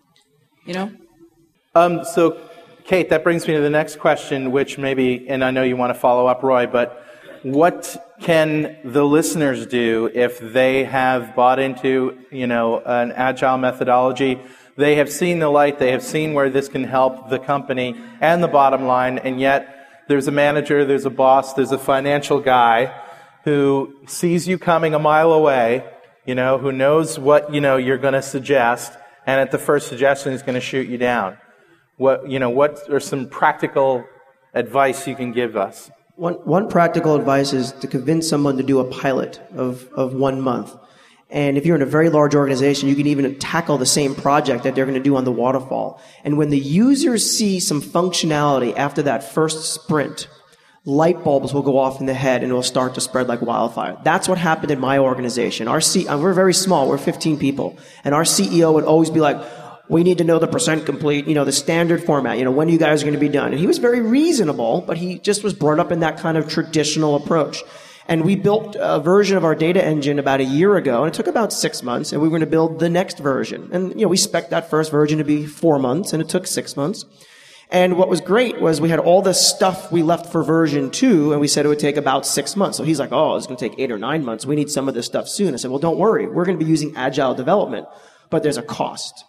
You 0.65 0.73
know? 0.73 0.91
Um, 1.75 2.05
so, 2.05 2.39
Kate, 2.85 3.09
that 3.09 3.25
brings 3.25 3.45
me 3.45 3.55
to 3.55 3.61
the 3.61 3.69
next 3.69 3.99
question, 3.99 4.51
which 4.51 4.77
maybe, 4.77 5.27
and 5.27 5.43
I 5.43 5.51
know 5.51 5.63
you 5.63 5.75
want 5.75 5.93
to 5.93 5.99
follow 5.99 6.27
up, 6.27 6.43
Roy, 6.43 6.65
but 6.65 7.03
what 7.43 8.15
can 8.21 8.77
the 8.83 9.03
listeners 9.03 9.65
do 9.65 10.09
if 10.13 10.39
they 10.39 10.83
have 10.83 11.35
bought 11.35 11.59
into, 11.59 12.17
you 12.31 12.47
know, 12.47 12.79
an 12.79 13.11
agile 13.11 13.57
methodology? 13.57 14.39
They 14.75 14.95
have 14.95 15.11
seen 15.11 15.39
the 15.39 15.49
light, 15.49 15.79
they 15.79 15.91
have 15.91 16.03
seen 16.03 16.33
where 16.33 16.49
this 16.49 16.67
can 16.67 16.83
help 16.83 17.29
the 17.29 17.39
company 17.39 17.95
and 18.21 18.43
the 18.43 18.47
bottom 18.47 18.85
line, 18.85 19.17
and 19.17 19.39
yet 19.39 20.05
there's 20.07 20.27
a 20.27 20.31
manager, 20.31 20.85
there's 20.85 21.05
a 21.05 21.09
boss, 21.09 21.53
there's 21.53 21.71
a 21.71 21.77
financial 21.77 22.39
guy 22.39 22.93
who 23.43 23.95
sees 24.05 24.47
you 24.47 24.57
coming 24.57 24.93
a 24.93 24.99
mile 24.99 25.31
away, 25.31 25.83
you 26.25 26.35
know, 26.35 26.57
who 26.57 26.71
knows 26.71 27.17
what, 27.17 27.53
you 27.53 27.61
know, 27.61 27.77
you're 27.77 27.97
going 27.97 28.13
to 28.13 28.21
suggest, 28.21 28.93
and 29.25 29.41
at 29.41 29.51
the 29.51 29.57
first 29.57 29.87
suggestion 29.87 30.33
is 30.33 30.41
going 30.41 30.55
to 30.55 30.61
shoot 30.61 30.87
you 30.87 30.97
down. 30.97 31.37
What, 31.95 32.29
you 32.29 32.37
know, 32.39 32.49
what 32.49 32.89
are 32.91 32.99
some 32.99 33.27
practical 33.27 34.05
advice 34.53 35.07
you 35.07 35.15
can 35.15 35.31
give 35.31 35.55
us? 35.55 35.89
One, 36.17 36.33
one 36.45 36.67
practical 36.67 37.15
advice 37.15 37.53
is 37.53 37.73
to 37.73 37.87
convince 37.87 38.27
someone 38.27 38.57
to 38.57 38.63
do 38.63 38.79
a 38.79 38.85
pilot 38.85 39.39
of, 39.55 39.87
of 39.93 40.15
one 40.15 40.41
month. 40.41 40.75
And 41.29 41.59
if 41.59 41.65
you're 41.67 41.75
in 41.75 41.83
a 41.83 41.85
very 41.85 42.09
large 42.09 42.33
organization, 42.33 42.89
you 42.89 42.95
can 42.95 43.05
even 43.05 43.37
tackle 43.37 43.77
the 43.77 43.85
same 43.85 44.15
project 44.15 44.63
that 44.63 44.73
they're 44.73 44.87
going 44.87 44.97
to 44.97 45.03
do 45.03 45.15
on 45.15 45.25
the 45.25 45.31
waterfall. 45.31 46.01
And 46.23 46.35
when 46.35 46.49
the 46.49 46.57
users 46.57 47.37
see 47.37 47.59
some 47.59 47.83
functionality 47.83 48.75
after 48.75 49.03
that 49.03 49.25
first 49.25 49.71
sprint, 49.75 50.27
light 50.85 51.23
bulbs 51.23 51.53
will 51.53 51.61
go 51.61 51.77
off 51.77 51.99
in 51.99 52.07
the 52.07 52.15
head 52.15 52.41
and 52.41 52.51
it 52.51 52.55
will 52.55 52.63
start 52.63 52.95
to 52.95 53.01
spread 53.01 53.27
like 53.27 53.43
wildfire. 53.43 53.95
That's 54.03 54.27
what 54.27 54.39
happened 54.39 54.71
in 54.71 54.79
my 54.79 54.97
organization. 54.97 55.67
Our 55.67 55.81
C- 55.81 56.07
uh, 56.07 56.17
we're 56.17 56.33
very 56.33 56.55
small. 56.55 56.89
We're 56.89 56.97
15 56.97 57.37
people. 57.37 57.77
And 58.03 58.15
our 58.15 58.23
CEO 58.23 58.73
would 58.73 58.85
always 58.85 59.11
be 59.11 59.19
like, 59.19 59.37
we 59.89 60.03
need 60.03 60.17
to 60.17 60.23
know 60.23 60.39
the 60.39 60.47
percent 60.47 60.85
complete, 60.85 61.27
you 61.27 61.33
know, 61.33 61.45
the 61.45 61.51
standard 61.51 62.03
format, 62.03 62.37
you 62.37 62.43
know, 62.43 62.51
when 62.51 62.69
you 62.69 62.77
guys 62.77 63.01
are 63.01 63.05
going 63.05 63.13
to 63.13 63.19
be 63.19 63.29
done. 63.29 63.51
And 63.51 63.59
he 63.59 63.67
was 63.67 63.77
very 63.77 64.01
reasonable, 64.01 64.81
but 64.81 64.97
he 64.97 65.19
just 65.19 65.43
was 65.43 65.53
brought 65.53 65.79
up 65.79 65.91
in 65.91 66.01
that 66.01 66.17
kind 66.17 66.37
of 66.37 66.49
traditional 66.49 67.15
approach. 67.15 67.63
And 68.09 68.23
we 68.23 68.35
built 68.35 68.77
a 68.79 68.99
version 68.99 69.35
of 69.35 69.43
our 69.43 69.55
data 69.55 69.83
engine 69.83 70.17
about 70.17 70.39
a 70.39 70.45
year 70.45 70.77
ago, 70.77 71.03
and 71.03 71.13
it 71.13 71.15
took 71.15 71.27
about 71.27 71.51
six 71.51 71.83
months, 71.83 72.13
and 72.13 72.21
we 72.21 72.27
were 72.27 72.31
going 72.31 72.39
to 72.39 72.47
build 72.47 72.79
the 72.79 72.89
next 72.89 73.19
version. 73.19 73.69
And, 73.73 73.89
you 73.95 74.03
know, 74.03 74.07
we 74.07 74.17
spec 74.17 74.49
that 74.49 74.69
first 74.69 74.91
version 74.91 75.17
to 75.17 75.25
be 75.25 75.45
four 75.45 75.77
months, 75.77 76.13
and 76.13 76.21
it 76.21 76.29
took 76.29 76.47
six 76.47 76.77
months. 76.77 77.05
And 77.69 77.97
what 77.97 78.07
was 78.07 78.21
great 78.21 78.61
was 78.61 78.79
we 78.79 78.87
had 78.87 78.99
all 78.99 79.21
this 79.21 79.45
stuff 79.45 79.91
we 79.91 80.03
left 80.03 80.31
for 80.31 80.41
version 80.41 80.89
two, 80.89 81.33
and 81.33 81.41
we 81.41 81.49
said 81.49 81.65
it 81.65 81.67
would 81.67 81.79
take 81.79 81.97
about 81.97 82.25
six 82.25 82.55
months. 82.55 82.77
So 82.77 82.85
he's 82.85 82.97
like, 82.97 83.11
oh, 83.11 83.35
it's 83.35 83.45
going 83.45 83.57
to 83.57 83.69
take 83.69 83.77
eight 83.77 83.91
or 83.91 83.97
nine 83.97 84.23
months. 84.23 84.45
We 84.45 84.55
need 84.55 84.69
some 84.69 84.87
of 84.87 84.95
this 84.95 85.05
stuff 85.05 85.27
soon. 85.27 85.53
I 85.53 85.57
said, 85.57 85.69
well, 85.69 85.79
don't 85.79 85.97
worry. 85.97 86.27
We're 86.27 86.45
going 86.45 86.57
to 86.57 86.63
be 86.63 86.69
using 86.69 86.95
agile 86.95 87.35
development, 87.35 87.87
but 88.29 88.41
there's 88.41 88.55
a 88.55 88.63
cost. 88.63 89.25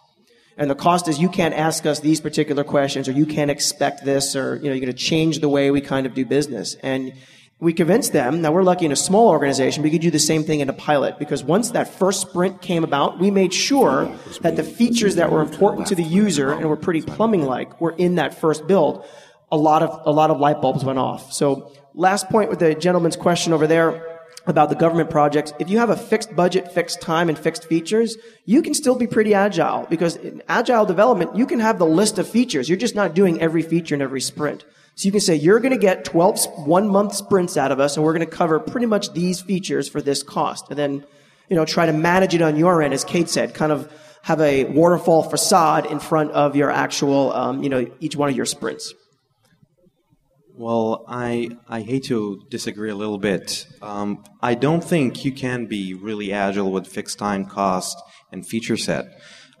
And 0.59 0.69
the 0.69 0.75
cost 0.75 1.07
is 1.07 1.19
you 1.19 1.29
can't 1.29 1.53
ask 1.53 1.85
us 1.85 2.01
these 2.01 2.19
particular 2.19 2.65
questions 2.65 3.07
or 3.07 3.13
you 3.13 3.25
can't 3.25 3.49
expect 3.49 4.03
this 4.03 4.35
or, 4.35 4.57
you 4.57 4.63
know, 4.63 4.71
you're 4.71 4.81
going 4.81 4.91
to 4.91 4.93
change 4.93 5.39
the 5.39 5.47
way 5.47 5.71
we 5.71 5.79
kind 5.79 6.05
of 6.05 6.13
do 6.13 6.25
business. 6.25 6.75
And 6.83 7.13
we 7.61 7.71
convinced 7.71 8.11
them, 8.11 8.41
now 8.41 8.51
we're 8.51 8.63
lucky 8.63 8.85
in 8.85 8.91
a 8.91 8.97
small 8.97 9.29
organization, 9.29 9.83
we 9.83 9.89
could 9.89 10.01
do 10.01 10.11
the 10.11 10.19
same 10.19 10.43
thing 10.43 10.59
in 10.59 10.67
a 10.67 10.73
pilot 10.73 11.17
because 11.17 11.45
once 11.45 11.71
that 11.71 11.87
first 11.87 12.19
sprint 12.19 12.61
came 12.61 12.83
about, 12.83 13.19
we 13.19 13.31
made 13.31 13.53
sure 13.53 14.13
that 14.41 14.57
the 14.57 14.63
features 14.63 15.15
that 15.15 15.31
were 15.31 15.41
important 15.41 15.87
to 15.87 15.95
the 15.95 16.03
user 16.03 16.51
and 16.51 16.67
were 16.67 16.77
pretty 16.77 17.01
plumbing 17.01 17.43
like 17.43 17.79
were 17.79 17.95
in 17.97 18.15
that 18.15 18.33
first 18.33 18.67
build. 18.67 19.05
A 19.53 19.57
lot 19.57 19.81
of, 19.81 20.01
a 20.05 20.11
lot 20.11 20.29
of 20.29 20.41
light 20.41 20.61
bulbs 20.61 20.83
went 20.83 20.99
off. 20.99 21.31
So 21.31 21.71
last 21.93 22.27
point 22.29 22.49
with 22.49 22.59
the 22.59 22.75
gentleman's 22.75 23.15
question 23.15 23.53
over 23.53 23.65
there 23.65 24.08
about 24.47 24.69
the 24.69 24.75
government 24.75 25.09
projects, 25.09 25.53
if 25.59 25.69
you 25.69 25.77
have 25.79 25.89
a 25.89 25.97
fixed 25.97 26.35
budget, 26.35 26.71
fixed 26.71 27.01
time, 27.01 27.29
and 27.29 27.37
fixed 27.37 27.65
features, 27.65 28.17
you 28.45 28.61
can 28.61 28.73
still 28.73 28.95
be 28.95 29.07
pretty 29.07 29.33
agile 29.33 29.85
because 29.89 30.15
in 30.15 30.41
agile 30.47 30.85
development, 30.85 31.35
you 31.35 31.45
can 31.45 31.59
have 31.59 31.77
the 31.77 31.85
list 31.85 32.17
of 32.17 32.27
features. 32.27 32.69
You're 32.69 32.77
just 32.77 32.95
not 32.95 33.13
doing 33.13 33.41
every 33.41 33.61
feature 33.61 33.95
in 33.95 34.01
every 34.01 34.21
sprint. 34.21 34.63
So 34.95 35.05
you 35.05 35.11
can 35.11 35.21
say, 35.21 35.35
you're 35.35 35.59
going 35.59 35.71
to 35.71 35.77
get 35.77 36.03
12 36.03 36.67
one 36.67 36.87
month 36.89 37.15
sprints 37.15 37.57
out 37.57 37.71
of 37.71 37.79
us, 37.79 37.95
and 37.95 38.05
we're 38.05 38.13
going 38.13 38.27
to 38.27 38.35
cover 38.35 38.59
pretty 38.59 38.85
much 38.85 39.13
these 39.13 39.39
features 39.39 39.87
for 39.87 40.01
this 40.01 40.23
cost. 40.23 40.69
And 40.69 40.77
then, 40.77 41.05
you 41.49 41.55
know, 41.55 41.65
try 41.65 41.85
to 41.85 41.93
manage 41.93 42.33
it 42.33 42.41
on 42.41 42.57
your 42.57 42.81
end, 42.81 42.93
as 42.93 43.05
Kate 43.05 43.29
said, 43.29 43.53
kind 43.53 43.71
of 43.71 43.91
have 44.23 44.41
a 44.41 44.65
waterfall 44.65 45.23
facade 45.23 45.85
in 45.85 45.99
front 45.99 46.31
of 46.31 46.55
your 46.55 46.69
actual, 46.69 47.31
um, 47.33 47.63
you 47.63 47.69
know, 47.69 47.87
each 47.99 48.15
one 48.15 48.29
of 48.29 48.35
your 48.35 48.45
sprints. 48.45 48.93
Well, 50.59 51.05
I 51.07 51.51
I 51.69 51.83
hate 51.83 52.03
to 52.07 52.43
disagree 52.49 52.89
a 52.89 52.95
little 52.95 53.17
bit. 53.17 53.65
Um, 53.81 54.25
I 54.41 54.55
don't 54.55 54.83
think 54.83 55.23
you 55.23 55.31
can 55.31 55.67
be 55.67 55.93
really 55.93 56.33
agile 56.33 56.69
with 56.69 56.85
fixed 56.85 57.17
time 57.17 57.45
cost 57.45 57.97
and 58.33 58.45
feature 58.45 58.75
set 58.75 59.05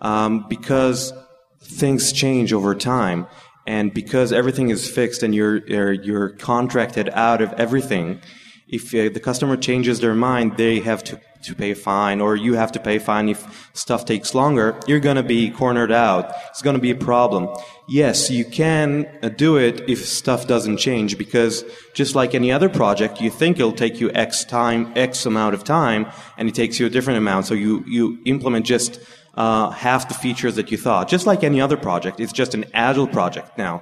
um, 0.01 0.45
because 0.49 1.13
things 1.61 2.11
change 2.11 2.51
over 2.51 2.75
time, 2.75 3.27
and 3.65 3.93
because 3.93 4.33
everything 4.33 4.71
is 4.71 4.91
fixed 4.91 5.23
and 5.23 5.33
you're 5.33 5.65
you're, 5.69 5.93
you're 5.93 6.29
contracted 6.31 7.07
out 7.13 7.41
of 7.41 7.53
everything. 7.53 8.19
If 8.69 8.93
uh, 8.93 9.09
the 9.13 9.19
customer 9.19 9.57
changes 9.57 9.99
their 9.99 10.13
mind, 10.13 10.57
they 10.57 10.79
have 10.79 11.03
to, 11.05 11.19
to 11.43 11.55
pay 11.55 11.71
a 11.71 11.75
fine, 11.75 12.21
or 12.21 12.35
you 12.35 12.53
have 12.53 12.71
to 12.73 12.79
pay 12.79 12.97
a 12.97 12.99
fine 12.99 13.29
if 13.29 13.69
stuff 13.73 14.05
takes 14.05 14.35
longer. 14.35 14.79
You're 14.87 14.99
going 14.99 15.15
to 15.17 15.23
be 15.23 15.49
cornered 15.49 15.91
out. 15.91 16.33
It's 16.49 16.61
going 16.61 16.75
to 16.75 16.81
be 16.81 16.91
a 16.91 16.95
problem 16.95 17.49
yes, 17.89 18.29
you 18.29 18.45
can 18.45 19.09
uh, 19.21 19.29
do 19.29 19.57
it 19.57 19.89
if 19.89 20.05
stuff 20.05 20.47
doesn't 20.47 20.77
change 20.77 21.17
because 21.17 21.65
just 21.93 22.15
like 22.15 22.35
any 22.35 22.51
other 22.51 22.69
project, 22.69 23.19
you 23.19 23.29
think 23.29 23.57
it'll 23.59 23.71
take 23.71 23.99
you 23.99 24.11
X 24.13 24.45
time, 24.45 24.93
X 24.95 25.25
amount 25.25 25.55
of 25.55 25.63
time, 25.63 26.07
and 26.37 26.47
it 26.47 26.55
takes 26.55 26.79
you 26.79 26.85
a 26.85 26.89
different 26.89 27.17
amount. 27.17 27.47
So 27.47 27.53
you, 27.53 27.83
you 27.87 28.19
implement 28.25 28.65
just 28.65 28.99
uh, 29.35 29.71
half 29.71 30.07
the 30.07 30.13
features 30.13 30.55
that 30.55 30.71
you 30.71 30.77
thought. 30.77 31.07
Just 31.07 31.25
like 31.25 31.43
any 31.43 31.59
other 31.59 31.77
project, 31.77 32.19
it's 32.19 32.31
just 32.31 32.53
an 32.53 32.65
agile 32.73 33.07
project 33.07 33.57
now, 33.57 33.81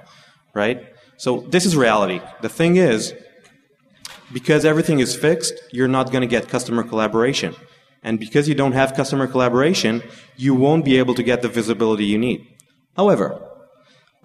right? 0.54 0.92
So 1.16 1.40
this 1.40 1.66
is 1.66 1.76
reality. 1.76 2.20
The 2.40 2.48
thing 2.48 2.76
is, 2.76 3.14
because 4.32 4.64
everything 4.64 5.00
is 5.00 5.16
fixed, 5.16 5.54
you're 5.72 5.88
not 5.88 6.10
going 6.12 6.22
to 6.22 6.26
get 6.26 6.48
customer 6.48 6.82
collaboration. 6.82 7.54
And 8.02 8.18
because 8.18 8.48
you 8.48 8.54
don't 8.54 8.72
have 8.72 8.94
customer 8.94 9.26
collaboration, 9.26 10.02
you 10.36 10.54
won't 10.54 10.84
be 10.84 10.98
able 10.98 11.14
to 11.14 11.22
get 11.22 11.42
the 11.42 11.48
visibility 11.48 12.04
you 12.04 12.18
need. 12.18 12.46
However, 12.96 13.40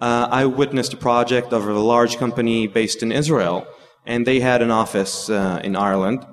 uh, 0.00 0.28
I 0.30 0.44
witnessed 0.46 0.92
a 0.92 0.96
project 0.96 1.52
of 1.52 1.66
a 1.66 1.78
large 1.78 2.16
company 2.18 2.66
based 2.66 3.02
in 3.02 3.10
Israel, 3.10 3.66
and 4.06 4.26
they 4.26 4.40
had 4.40 4.62
an 4.62 4.70
office 4.70 5.30
uh, 5.30 5.60
in 5.64 5.76
Ireland. 5.76 6.26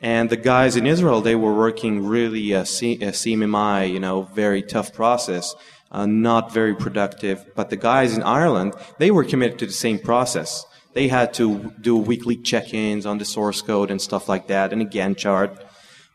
And 0.00 0.30
the 0.30 0.36
guys 0.36 0.76
in 0.76 0.86
Israel, 0.86 1.20
they 1.20 1.34
were 1.34 1.54
working 1.54 2.06
really 2.06 2.52
a, 2.52 2.66
C- 2.66 3.02
a 3.02 3.12
CMMI, 3.12 3.90
you 3.90 4.00
know, 4.00 4.22
very 4.22 4.62
tough 4.62 4.92
process, 4.92 5.54
uh, 5.90 6.06
not 6.06 6.52
very 6.52 6.74
productive. 6.74 7.44
But 7.54 7.70
the 7.70 7.76
guys 7.76 8.16
in 8.16 8.22
Ireland, 8.22 8.74
they 8.98 9.10
were 9.10 9.24
committed 9.24 9.58
to 9.60 9.66
the 9.66 9.72
same 9.72 9.98
process. 9.98 10.66
They 10.94 11.08
had 11.08 11.34
to 11.34 11.72
do 11.80 11.96
weekly 11.96 12.36
check-ins 12.36 13.04
on 13.04 13.18
the 13.18 13.24
source 13.24 13.60
code 13.60 13.90
and 13.90 14.00
stuff 14.00 14.28
like 14.28 14.46
that, 14.46 14.72
and 14.72 14.80
a 14.80 14.84
Gantt 14.84 15.18
chart. 15.18 15.64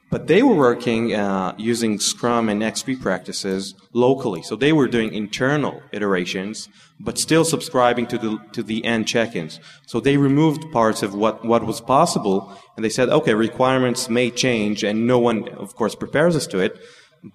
But 0.10 0.26
they 0.26 0.42
were 0.42 0.56
working 0.56 1.14
uh, 1.14 1.54
using 1.58 2.00
Scrum 2.00 2.50
and 2.50 2.64
XP 2.64 3.00
practices 3.00 3.76
locally. 3.94 4.42
So 4.42 4.56
they 4.56 4.74
were 4.74 4.88
doing 4.88 5.14
internal 5.14 5.84
iterations, 5.92 6.68
but 7.00 7.20
still 7.20 7.46
subscribing 7.46 8.08
to 8.08 8.18
the, 8.18 8.40
to 8.54 8.64
the 8.64 8.84
end 8.86 9.08
check-ins. 9.08 9.60
So 9.86 10.00
they 10.00 10.18
removed 10.18 10.72
parts 10.72 11.04
of 11.04 11.14
what, 11.14 11.46
what 11.46 11.64
was 11.64 11.80
possible, 11.80 12.52
and 12.76 12.84
they 12.84 12.90
said, 12.90 13.10
okay, 13.10 13.36
requirements 13.36 14.10
may 14.10 14.32
change, 14.32 14.84
and 14.84 15.06
no 15.06 15.20
one, 15.20 15.48
of 15.50 15.76
course, 15.76 15.94
prepares 15.94 16.36
us 16.36 16.48
to 16.48 16.60
it. 16.60 16.80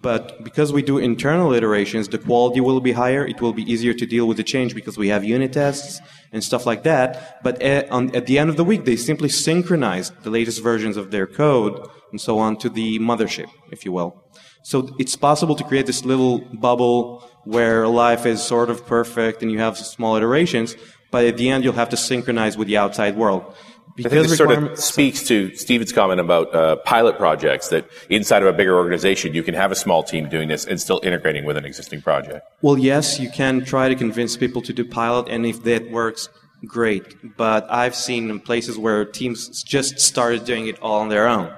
But 0.00 0.42
because 0.42 0.72
we 0.72 0.82
do 0.82 0.98
internal 0.98 1.52
iterations, 1.52 2.08
the 2.08 2.18
quality 2.18 2.60
will 2.60 2.80
be 2.80 2.92
higher. 2.92 3.26
It 3.26 3.40
will 3.42 3.52
be 3.52 3.70
easier 3.70 3.92
to 3.92 4.06
deal 4.06 4.26
with 4.26 4.38
the 4.38 4.42
change 4.42 4.74
because 4.74 4.96
we 4.96 5.08
have 5.08 5.24
unit 5.24 5.52
tests 5.52 6.00
and 6.34 6.44
stuff 6.44 6.66
like 6.66 6.82
that. 6.82 7.42
But 7.42 7.62
at, 7.62 7.90
on, 7.90 8.14
at 8.14 8.26
the 8.26 8.38
end 8.38 8.50
of 8.50 8.56
the 8.56 8.64
week, 8.64 8.84
they 8.84 8.96
simply 8.96 9.30
synchronize 9.30 10.10
the 10.22 10.30
latest 10.30 10.62
versions 10.62 10.98
of 10.98 11.10
their 11.10 11.26
code 11.26 11.88
and 12.10 12.20
so 12.20 12.38
on 12.38 12.56
to 12.58 12.68
the 12.68 12.98
mothership, 12.98 13.48
if 13.70 13.84
you 13.84 13.92
will. 13.92 14.22
So 14.62 14.94
it's 14.98 15.16
possible 15.16 15.54
to 15.56 15.64
create 15.64 15.86
this 15.86 16.04
little 16.04 16.40
bubble 16.40 17.28
where 17.44 17.86
life 17.86 18.26
is 18.26 18.42
sort 18.42 18.70
of 18.70 18.86
perfect 18.86 19.42
and 19.42 19.50
you 19.52 19.58
have 19.58 19.78
small 19.78 20.16
iterations, 20.16 20.76
but 21.10 21.24
at 21.24 21.36
the 21.36 21.50
end 21.50 21.64
you'll 21.64 21.74
have 21.74 21.90
to 21.90 21.96
synchronize 21.96 22.56
with 22.56 22.68
the 22.68 22.76
outside 22.76 23.16
world. 23.16 23.54
Because 23.96 24.12
I 24.12 24.16
think 24.16 24.28
this 24.28 24.38
sort 24.38 24.50
of 24.50 24.78
speaks 24.78 25.22
to 25.24 25.54
Stephen's 25.54 25.92
comment 25.92 26.18
about 26.18 26.52
uh, 26.52 26.76
pilot 26.76 27.16
projects 27.16 27.68
that 27.68 27.88
inside 28.10 28.42
of 28.42 28.48
a 28.48 28.52
bigger 28.52 28.76
organization 28.76 29.34
you 29.34 29.44
can 29.44 29.54
have 29.54 29.70
a 29.70 29.76
small 29.76 30.02
team 30.02 30.28
doing 30.28 30.48
this 30.48 30.64
and 30.64 30.80
still 30.80 31.00
integrating 31.04 31.44
with 31.44 31.56
an 31.56 31.64
existing 31.64 32.02
project. 32.02 32.44
Well, 32.60 32.76
yes, 32.76 33.20
you 33.20 33.30
can 33.30 33.64
try 33.64 33.88
to 33.88 33.94
convince 33.94 34.36
people 34.36 34.62
to 34.62 34.72
do 34.72 34.84
pilot, 34.84 35.28
and 35.28 35.46
if 35.46 35.62
that 35.62 35.92
works, 35.92 36.28
great. 36.66 37.36
But 37.36 37.70
I've 37.70 37.94
seen 37.94 38.40
places 38.40 38.76
where 38.76 39.04
teams 39.04 39.62
just 39.62 40.00
started 40.00 40.44
doing 40.44 40.66
it 40.66 40.78
all 40.80 41.00
on 41.00 41.08
their 41.08 41.28
own. 41.28 41.54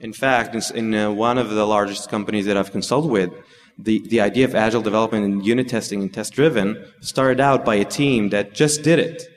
In 0.00 0.12
fact, 0.12 0.54
in, 0.72 0.94
uh, 0.94 1.10
one 1.12 1.38
of 1.38 1.50
the 1.50 1.66
largest 1.66 2.08
companies 2.08 2.46
that 2.46 2.56
I've 2.56 2.72
consulted 2.72 3.08
with, 3.08 3.32
the, 3.78 4.00
the 4.08 4.20
idea 4.20 4.44
of 4.44 4.54
agile 4.56 4.82
development 4.82 5.24
and 5.24 5.46
unit 5.46 5.68
testing 5.68 6.02
and 6.02 6.12
test 6.12 6.32
driven 6.32 6.84
started 7.00 7.40
out 7.40 7.64
by 7.64 7.76
a 7.76 7.84
team 7.84 8.30
that 8.30 8.52
just 8.52 8.82
did 8.82 8.98
it 8.98 9.28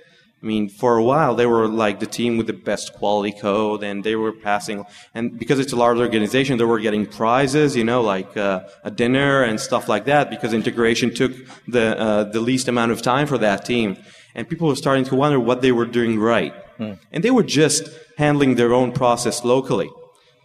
I 0.41 0.45
mean, 0.45 0.69
for 0.69 0.97
a 0.97 1.03
while 1.03 1.35
they 1.35 1.45
were 1.45 1.67
like 1.67 1.99
the 1.99 2.07
team 2.07 2.37
with 2.37 2.47
the 2.47 2.53
best 2.53 2.93
quality 2.93 3.31
code, 3.31 3.83
and 3.83 4.03
they 4.03 4.15
were 4.15 4.31
passing. 4.31 4.85
And 5.13 5.37
because 5.37 5.59
it's 5.59 5.71
a 5.71 5.75
large 5.75 5.99
organization, 5.99 6.57
they 6.57 6.63
were 6.63 6.79
getting 6.79 7.05
prizes, 7.05 7.75
you 7.75 7.83
know, 7.83 8.01
like 8.01 8.35
uh, 8.35 8.61
a 8.83 8.89
dinner 8.89 9.43
and 9.43 9.59
stuff 9.59 9.87
like 9.87 10.05
that. 10.05 10.31
Because 10.31 10.53
integration 10.53 11.13
took 11.13 11.31
the 11.67 11.99
uh, 11.99 12.23
the 12.23 12.41
least 12.41 12.67
amount 12.67 12.91
of 12.91 13.03
time 13.03 13.27
for 13.27 13.37
that 13.37 13.65
team, 13.65 13.97
and 14.33 14.49
people 14.49 14.67
were 14.67 14.75
starting 14.75 15.03
to 15.05 15.15
wonder 15.15 15.39
what 15.39 15.61
they 15.61 15.71
were 15.71 15.85
doing 15.85 16.19
right. 16.19 16.53
Hmm. 16.77 16.93
And 17.11 17.23
they 17.23 17.31
were 17.31 17.43
just 17.43 17.89
handling 18.17 18.55
their 18.55 18.73
own 18.73 18.93
process 18.93 19.43
locally, 19.43 19.91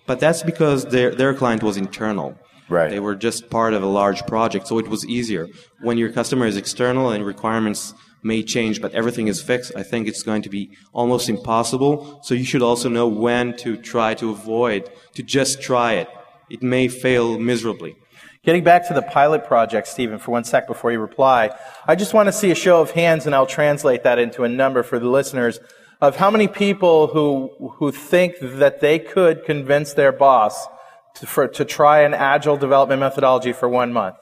but 0.06 0.20
that's 0.20 0.42
because 0.42 0.84
their 0.86 1.14
their 1.14 1.32
client 1.32 1.62
was 1.62 1.78
internal. 1.78 2.38
Right. 2.68 2.90
They 2.90 3.00
were 3.00 3.14
just 3.14 3.48
part 3.48 3.74
of 3.74 3.82
a 3.82 3.86
large 3.86 4.26
project, 4.26 4.66
so 4.66 4.78
it 4.78 4.88
was 4.88 5.06
easier. 5.06 5.48
When 5.80 5.96
your 5.96 6.10
customer 6.10 6.46
is 6.46 6.56
external 6.56 7.10
and 7.10 7.24
requirements 7.24 7.94
may 8.26 8.42
change, 8.42 8.82
but 8.82 8.92
everything 8.92 9.28
is 9.28 9.40
fixed, 9.40 9.72
I 9.76 9.82
think 9.82 10.08
it's 10.08 10.22
going 10.22 10.42
to 10.42 10.48
be 10.48 10.70
almost 10.92 11.28
impossible. 11.28 12.20
So 12.22 12.34
you 12.34 12.44
should 12.44 12.62
also 12.62 12.88
know 12.88 13.06
when 13.06 13.56
to 13.58 13.76
try 13.76 14.14
to 14.14 14.30
avoid, 14.30 14.90
to 15.14 15.22
just 15.22 15.62
try 15.62 15.94
it. 15.94 16.08
It 16.50 16.62
may 16.62 16.88
fail 16.88 17.38
miserably. 17.38 17.96
Getting 18.42 18.62
back 18.62 18.86
to 18.88 18.94
the 18.94 19.02
pilot 19.02 19.44
project, 19.44 19.88
Stephen, 19.88 20.18
for 20.18 20.30
one 20.30 20.44
sec 20.44 20.68
before 20.68 20.92
you 20.92 21.00
reply, 21.00 21.50
I 21.86 21.96
just 21.96 22.14
want 22.14 22.28
to 22.28 22.32
see 22.32 22.50
a 22.52 22.54
show 22.54 22.80
of 22.80 22.92
hands, 22.92 23.26
and 23.26 23.34
I'll 23.34 23.46
translate 23.46 24.04
that 24.04 24.18
into 24.18 24.44
a 24.44 24.48
number 24.48 24.82
for 24.82 24.98
the 25.00 25.08
listeners 25.08 25.58
of 26.00 26.16
how 26.16 26.30
many 26.30 26.46
people 26.46 27.08
who 27.08 27.50
who 27.78 27.90
think 27.90 28.36
that 28.40 28.80
they 28.80 28.98
could 28.98 29.44
convince 29.44 29.94
their 29.94 30.12
boss 30.12 30.68
to, 31.16 31.26
for, 31.26 31.48
to 31.48 31.64
try 31.64 32.00
an 32.02 32.14
agile 32.14 32.56
development 32.56 33.00
methodology 33.00 33.52
for 33.52 33.68
one 33.68 33.92
month. 33.92 34.16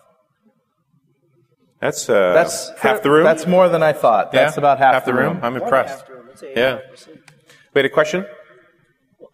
That's 1.84 2.08
uh, 2.08 2.32
that's 2.32 2.70
half 2.78 3.02
the 3.02 3.10
room. 3.10 3.24
That's 3.24 3.46
more 3.46 3.68
than 3.68 3.82
I 3.82 3.92
thought. 3.92 4.30
Yeah, 4.32 4.44
that's 4.44 4.56
about 4.56 4.78
half, 4.78 4.94
half 4.94 5.04
the, 5.04 5.12
room. 5.12 5.34
room. 5.34 5.44
I'm 5.44 5.54
impressed. 5.54 6.06
Yeah. 6.56 6.78
Wait, 7.74 7.84
a 7.84 7.90
question? 7.90 8.24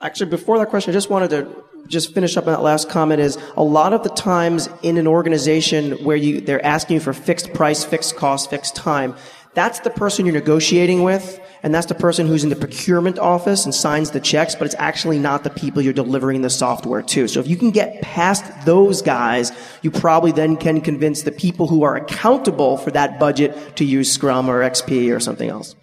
Actually, 0.01 0.31
before 0.31 0.59
that 0.59 0.69
question, 0.69 0.91
I 0.91 0.95
just 0.95 1.11
wanted 1.11 1.31
to 1.31 1.65
just 1.87 2.13
finish 2.13 2.37
up 2.37 2.49
on 2.49 2.53
that 2.53 2.63
last 2.63 2.89
comment 2.89 3.21
is 3.21 3.39
a 3.57 3.63
lot 3.63 3.93
of 3.93 4.03
the 4.03 4.09
times 4.09 4.69
in 4.83 4.97
an 4.97 5.07
organization 5.07 5.93
where 6.03 6.17
you 6.17 6.41
they're 6.41 6.65
asking 6.67 6.95
you 6.95 7.01
for 7.01 7.13
fixed 7.13 7.53
price, 7.53 7.85
fixed 7.85 8.17
cost, 8.17 8.51
fixed 8.51 8.75
time, 8.75 9.15
that's 9.55 9.79
the 9.79 9.91
person 9.91 10.27
you're 10.27 10.35
negotiating 10.35 11.05
with, 11.05 11.41
and 11.63 11.75
that's 11.75 11.87
the 11.87 11.95
person 11.95 12.27
who's 12.27 12.43
in 12.45 12.51
the 12.51 12.57
procurement 12.57 13.19
office 13.19 13.65
and 13.65 13.75
signs 13.75 14.11
the 14.11 14.21
checks, 14.21 14.55
but 14.55 14.65
it's 14.65 14.75
actually 14.79 15.19
not 15.19 15.45
the 15.45 15.51
people 15.51 15.83
you're 15.83 15.93
delivering 15.93 16.43
the 16.43 16.51
software 16.51 17.03
to. 17.03 17.29
So 17.29 17.41
if 17.41 17.47
you 17.47 17.57
can 17.57 17.71
get 17.71 18.01
past 18.03 18.45
those 18.65 19.03
guys, 19.03 19.53
you 19.83 19.91
probably 19.91 20.33
then 20.33 20.57
can 20.57 20.81
convince 20.81 21.23
the 21.23 21.33
people 21.33 21.67
who 21.67 21.83
are 21.83 21.97
accountable 21.97 22.77
for 22.77 22.91
that 22.93 23.19
budget 23.19 23.77
to 23.77 23.85
use 23.85 24.11
Scrum 24.11 24.49
or 24.49 24.61
XP 24.61 25.15
or 25.15 25.21
something 25.21 25.49
else. 25.49 25.75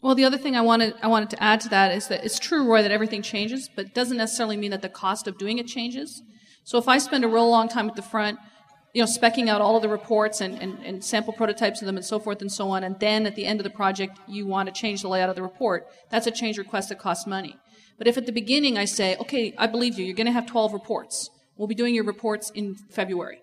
Well, 0.00 0.14
the 0.14 0.24
other 0.24 0.36
thing 0.36 0.54
I 0.54 0.60
wanted, 0.60 0.94
I 1.02 1.06
wanted 1.06 1.30
to 1.30 1.42
add 1.42 1.60
to 1.62 1.70
that 1.70 1.94
is 1.94 2.08
that 2.08 2.24
it's 2.24 2.38
true, 2.38 2.66
Roy, 2.66 2.82
that 2.82 2.90
everything 2.90 3.22
changes, 3.22 3.70
but 3.74 3.86
it 3.86 3.94
doesn't 3.94 4.18
necessarily 4.18 4.58
mean 4.58 4.70
that 4.70 4.82
the 4.82 4.90
cost 4.90 5.26
of 5.26 5.38
doing 5.38 5.56
it 5.58 5.66
changes. 5.66 6.22
So 6.64 6.76
if 6.78 6.88
I 6.88 6.98
spend 6.98 7.24
a 7.24 7.28
real 7.28 7.48
long 7.48 7.68
time 7.68 7.88
at 7.88 7.96
the 7.96 8.02
front 8.02 8.38
you 8.94 9.02
know, 9.02 9.06
specking 9.06 9.48
out 9.48 9.60
all 9.60 9.76
of 9.76 9.82
the 9.82 9.88
reports 9.88 10.40
and, 10.40 10.56
and, 10.62 10.78
and, 10.84 11.04
sample 11.04 11.32
prototypes 11.32 11.82
of 11.82 11.86
them 11.86 11.96
and 11.96 12.06
so 12.06 12.20
forth 12.20 12.40
and 12.40 12.50
so 12.50 12.70
on, 12.70 12.84
and 12.84 12.98
then 13.00 13.26
at 13.26 13.34
the 13.34 13.44
end 13.44 13.58
of 13.58 13.64
the 13.64 13.70
project 13.70 14.16
you 14.28 14.46
want 14.46 14.68
to 14.68 14.72
change 14.72 15.02
the 15.02 15.08
layout 15.08 15.28
of 15.28 15.34
the 15.34 15.42
report, 15.42 15.86
that's 16.10 16.28
a 16.28 16.30
change 16.30 16.56
request 16.56 16.88
that 16.88 16.98
costs 16.98 17.26
money. 17.26 17.56
But 17.98 18.06
if 18.06 18.16
at 18.16 18.24
the 18.24 18.32
beginning 18.32 18.78
I 18.78 18.84
say, 18.84 19.16
okay, 19.16 19.52
I 19.58 19.66
believe 19.66 19.98
you, 19.98 20.04
you're 20.04 20.14
going 20.14 20.26
to 20.26 20.32
have 20.32 20.46
12 20.46 20.72
reports. 20.72 21.28
We'll 21.56 21.68
be 21.68 21.74
doing 21.74 21.94
your 21.94 22.04
reports 22.04 22.50
in 22.50 22.76
February. 22.76 23.40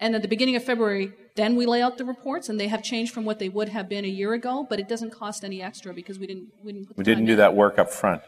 And 0.00 0.14
at 0.14 0.22
the 0.22 0.28
beginning 0.28 0.56
of 0.56 0.64
February, 0.64 1.12
then 1.36 1.56
we 1.56 1.64
lay 1.64 1.80
out 1.80 1.96
the 1.96 2.04
reports, 2.04 2.48
and 2.48 2.60
they 2.60 2.68
have 2.68 2.82
changed 2.82 3.12
from 3.12 3.24
what 3.24 3.38
they 3.38 3.48
would 3.48 3.70
have 3.70 3.88
been 3.88 4.04
a 4.04 4.08
year 4.08 4.34
ago, 4.34 4.66
but 4.68 4.78
it 4.78 4.88
doesn't 4.88 5.10
cost 5.10 5.44
any 5.44 5.62
extra 5.62 5.94
because 5.94 6.18
we 6.18 6.26
didn't 6.26 6.48
we 6.62 6.72
didn't, 6.72 6.96
we 6.96 7.04
didn't 7.04 7.24
do 7.24 7.32
in. 7.32 7.38
that 7.38 7.54
work 7.54 7.78
up 7.78 7.90
front. 7.90 8.22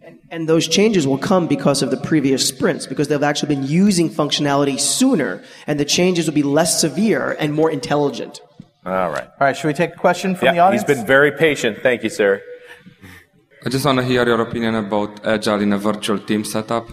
And, 0.00 0.18
and, 0.30 0.48
those 0.48 0.66
changes 0.66 1.06
will 1.06 1.18
come 1.18 1.46
because 1.46 1.82
of 1.82 1.90
the 1.90 1.96
previous 1.96 2.48
sprints, 2.48 2.86
because 2.86 3.08
they've 3.08 3.22
actually 3.22 3.54
been 3.54 3.66
using 3.66 4.10
functionality 4.10 4.80
sooner, 4.80 5.42
and 5.66 5.78
the 5.78 5.84
changes 5.84 6.26
will 6.26 6.34
be 6.34 6.42
less 6.42 6.80
severe 6.80 7.36
and 7.38 7.54
more 7.54 7.70
intelligent. 7.70 8.40
All 8.84 9.10
right. 9.10 9.24
All 9.24 9.46
right, 9.46 9.56
should 9.56 9.68
we 9.68 9.74
take 9.74 9.94
a 9.94 9.98
question 9.98 10.34
from 10.34 10.46
Yeah, 10.46 10.52
the 10.54 10.58
audience? 10.58 10.88
he's 10.88 10.96
been 10.96 11.06
very 11.06 11.30
patient. 11.30 11.78
Thank 11.82 12.02
you, 12.02 12.08
sir. 12.08 12.42
I 13.64 13.68
just 13.68 13.84
want 13.84 13.98
to 13.98 14.04
hear 14.04 14.26
your 14.26 14.40
opinion 14.40 14.74
about 14.74 15.24
Agile 15.24 15.60
in 15.60 15.72
a 15.72 15.78
virtual 15.78 16.18
team 16.18 16.44
setup. 16.44 16.88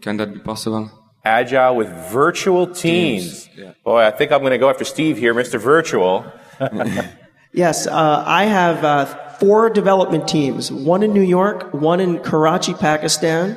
Can 0.00 0.16
that 0.18 0.32
be 0.32 0.38
possible? 0.38 0.90
Agile 1.24 1.74
with 1.74 1.88
virtual 2.12 2.68
teams. 2.68 3.46
Teams, 3.46 3.48
yeah. 3.56 3.72
Boy, 3.82 4.02
I 4.04 4.12
think 4.12 4.30
I'm 4.30 4.40
going 4.40 4.52
to 4.52 4.58
go 4.58 4.70
after 4.70 4.84
Steve 4.84 5.16
here, 5.18 5.34
Mr. 5.34 5.58
Virtual. 5.58 6.24
Yes, 7.54 7.86
uh, 7.86 8.24
I 8.26 8.46
have 8.46 8.82
uh, 8.82 9.04
four 9.38 9.70
development 9.70 10.28
teams 10.28 10.70
one 10.70 11.02
in 11.02 11.12
New 11.12 11.22
York, 11.22 11.72
one 11.72 12.00
in 12.00 12.20
Karachi, 12.20 12.74
Pakistan, 12.74 13.56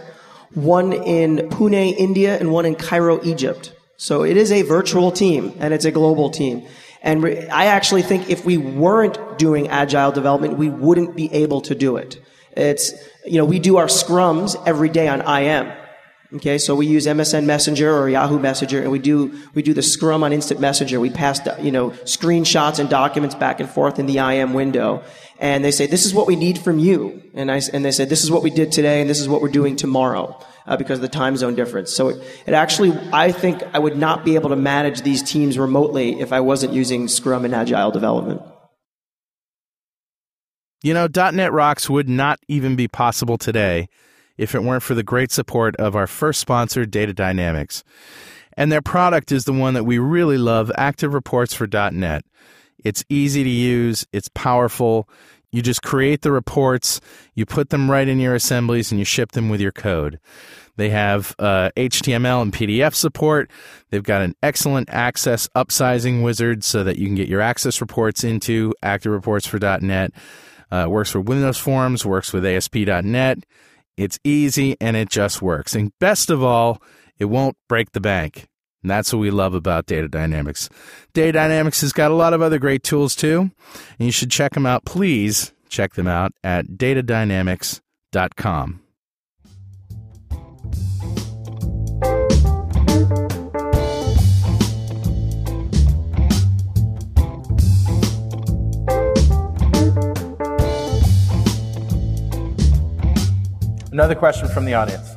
one 0.53 0.93
in 0.93 1.49
Pune, 1.49 1.95
India, 1.97 2.37
and 2.37 2.51
one 2.51 2.65
in 2.65 2.75
Cairo, 2.75 3.23
Egypt. 3.23 3.73
So 3.97 4.23
it 4.23 4.37
is 4.37 4.51
a 4.51 4.61
virtual 4.61 5.11
team 5.11 5.53
and 5.59 5.73
it's 5.73 5.85
a 5.85 5.91
global 5.91 6.29
team. 6.29 6.67
And 7.01 7.23
re- 7.23 7.47
I 7.47 7.65
actually 7.65 8.03
think 8.03 8.29
if 8.29 8.45
we 8.45 8.57
weren't 8.57 9.37
doing 9.37 9.67
agile 9.69 10.11
development, 10.11 10.57
we 10.57 10.69
wouldn't 10.69 11.15
be 11.15 11.31
able 11.33 11.61
to 11.61 11.75
do 11.75 11.97
it. 11.97 12.23
It's, 12.55 12.93
you 13.25 13.37
know, 13.37 13.45
we 13.45 13.59
do 13.59 13.77
our 13.77 13.85
scrums 13.85 14.61
every 14.65 14.89
day 14.89 15.07
on 15.07 15.21
IM. 15.21 15.71
Okay, 16.33 16.57
so 16.57 16.75
we 16.75 16.85
use 16.85 17.05
MSN 17.05 17.45
Messenger 17.45 17.95
or 17.97 18.09
Yahoo 18.09 18.37
Messenger, 18.37 18.81
and 18.81 18.91
we 18.91 18.99
do 18.99 19.33
we 19.53 19.61
do 19.61 19.73
the 19.73 19.81
Scrum 19.81 20.23
on 20.23 20.33
Instant 20.33 20.59
Messenger. 20.59 20.99
We 20.99 21.09
pass 21.09 21.39
you 21.61 21.71
know 21.71 21.91
screenshots 21.91 22.79
and 22.79 22.89
documents 22.89 23.33
back 23.33 23.61
and 23.61 23.69
forth 23.69 23.97
in 23.97 24.07
the 24.07 24.17
IM 24.17 24.53
window, 24.53 25.03
and 25.39 25.63
they 25.63 25.71
say 25.71 25.87
this 25.87 26.05
is 26.05 26.13
what 26.13 26.27
we 26.27 26.35
need 26.35 26.59
from 26.59 26.79
you, 26.79 27.23
and 27.33 27.49
I 27.49 27.61
and 27.71 27.85
they 27.85 27.91
say 27.91 28.03
this 28.03 28.25
is 28.25 28.31
what 28.31 28.43
we 28.43 28.49
did 28.49 28.73
today, 28.73 28.99
and 28.99 29.09
this 29.09 29.21
is 29.21 29.29
what 29.29 29.41
we're 29.41 29.47
doing 29.47 29.77
tomorrow 29.77 30.37
uh, 30.65 30.75
because 30.75 30.97
of 30.97 31.01
the 31.01 31.07
time 31.07 31.37
zone 31.37 31.55
difference. 31.55 31.93
So 31.93 32.09
it, 32.09 32.21
it 32.45 32.53
actually, 32.53 32.91
I 33.13 33.31
think 33.31 33.63
I 33.73 33.79
would 33.79 33.95
not 33.95 34.25
be 34.25 34.35
able 34.35 34.49
to 34.49 34.57
manage 34.57 35.03
these 35.03 35.23
teams 35.23 35.57
remotely 35.57 36.19
if 36.19 36.33
I 36.33 36.41
wasn't 36.41 36.73
using 36.73 37.07
Scrum 37.07 37.45
and 37.45 37.55
Agile 37.55 37.91
development. 37.91 38.41
You 40.83 40.93
know, 40.93 41.07
.NET 41.07 41.53
Rocks 41.53 41.89
would 41.89 42.09
not 42.09 42.39
even 42.49 42.75
be 42.75 42.89
possible 42.89 43.37
today 43.37 43.87
if 44.37 44.55
it 44.55 44.63
weren't 44.63 44.83
for 44.83 44.95
the 44.95 45.03
great 45.03 45.31
support 45.31 45.75
of 45.77 45.95
our 45.95 46.07
first 46.07 46.39
sponsor, 46.39 46.85
Data 46.85 47.13
Dynamics. 47.13 47.83
And 48.55 48.71
their 48.71 48.81
product 48.81 49.31
is 49.31 49.45
the 49.45 49.53
one 49.53 49.75
that 49.75 49.83
we 49.83 49.99
really 49.99 50.37
love, 50.37 50.71
Active 50.77 51.13
Reports 51.13 51.53
for 51.53 51.67
.NET. 51.67 52.25
It's 52.83 53.03
easy 53.09 53.43
to 53.43 53.49
use, 53.49 54.05
it's 54.11 54.29
powerful. 54.29 55.07
You 55.51 55.61
just 55.61 55.81
create 55.81 56.23
the 56.23 56.31
reports, 56.31 56.99
you 57.33 57.45
put 57.45 57.69
them 57.69 57.89
right 57.89 58.07
in 58.07 58.19
your 58.19 58.35
assemblies, 58.35 58.91
and 58.91 58.99
you 58.99 59.05
ship 59.05 59.31
them 59.31 59.49
with 59.49 59.61
your 59.61 59.71
code. 59.71 60.19
They 60.75 60.89
have 60.89 61.35
uh, 61.39 61.71
HTML 61.75 62.41
and 62.41 62.53
PDF 62.53 62.93
support. 62.93 63.49
They've 63.89 64.03
got 64.03 64.21
an 64.21 64.35
excellent 64.43 64.89
access 64.91 65.47
upsizing 65.55 66.23
wizard 66.23 66.63
so 66.63 66.83
that 66.83 66.97
you 66.97 67.07
can 67.07 67.15
get 67.15 67.27
your 67.27 67.41
access 67.41 67.81
reports 67.81 68.23
into 68.23 68.73
Active 68.83 69.11
Reports 69.11 69.47
for 69.47 69.59
.NET. 69.59 70.11
Uh, 70.69 70.85
works 70.89 71.11
for 71.11 71.21
Windows 71.21 71.57
Forms, 71.57 72.05
works 72.05 72.33
with 72.33 72.45
ASP.NET. 72.45 73.39
It's 73.97 74.19
easy 74.23 74.77
and 74.79 74.95
it 74.95 75.09
just 75.09 75.41
works. 75.41 75.75
And 75.75 75.91
best 75.99 76.29
of 76.29 76.41
all, 76.43 76.81
it 77.17 77.25
won't 77.25 77.57
break 77.67 77.91
the 77.91 77.99
bank. 77.99 78.47
And 78.83 78.91
that's 78.91 79.11
what 79.11 79.19
we 79.19 79.31
love 79.31 79.55
about 79.55 79.87
Data 79.87 80.07
Dynamics. 80.07 80.69
Data 81.13 81.33
Dynamics 81.33 81.81
has 81.81 81.91
got 81.91 82.11
a 82.11 82.15
lot 82.15 82.33
of 82.33 82.41
other 82.41 82.59
great 82.59 82.83
tools 82.83 83.15
too, 83.15 83.51
and 83.99 84.05
you 84.05 84.11
should 84.11 84.31
check 84.31 84.53
them 84.53 84.67
out. 84.67 84.85
Please 84.85 85.51
check 85.67 85.95
them 85.95 86.07
out 86.07 86.31
at 86.43 86.67
datadynamics.com. 86.67 88.81
Another 103.97 104.13
question 104.13 104.47
from 104.47 104.65
the 104.65 104.75
audience. 104.75 105.15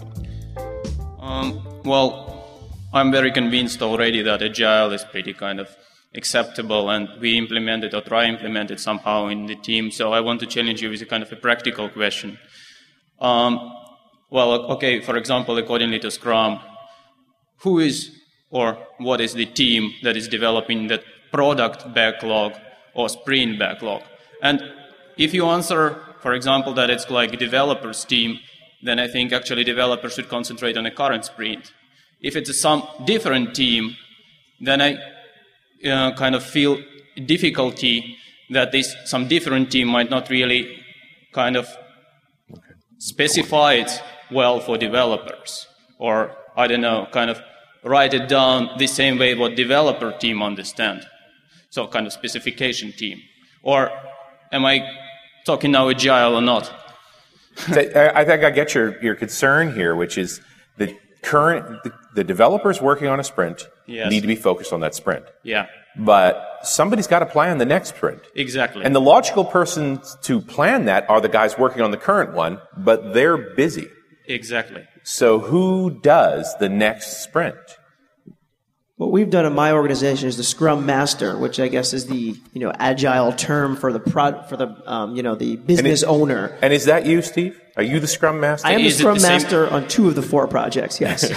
Um, 1.18 1.62
well, 1.84 2.46
I'm 2.94 3.12
very 3.12 3.30
convinced 3.30 3.82
already 3.82 4.22
that 4.22 4.40
agile 4.40 4.92
is 4.92 5.04
pretty 5.04 5.34
kind 5.34 5.60
of 5.60 5.68
acceptable 6.14 6.88
and 6.88 7.06
we 7.20 7.36
implement 7.36 7.84
it 7.84 7.92
or 7.92 8.00
try 8.00 8.24
implement 8.24 8.70
it 8.70 8.80
somehow 8.80 9.26
in 9.26 9.44
the 9.44 9.54
team. 9.54 9.90
So 9.90 10.14
I 10.14 10.20
want 10.20 10.40
to 10.40 10.46
challenge 10.46 10.80
you 10.80 10.88
with 10.88 11.02
a 11.02 11.04
kind 11.04 11.22
of 11.22 11.30
a 11.30 11.36
practical 11.36 11.90
question. 11.90 12.38
Um, 13.20 13.70
well, 14.30 14.52
okay, 14.72 15.02
for 15.02 15.18
example, 15.18 15.58
accordingly 15.58 15.98
to 15.98 16.10
Scrum, 16.10 16.58
who 17.58 17.80
is 17.80 18.10
or 18.48 18.78
what 18.96 19.20
is 19.20 19.34
the 19.34 19.44
team 19.44 19.92
that 20.04 20.16
is 20.16 20.26
developing 20.26 20.86
that 20.86 21.04
product 21.30 21.92
backlog 21.92 22.54
or 22.94 23.10
sprint 23.10 23.58
backlog? 23.58 24.04
And 24.42 24.62
if 25.18 25.34
you 25.34 25.44
answer, 25.44 26.00
for 26.20 26.32
example, 26.32 26.72
that 26.72 26.88
it's 26.88 27.10
like 27.10 27.38
developers 27.38 28.06
team, 28.06 28.40
then 28.82 28.98
I 28.98 29.08
think 29.08 29.32
actually 29.32 29.64
developers 29.64 30.14
should 30.14 30.28
concentrate 30.28 30.76
on 30.76 30.84
the 30.84 30.90
current 30.90 31.24
sprint. 31.24 31.72
If 32.20 32.36
it's 32.36 32.60
some 32.60 32.82
different 33.04 33.54
team, 33.54 33.96
then 34.60 34.80
I 34.80 34.98
uh, 35.86 36.12
kind 36.14 36.34
of 36.34 36.42
feel 36.42 36.78
difficulty 37.26 38.16
that 38.50 38.72
this 38.72 38.94
some 39.04 39.28
different 39.28 39.70
team 39.70 39.88
might 39.88 40.10
not 40.10 40.28
really 40.28 40.82
kind 41.32 41.56
of 41.56 41.68
specify 42.98 43.74
it 43.74 44.02
well 44.30 44.60
for 44.60 44.76
developers, 44.76 45.66
or 45.98 46.36
I 46.56 46.66
don't 46.66 46.80
know, 46.80 47.06
kind 47.10 47.30
of 47.30 47.40
write 47.82 48.14
it 48.14 48.28
down 48.28 48.70
the 48.78 48.86
same 48.86 49.18
way 49.18 49.34
what 49.34 49.56
developer 49.56 50.12
team 50.12 50.42
understand. 50.42 51.06
So 51.70 51.86
kind 51.86 52.06
of 52.06 52.12
specification 52.12 52.92
team, 52.92 53.20
or 53.62 53.90
am 54.52 54.64
I 54.64 54.86
talking 55.46 55.70
now 55.70 55.88
agile 55.88 56.34
or 56.34 56.42
not? 56.42 56.79
I 57.68 58.10
I 58.14 58.24
think 58.24 58.44
I 58.44 58.50
get 58.50 58.74
your, 58.74 59.00
your 59.02 59.14
concern 59.14 59.74
here, 59.74 59.94
which 59.94 60.16
is 60.18 60.40
the 60.76 60.96
current, 61.22 61.82
the, 61.84 61.92
the 62.14 62.24
developers 62.24 62.80
working 62.80 63.08
on 63.08 63.20
a 63.20 63.24
sprint 63.24 63.68
Yes. 63.86 64.10
need 64.10 64.20
to 64.20 64.26
be 64.28 64.36
focused 64.36 64.72
on 64.72 64.80
that 64.80 64.94
sprint. 64.94 65.24
Yeah, 65.42 65.66
But 65.96 66.60
somebody's 66.62 67.06
got 67.08 67.18
to 67.18 67.26
plan 67.26 67.58
the 67.58 67.66
next 67.66 67.90
sprint. 67.90 68.22
exactly. 68.36 68.84
And 68.84 68.94
the 68.94 69.00
logical 69.00 69.44
persons 69.44 70.16
to 70.22 70.40
plan 70.40 70.84
that 70.86 71.10
are 71.10 71.20
the 71.20 71.28
guys 71.28 71.58
working 71.58 71.82
on 71.82 71.90
the 71.90 71.96
current 71.96 72.32
one, 72.34 72.60
but 72.76 73.12
they're 73.14 73.36
busy. 73.54 73.88
exactly. 74.26 74.84
So 75.02 75.38
who 75.40 75.98
does 76.02 76.54
the 76.60 76.68
next 76.68 77.22
sprint? 77.24 77.56
What 79.00 79.12
we've 79.12 79.30
done 79.30 79.46
in 79.46 79.54
my 79.54 79.72
organization 79.72 80.28
is 80.28 80.36
the 80.36 80.44
Scrum 80.44 80.84
Master, 80.84 81.34
which 81.38 81.58
I 81.58 81.68
guess 81.68 81.94
is 81.94 82.06
the 82.06 82.38
you 82.52 82.60
know 82.60 82.70
agile 82.78 83.32
term 83.32 83.74
for 83.74 83.94
the 83.94 83.98
prod, 83.98 84.46
for 84.50 84.58
the 84.58 84.76
um, 84.84 85.16
you 85.16 85.22
know 85.22 85.34
the 85.34 85.56
business 85.56 86.02
owner. 86.02 86.54
And 86.60 86.70
is 86.70 86.84
that 86.84 87.06
you, 87.06 87.22
Steve? 87.22 87.58
Are 87.78 87.82
you 87.82 87.98
the 87.98 88.06
Scrum 88.06 88.40
Master? 88.40 88.68
I 88.68 88.72
am 88.72 88.82
the 88.82 88.88
Is 88.88 88.96
it 88.96 88.98
Scrum 88.98 89.14
the 89.14 89.20
same- 89.20 89.32
Master 89.40 89.70
on 89.70 89.88
two 89.88 90.06
of 90.08 90.16
the 90.16 90.22
four 90.22 90.46
projects. 90.48 91.00
Yes, 91.00 91.32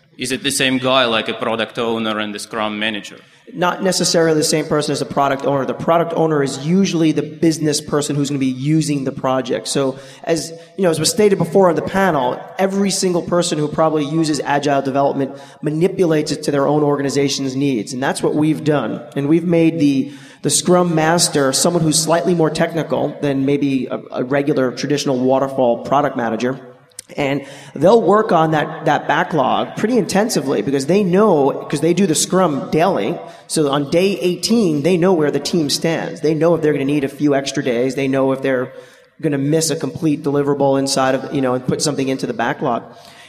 Is 0.16 0.32
it 0.32 0.42
the 0.42 0.50
same 0.50 0.78
guy 0.78 1.04
like 1.04 1.28
a 1.28 1.34
product 1.34 1.78
owner 1.78 2.18
and 2.18 2.34
the 2.34 2.38
Scrum 2.38 2.78
manager? 2.78 3.18
not 3.52 3.82
necessarily 3.82 4.36
the 4.36 4.44
same 4.44 4.66
person 4.66 4.92
as 4.92 4.98
the 4.98 5.06
product 5.06 5.44
owner. 5.44 5.64
The 5.64 5.74
product 5.74 6.12
owner 6.14 6.42
is 6.42 6.66
usually 6.66 7.12
the 7.12 7.22
business 7.22 7.80
person 7.80 8.16
who's 8.16 8.28
going 8.28 8.40
to 8.40 8.44
be 8.44 8.52
using 8.52 9.04
the 9.04 9.12
project. 9.12 9.68
So, 9.68 9.98
as 10.24 10.50
you 10.76 10.82
know, 10.82 10.90
as 10.90 10.98
was 10.98 11.10
stated 11.10 11.38
before 11.38 11.68
on 11.68 11.76
the 11.76 11.82
panel, 11.82 12.42
every 12.58 12.90
single 12.90 13.22
person 13.22 13.58
who 13.58 13.68
probably 13.68 14.04
uses 14.04 14.40
agile 14.40 14.82
development 14.82 15.38
manipulates 15.62 16.32
it 16.32 16.42
to 16.44 16.50
their 16.50 16.66
own 16.66 16.82
organization's 16.82 17.54
needs, 17.54 17.92
and 17.92 18.02
that's 18.02 18.22
what 18.22 18.34
we've 18.34 18.64
done. 18.64 19.06
And 19.14 19.28
we've 19.28 19.44
made 19.44 19.78
the 19.78 20.12
the 20.42 20.50
Scrum 20.50 20.94
Master 20.94 21.52
someone 21.52 21.82
who's 21.82 22.00
slightly 22.00 22.34
more 22.34 22.50
technical 22.50 23.18
than 23.20 23.46
maybe 23.46 23.86
a, 23.86 24.00
a 24.10 24.24
regular 24.24 24.72
traditional 24.72 25.18
waterfall 25.18 25.84
product 25.84 26.16
manager. 26.16 26.75
And 27.14 27.46
they'll 27.74 28.02
work 28.02 28.32
on 28.32 28.50
that, 28.50 28.86
that 28.86 29.06
backlog 29.06 29.76
pretty 29.76 29.96
intensively 29.96 30.60
because 30.62 30.86
they 30.86 31.04
know, 31.04 31.60
because 31.60 31.80
they 31.80 31.94
do 31.94 32.06
the 32.06 32.16
scrum 32.16 32.70
daily. 32.70 33.18
So 33.46 33.70
on 33.70 33.90
day 33.90 34.18
18, 34.18 34.82
they 34.82 34.96
know 34.96 35.12
where 35.12 35.30
the 35.30 35.38
team 35.38 35.70
stands. 35.70 36.20
They 36.20 36.34
know 36.34 36.56
if 36.56 36.62
they're 36.62 36.72
going 36.72 36.86
to 36.86 36.92
need 36.92 37.04
a 37.04 37.08
few 37.08 37.34
extra 37.34 37.62
days. 37.62 37.94
They 37.94 38.08
know 38.08 38.32
if 38.32 38.42
they're 38.42 38.72
going 39.20 39.32
to 39.32 39.38
miss 39.38 39.70
a 39.70 39.76
complete 39.76 40.22
deliverable 40.22 40.78
inside 40.78 41.14
of, 41.14 41.32
you 41.32 41.40
know, 41.40 41.54
and 41.54 41.66
put 41.66 41.80
something 41.80 42.08
into 42.08 42.26
the 42.26 42.34
backlog. 42.34 42.82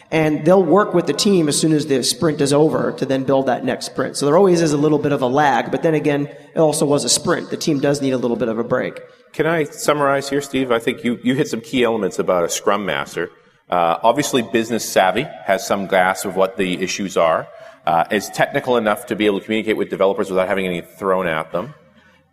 And 0.10 0.46
they'll 0.46 0.64
work 0.64 0.94
with 0.94 1.06
the 1.06 1.14
team 1.14 1.50
as 1.50 1.60
soon 1.60 1.74
as 1.74 1.86
the 1.86 2.02
sprint 2.02 2.40
is 2.40 2.54
over 2.54 2.94
to 2.94 3.06
then 3.06 3.26
build 3.26 3.48
that 3.48 3.66
next 3.66 3.88
sprint. 3.88 4.16
So 4.16 4.26
there 4.26 4.38
always 4.38 4.62
is 4.62 4.72
a 4.72 4.78
little 4.78 5.00
bit 5.00 5.12
of 5.12 5.22
a 5.22 5.28
lag, 5.28 5.70
but 5.70 5.84
then 5.84 5.94
again, 5.94 6.28
it 6.28 6.58
also 6.58 6.86
was 6.86 7.04
a 7.04 7.10
sprint. 7.10 7.50
The 7.50 7.58
team 7.58 7.80
does 7.80 8.02
need 8.02 8.12
a 8.12 8.18
little 8.18 8.38
bit 8.38 8.48
of 8.48 8.58
a 8.58 8.64
break. 8.64 9.02
Can 9.34 9.46
I 9.46 9.66
summarize 9.66 10.30
here, 10.30 10.42
Steve? 10.42 10.72
I 10.72 10.80
think 10.80 11.04
you, 11.04 11.20
you 11.24 11.36
hit 11.36 11.50
some 11.50 11.60
key 11.60 11.84
elements 11.84 12.20
about 12.20 12.46
a 12.46 12.50
Scrum 12.50 12.86
Master. 12.86 13.30
Uh, 13.70 13.98
obviously, 14.02 14.42
business 14.42 14.88
savvy 14.88 15.28
has 15.46 15.66
some 15.66 15.88
grasp 15.88 16.26
of 16.26 16.36
what 16.36 16.58
the 16.58 16.82
issues 16.82 17.18
are. 17.18 17.48
Uh, 17.86 18.06
is 18.12 18.30
technical 18.30 18.76
enough 18.76 19.06
to 19.06 19.16
be 19.16 19.26
able 19.26 19.40
to 19.40 19.46
communicate 19.46 19.78
with 19.78 19.90
developers 19.90 20.30
without 20.30 20.48
having 20.48 20.66
anything 20.66 20.90
thrown 20.98 21.26
at 21.26 21.54
them. 21.54 21.74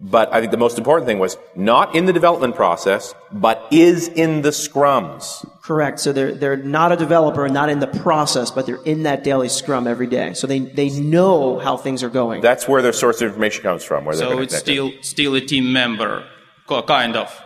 But 0.00 0.32
I 0.34 0.40
think 0.40 0.50
the 0.50 0.58
most 0.58 0.76
important 0.76 1.06
thing 1.06 1.20
was 1.20 1.38
not 1.54 1.94
in 1.94 2.06
the 2.06 2.12
development 2.12 2.56
process, 2.56 3.14
but 3.30 3.64
is 3.70 4.08
in 4.08 4.42
the 4.42 4.50
scrums. 4.50 5.48
Correct. 5.62 6.00
So 6.00 6.12
they're 6.12 6.34
they're 6.34 6.56
not 6.56 6.90
a 6.90 6.96
developer, 6.96 7.48
not 7.48 7.68
in 7.68 7.78
the 7.78 7.86
process, 7.86 8.50
but 8.50 8.66
they're 8.66 8.82
in 8.82 9.04
that 9.04 9.22
daily 9.22 9.48
scrum 9.48 9.86
every 9.86 10.08
day. 10.08 10.34
So 10.34 10.46
they 10.46 10.58
they 10.58 10.90
know 10.90 11.58
how 11.60 11.76
things 11.76 12.02
are 12.02 12.10
going. 12.10 12.42
That's 12.42 12.66
where 12.68 12.82
their 12.82 12.92
source 12.92 13.22
of 13.22 13.28
information 13.28 13.62
comes 13.62 13.84
from. 13.84 14.04
Where 14.04 14.16
they're 14.16 14.28
So 14.28 14.40
it's 14.40 14.56
still 14.56 14.90
still 15.00 15.36
a 15.36 15.40
team 15.40 15.72
member, 15.72 16.26
kind 16.68 17.16
of, 17.16 17.42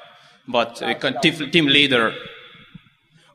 but 0.49 0.80
a 0.82 0.95
team 1.20 1.51
team 1.51 1.66
leader. 1.66 2.14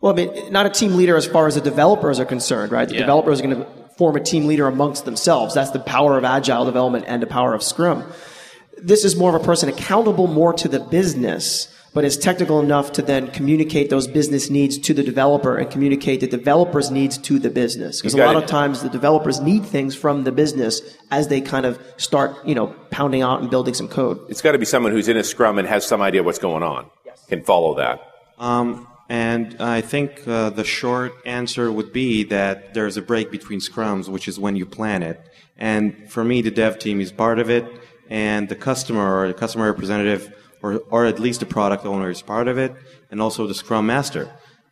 Well, 0.03 0.11
I 0.11 0.15
mean, 0.17 0.51
not 0.51 0.65
a 0.65 0.69
team 0.69 0.97
leader 0.97 1.15
as 1.15 1.25
far 1.25 1.47
as 1.47 1.55
the 1.55 1.61
developers 1.61 2.19
are 2.19 2.25
concerned, 2.25 2.73
right? 2.73 2.89
The 2.89 2.95
Yeah. 2.95 2.99
developers 2.99 3.39
are 3.39 3.43
going 3.43 3.55
to 3.55 3.65
form 3.97 4.17
a 4.17 4.19
team 4.19 4.47
leader 4.47 4.67
amongst 4.67 5.05
themselves. 5.05 5.53
That's 5.53 5.69
the 5.71 5.79
power 5.79 6.17
of 6.17 6.25
agile 6.25 6.65
development 6.65 7.05
and 7.07 7.21
the 7.21 7.25
power 7.25 7.53
of 7.53 7.63
Scrum. 7.63 8.03
This 8.77 9.05
is 9.05 9.15
more 9.15 9.33
of 9.33 9.41
a 9.41 9.45
person 9.45 9.69
accountable 9.69 10.27
more 10.27 10.51
to 10.55 10.67
the 10.67 10.81
business, 10.81 11.69
but 11.93 12.03
is 12.03 12.17
technical 12.17 12.59
enough 12.59 12.91
to 12.93 13.01
then 13.01 13.27
communicate 13.27 13.89
those 13.89 14.07
business 14.07 14.49
needs 14.49 14.77
to 14.79 14.93
the 14.93 15.03
developer 15.03 15.55
and 15.55 15.71
communicate 15.71 16.19
the 16.19 16.27
developer's 16.27 16.91
needs 16.91 17.17
to 17.19 17.39
the 17.39 17.49
business. 17.49 18.01
Because 18.01 18.13
a 18.13 18.17
lot 18.17 18.35
it. 18.35 18.43
of 18.43 18.45
times 18.45 18.83
the 18.83 18.89
developers 18.89 19.39
need 19.39 19.65
things 19.65 19.95
from 19.95 20.25
the 20.25 20.33
business 20.33 20.81
as 21.11 21.29
they 21.29 21.39
kind 21.39 21.65
of 21.65 21.79
start, 21.95 22.35
you 22.45 22.55
know, 22.55 22.75
pounding 22.91 23.21
out 23.21 23.39
and 23.39 23.49
building 23.49 23.73
some 23.73 23.87
code. 23.87 24.19
It's 24.27 24.41
got 24.41 24.51
to 24.51 24.57
be 24.57 24.65
someone 24.65 24.91
who's 24.91 25.07
in 25.07 25.15
a 25.15 25.23
scrum 25.23 25.57
and 25.57 25.65
has 25.65 25.85
some 25.85 26.01
idea 26.01 26.23
what's 26.23 26.39
going 26.39 26.61
on. 26.61 26.87
Can 27.29 27.41
follow 27.41 27.75
that. 27.75 28.01
Um, 28.37 28.85
and 29.09 29.61
I 29.61 29.81
think 29.81 30.27
uh, 30.27 30.49
the 30.49 30.63
short 30.63 31.13
answer 31.25 31.71
would 31.71 31.91
be 31.91 32.23
that 32.25 32.73
there's 32.73 32.97
a 32.97 33.01
break 33.01 33.31
between 33.31 33.59
scrums, 33.59 34.07
which 34.07 34.27
is 34.27 34.39
when 34.39 34.55
you 34.55 34.65
plan 34.65 35.03
it. 35.03 35.19
And 35.57 36.09
for 36.09 36.23
me, 36.23 36.41
the 36.41 36.51
dev 36.51 36.79
team 36.79 37.01
is 37.01 37.11
part 37.11 37.39
of 37.39 37.49
it, 37.49 37.65
and 38.09 38.47
the 38.49 38.55
customer 38.55 39.23
or 39.23 39.27
the 39.27 39.33
customer 39.33 39.65
representative, 39.65 40.33
or, 40.61 40.79
or 40.89 41.05
at 41.05 41.19
least 41.19 41.41
the 41.41 41.45
product 41.45 41.85
owner, 41.85 42.09
is 42.09 42.21
part 42.21 42.47
of 42.47 42.57
it, 42.57 42.73
and 43.11 43.21
also 43.21 43.45
the 43.45 43.53
scrum 43.53 43.85
master. 43.85 44.29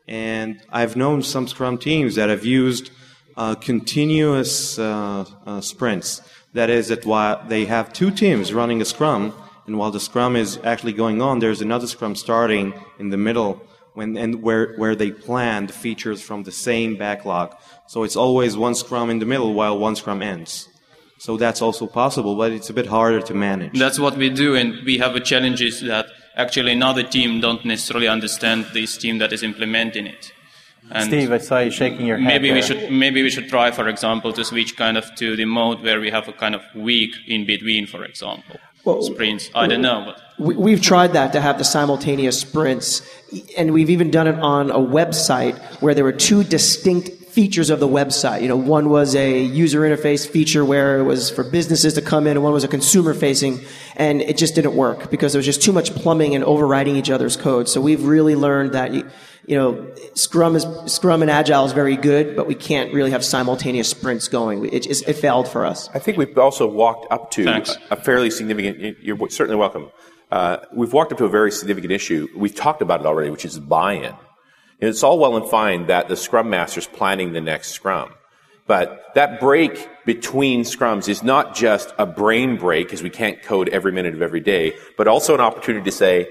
And 0.07 0.61
I've 0.69 0.95
known 0.95 1.21
some 1.23 1.47
scrum 1.47 1.77
teams 1.77 2.15
that 2.15 2.29
have 2.29 2.45
used 2.45 2.89
uh, 3.37 3.55
continuous 3.55 4.79
uh, 4.79 5.25
uh, 5.45 5.61
sprints. 5.61 6.21
That 6.53 6.69
is, 6.69 6.87
that 6.87 7.05
while 7.05 7.43
they 7.47 7.65
have 7.65 7.93
two 7.93 8.11
teams 8.11 8.53
running 8.53 8.81
a 8.81 8.85
scrum, 8.85 9.33
and 9.67 9.77
while 9.77 9.91
the 9.91 9.99
scrum 9.99 10.35
is 10.35 10.59
actually 10.63 10.93
going 10.93 11.21
on, 11.21 11.39
there's 11.39 11.61
another 11.61 11.87
scrum 11.87 12.15
starting 12.15 12.73
in 12.97 13.09
the 13.09 13.17
middle 13.17 13.61
when 13.93 14.17
and 14.17 14.41
where 14.41 14.73
where 14.75 14.95
they 14.95 15.11
plan 15.11 15.67
the 15.67 15.73
features 15.73 16.21
from 16.21 16.43
the 16.43 16.51
same 16.51 16.97
backlog. 16.97 17.55
So 17.87 18.03
it's 18.03 18.15
always 18.15 18.55
one 18.57 18.75
scrum 18.75 19.09
in 19.09 19.19
the 19.19 19.25
middle 19.25 19.53
while 19.53 19.77
one 19.77 19.95
scrum 19.95 20.21
ends. 20.21 20.67
So 21.19 21.37
that's 21.37 21.61
also 21.61 21.85
possible, 21.85 22.35
but 22.35 22.51
it's 22.51 22.69
a 22.71 22.73
bit 22.73 22.87
harder 22.87 23.21
to 23.21 23.33
manage. 23.33 23.77
That's 23.77 23.99
what 23.99 24.17
we 24.17 24.29
do, 24.29 24.55
and 24.55 24.83
we 24.83 24.97
have 24.97 25.15
a 25.15 25.19
challenge 25.19 25.61
is 25.61 25.81
that 25.81 26.07
actually 26.35 26.71
another 26.71 27.03
team 27.03 27.39
don't 27.41 27.63
necessarily 27.63 28.07
understand 28.07 28.65
this 28.73 28.97
team 28.97 29.19
that 29.19 29.31
is 29.31 29.43
implementing 29.43 30.07
it. 30.07 30.31
And 30.89 31.07
Steve, 31.07 31.31
I 31.31 31.37
saw 31.37 31.59
you 31.59 31.71
shaking 31.71 32.07
your 32.07 32.17
head. 32.17 32.27
maybe 32.27 32.51
we 32.51 32.61
should 32.61 32.91
maybe 32.91 33.21
we 33.21 33.29
should 33.29 33.49
try, 33.49 33.71
for 33.71 33.87
example, 33.87 34.33
to 34.33 34.43
switch 34.43 34.75
kind 34.75 34.97
of 34.97 35.13
to 35.15 35.35
the 35.35 35.45
mode 35.45 35.81
where 35.83 35.99
we 35.99 36.09
have 36.09 36.27
a 36.27 36.33
kind 36.33 36.55
of 36.55 36.63
week 36.75 37.11
in 37.27 37.45
between, 37.45 37.85
for 37.85 38.03
example, 38.03 38.59
sprints. 39.01 39.49
I 39.53 39.67
don't 39.67 39.81
know, 39.81 40.03
but 40.05 40.21
We, 40.39 40.55
we've 40.55 40.81
tried 40.81 41.13
that 41.13 41.33
to 41.33 41.41
have 41.41 41.57
the 41.57 41.63
simultaneous 41.63 42.39
sprints, 42.39 43.07
and 43.57 43.73
we've 43.73 43.89
even 43.89 44.11
done 44.11 44.27
it 44.27 44.35
on 44.39 44.71
a 44.71 44.79
website 44.79 45.57
where 45.81 45.93
there 45.93 46.03
were 46.03 46.11
two 46.11 46.43
distinct 46.43 47.09
features 47.31 47.69
of 47.69 47.79
the 47.79 47.87
website. 47.87 48.41
You 48.41 48.49
know, 48.49 48.57
one 48.57 48.89
was 48.89 49.15
a 49.15 49.41
user 49.41 49.81
interface 49.81 50.27
feature 50.27 50.65
where 50.65 50.99
it 50.99 51.03
was 51.03 51.29
for 51.29 51.43
businesses 51.43 51.93
to 51.93 52.01
come 52.01 52.27
in, 52.27 52.37
and 52.37 52.43
one 52.43 52.53
was 52.53 52.63
a 52.63 52.67
consumer 52.67 53.13
facing, 53.13 53.61
and 53.95 54.21
it 54.21 54.37
just 54.37 54.55
didn't 54.55 54.75
work 54.75 55.09
because 55.11 55.31
there 55.31 55.39
was 55.39 55.45
just 55.45 55.61
too 55.61 55.71
much 55.71 55.93
plumbing 55.95 56.35
and 56.35 56.43
overriding 56.43 56.95
each 56.95 57.09
other's 57.09 57.37
code. 57.37 57.69
So 57.69 57.79
we've 57.79 58.03
really 58.03 58.35
learned 58.35 58.73
that. 58.73 58.93
You, 58.93 59.09
you 59.45 59.57
know, 59.57 59.93
Scrum 60.13 60.55
is 60.55 60.65
Scrum 60.85 61.21
and 61.21 61.31
Agile 61.31 61.65
is 61.65 61.73
very 61.73 61.95
good, 61.95 62.35
but 62.35 62.47
we 62.47 62.55
can't 62.55 62.93
really 62.93 63.11
have 63.11 63.25
simultaneous 63.25 63.89
sprints 63.89 64.27
going. 64.27 64.65
It, 64.71 64.83
just, 64.83 65.07
it 65.07 65.13
failed 65.13 65.47
for 65.47 65.65
us. 65.65 65.89
I 65.93 65.99
think 65.99 66.17
we've 66.17 66.37
also 66.37 66.67
walked 66.67 67.11
up 67.11 67.31
to 67.31 67.43
Thanks. 67.43 67.75
a, 67.89 67.93
a 67.93 67.95
fairly 67.95 68.29
significant. 68.29 68.97
You're 69.01 69.17
certainly 69.29 69.57
welcome. 69.57 69.91
Uh, 70.31 70.57
we've 70.73 70.93
walked 70.93 71.11
up 71.11 71.17
to 71.17 71.25
a 71.25 71.29
very 71.29 71.51
significant 71.51 71.91
issue. 71.91 72.27
We've 72.35 72.55
talked 72.55 72.81
about 72.81 73.01
it 73.01 73.05
already, 73.05 73.29
which 73.29 73.43
is 73.43 73.59
buy-in. 73.59 74.05
And 74.05 74.89
it's 74.89 75.03
all 75.03 75.19
well 75.19 75.35
and 75.35 75.47
fine 75.49 75.87
that 75.87 76.07
the 76.07 76.15
Scrum 76.15 76.49
Master 76.49 76.79
is 76.79 76.87
planning 76.87 77.33
the 77.33 77.41
next 77.41 77.69
Scrum, 77.69 78.13
but 78.65 79.03
that 79.15 79.39
break 79.39 79.89
between 80.05 80.63
Scrums 80.63 81.09
is 81.09 81.21
not 81.21 81.53
just 81.53 81.93
a 81.97 82.05
brain 82.05 82.57
break 82.57 82.87
because 82.87 83.03
we 83.03 83.09
can't 83.09 83.41
code 83.43 83.69
every 83.69 83.91
minute 83.91 84.13
of 84.13 84.21
every 84.21 84.39
day, 84.39 84.73
but 84.97 85.07
also 85.07 85.35
an 85.35 85.41
opportunity 85.41 85.83
to 85.85 85.91
say, 85.91 86.29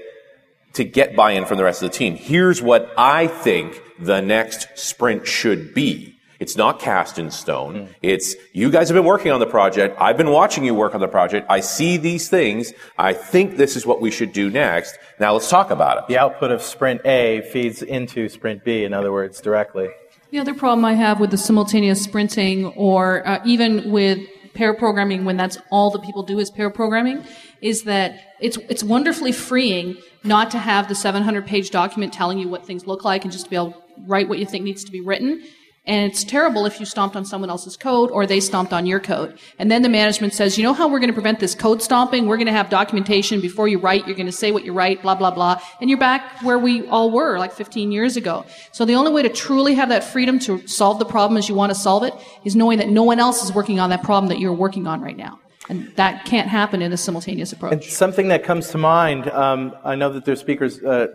to 0.73 0.83
get 0.83 1.15
buy-in 1.15 1.45
from 1.45 1.57
the 1.57 1.63
rest 1.63 1.81
of 1.81 1.91
the 1.91 1.97
team. 1.97 2.15
Here's 2.15 2.61
what 2.61 2.91
I 2.97 3.27
think 3.27 3.81
the 3.99 4.21
next 4.21 4.67
sprint 4.77 5.27
should 5.27 5.73
be. 5.73 6.17
It's 6.39 6.57
not 6.57 6.79
cast 6.79 7.19
in 7.19 7.29
stone. 7.29 7.89
It's 8.01 8.35
you 8.51 8.71
guys 8.71 8.89
have 8.89 8.95
been 8.95 9.05
working 9.05 9.31
on 9.31 9.39
the 9.39 9.45
project. 9.45 9.95
I've 10.01 10.17
been 10.17 10.31
watching 10.31 10.65
you 10.65 10.73
work 10.73 10.95
on 10.95 10.99
the 10.99 11.07
project. 11.07 11.45
I 11.51 11.59
see 11.59 11.97
these 11.97 12.29
things. 12.29 12.73
I 12.97 13.13
think 13.13 13.57
this 13.57 13.75
is 13.75 13.85
what 13.85 14.01
we 14.01 14.09
should 14.09 14.33
do 14.33 14.49
next. 14.49 14.97
Now 15.19 15.33
let's 15.33 15.51
talk 15.51 15.69
about 15.69 15.99
it. 15.99 16.07
The 16.07 16.17
output 16.17 16.49
of 16.49 16.63
sprint 16.63 17.05
A 17.05 17.41
feeds 17.51 17.83
into 17.83 18.27
sprint 18.27 18.63
B, 18.63 18.85
in 18.85 18.91
other 18.91 19.11
words, 19.11 19.39
directly. 19.39 19.89
The 20.31 20.39
other 20.39 20.55
problem 20.55 20.83
I 20.83 20.93
have 20.93 21.19
with 21.19 21.29
the 21.29 21.37
simultaneous 21.37 22.01
sprinting 22.01 22.65
or 22.75 23.27
uh, 23.27 23.39
even 23.45 23.91
with 23.91 24.27
pair 24.55 24.73
programming 24.73 25.25
when 25.25 25.37
that's 25.37 25.59
all 25.69 25.91
the 25.91 25.99
people 25.99 26.23
do 26.23 26.39
is 26.39 26.49
pair 26.49 26.71
programming 26.71 27.23
is 27.61 27.83
that 27.83 28.19
it's 28.39 28.57
it's 28.67 28.83
wonderfully 28.83 29.31
freeing 29.31 29.95
not 30.23 30.51
to 30.51 30.59
have 30.59 30.87
the 30.87 30.95
700 30.95 31.45
page 31.45 31.69
document 31.69 32.13
telling 32.13 32.37
you 32.37 32.47
what 32.47 32.65
things 32.65 32.87
look 32.87 33.03
like 33.03 33.23
and 33.23 33.31
just 33.31 33.45
to 33.45 33.49
be 33.49 33.55
able 33.55 33.71
to 33.71 33.81
write 34.05 34.29
what 34.29 34.39
you 34.39 34.45
think 34.45 34.63
needs 34.63 34.83
to 34.83 34.91
be 34.91 35.01
written 35.01 35.43
and 35.85 36.11
it's 36.11 36.23
terrible 36.23 36.67
if 36.67 36.79
you 36.79 36.85
stomped 36.85 37.15
on 37.15 37.25
someone 37.25 37.49
else's 37.49 37.75
code 37.75 38.11
or 38.11 38.27
they 38.27 38.39
stomped 38.39 38.71
on 38.71 38.85
your 38.85 38.99
code. 38.99 39.39
And 39.57 39.71
then 39.71 39.81
the 39.81 39.89
management 39.89 40.31
says, 40.33 40.55
you 40.55 40.63
know 40.63 40.73
how 40.73 40.87
we're 40.87 40.99
going 40.99 41.09
to 41.09 41.13
prevent 41.13 41.39
this 41.39 41.55
code 41.55 41.81
stomping? 41.81 42.27
We're 42.27 42.37
going 42.37 42.45
to 42.45 42.53
have 42.53 42.69
documentation 42.69 43.41
before 43.41 43.67
you 43.67 43.79
write. 43.79 44.05
You're 44.05 44.15
going 44.15 44.27
to 44.27 44.31
say 44.31 44.51
what 44.51 44.63
you 44.63 44.73
write, 44.73 45.01
blah, 45.01 45.15
blah, 45.15 45.31
blah. 45.31 45.59
And 45.79 45.89
you're 45.89 45.97
back 45.97 46.43
where 46.43 46.59
we 46.59 46.87
all 46.87 47.09
were 47.09 47.39
like 47.39 47.51
15 47.51 47.91
years 47.91 48.15
ago. 48.15 48.45
So 48.71 48.85
the 48.85 48.93
only 48.93 49.11
way 49.11 49.23
to 49.23 49.29
truly 49.29 49.73
have 49.73 49.89
that 49.89 50.03
freedom 50.03 50.37
to 50.39 50.67
solve 50.67 50.99
the 50.99 51.05
problem 51.05 51.35
as 51.37 51.49
you 51.49 51.55
want 51.55 51.71
to 51.71 51.75
solve 51.75 52.03
it 52.03 52.13
is 52.45 52.55
knowing 52.55 52.77
that 52.77 52.89
no 52.89 53.01
one 53.01 53.19
else 53.19 53.43
is 53.43 53.51
working 53.51 53.79
on 53.79 53.89
that 53.89 54.03
problem 54.03 54.29
that 54.29 54.39
you're 54.39 54.53
working 54.53 54.85
on 54.85 55.01
right 55.01 55.17
now. 55.17 55.40
And 55.69 55.93
that 55.95 56.25
can't 56.25 56.47
happen 56.47 56.81
in 56.81 56.91
a 56.91 56.97
simultaneous 56.97 57.53
approach. 57.53 57.73
And 57.73 57.83
something 57.83 58.29
that 58.29 58.43
comes 58.43 58.69
to 58.69 58.77
mind, 58.77 59.29
um, 59.29 59.75
I 59.83 59.95
know 59.95 60.11
that 60.11 60.25
there's 60.25 60.39
speakers' 60.39 60.83
uh, 60.83 61.07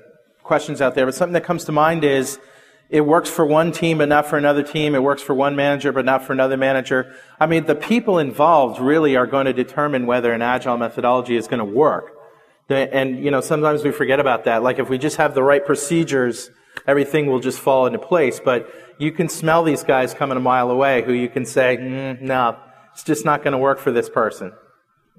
questions 0.42 0.80
out 0.80 0.94
there, 0.94 1.05
but 1.05 1.14
something 1.14 1.34
that 1.34 1.44
comes 1.44 1.64
to 1.64 1.72
mind 1.72 2.05
is 2.05 2.38
it 2.88 3.01
works 3.01 3.28
for 3.28 3.44
one 3.44 3.72
team 3.72 3.99
but 3.99 4.09
not 4.09 4.26
for 4.26 4.38
another 4.38 4.62
team. 4.62 4.94
It 4.94 5.03
works 5.03 5.22
for 5.22 5.34
one 5.34 5.57
manager 5.57 5.92
but 5.92 6.05
not 6.05 6.24
for 6.24 6.32
another 6.32 6.57
manager. 6.57 7.14
I 7.40 7.47
mean, 7.47 7.66
the 7.66 7.74
people 7.74 8.18
involved 8.18 8.80
really 8.80 9.16
are 9.16 9.26
going 9.26 9.47
to 9.47 9.53
determine 9.53 10.07
whether 10.07 10.32
an 10.32 10.42
agile 10.42 10.76
methodology 10.76 11.36
is 11.36 11.49
going 11.49 11.59
to 11.59 11.64
work. 11.64 12.12
And, 12.68 13.24
you 13.24 13.30
know, 13.30 13.40
sometimes 13.40 13.84
we 13.84 13.92
forget 13.92 14.18
about 14.18 14.44
that. 14.44 14.62
Like 14.62 14.78
if 14.78 14.88
we 14.88 14.99
just 14.99 15.16
have 15.16 15.34
the 15.34 15.42
right 15.42 15.64
procedures, 15.64 16.51
everything 16.86 17.26
will 17.26 17.40
just 17.40 17.59
fall 17.61 17.86
into 17.86 17.99
place. 17.99 18.40
But 18.40 18.72
you 18.99 19.12
can 19.12 19.28
smell 19.28 19.62
these 19.62 19.84
guys 19.84 20.14
coming 20.14 20.36
a 20.36 20.40
mile 20.40 20.70
away 20.70 21.03
who 21.03 21.12
you 21.12 21.28
can 21.28 21.44
say, 21.44 21.76
mm, 21.76 22.20
no, 22.20 22.59
it's 22.97 23.05
just 23.05 23.26
not 23.26 23.42
going 23.44 23.53
to 23.53 23.59
work 23.59 23.78
for 23.78 23.92
this 23.92 24.09
person. 24.09 24.55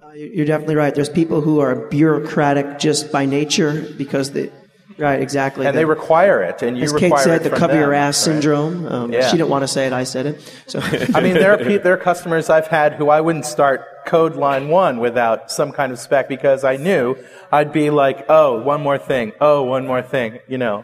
Uh, 0.02 0.12
You're 0.14 0.48
definitely 0.48 0.74
right. 0.74 0.96
There's 0.96 1.10
people 1.10 1.42
who 1.42 1.60
are 1.60 1.76
bureaucratic 1.90 2.80
just 2.80 3.12
by 3.12 3.28
nature 3.28 3.88
because 4.00 4.32
they, 4.32 4.52
right, 4.98 5.22
exactly. 5.22 5.68
And 5.68 5.78
they 5.78 5.86
require 5.86 6.42
it, 6.42 6.64
and 6.64 6.76
you 6.76 6.86
As 6.86 6.92
require 6.94 7.12
Kate 7.12 7.20
said, 7.24 7.42
it 7.42 7.44
the 7.44 7.50
from 7.52 7.60
cover 7.60 7.76
your 7.76 7.94
ass 7.94 8.18
right? 8.28 8.34
syndrome. 8.34 8.88
Um, 8.88 9.14
Yeah. 9.14 9.30
She 9.30 9.38
didn't 9.38 9.50
want 9.50 9.62
to 9.62 9.68
say 9.68 9.86
it. 9.86 9.94
I 9.94 10.06
said 10.06 10.26
it. 10.26 10.54
So 10.66 10.80
I 11.14 11.22
mean, 11.22 11.36
there 11.36 11.54
are, 11.54 11.58
pe- 11.60 11.78
there 11.78 11.94
are 11.94 11.98
customers 11.98 12.50
I've 12.50 12.66
had 12.66 12.94
who 12.96 13.10
I 13.10 13.22
wouldn't 13.22 13.46
start 13.46 13.86
code 14.08 14.36
line 14.36 14.70
one 14.70 14.98
without 14.98 15.52
some 15.52 15.72
kind 15.72 15.92
of 15.92 16.00
spec 16.00 16.28
because 16.28 16.64
I 16.64 16.78
knew 16.78 17.16
I'd 17.52 17.72
be 17.72 17.92
like, 17.92 18.26
oh, 18.28 18.60
one 18.64 18.82
more 18.82 18.98
thing. 18.98 19.34
Oh, 19.40 19.62
one 19.62 19.86
more 19.86 20.02
thing. 20.02 20.40
You 20.48 20.58
know. 20.58 20.84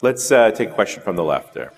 Let's 0.00 0.32
uh, 0.32 0.50
take 0.52 0.70
a 0.70 0.74
question 0.74 1.02
from 1.02 1.16
the 1.16 1.24
left 1.24 1.52
there. 1.52 1.72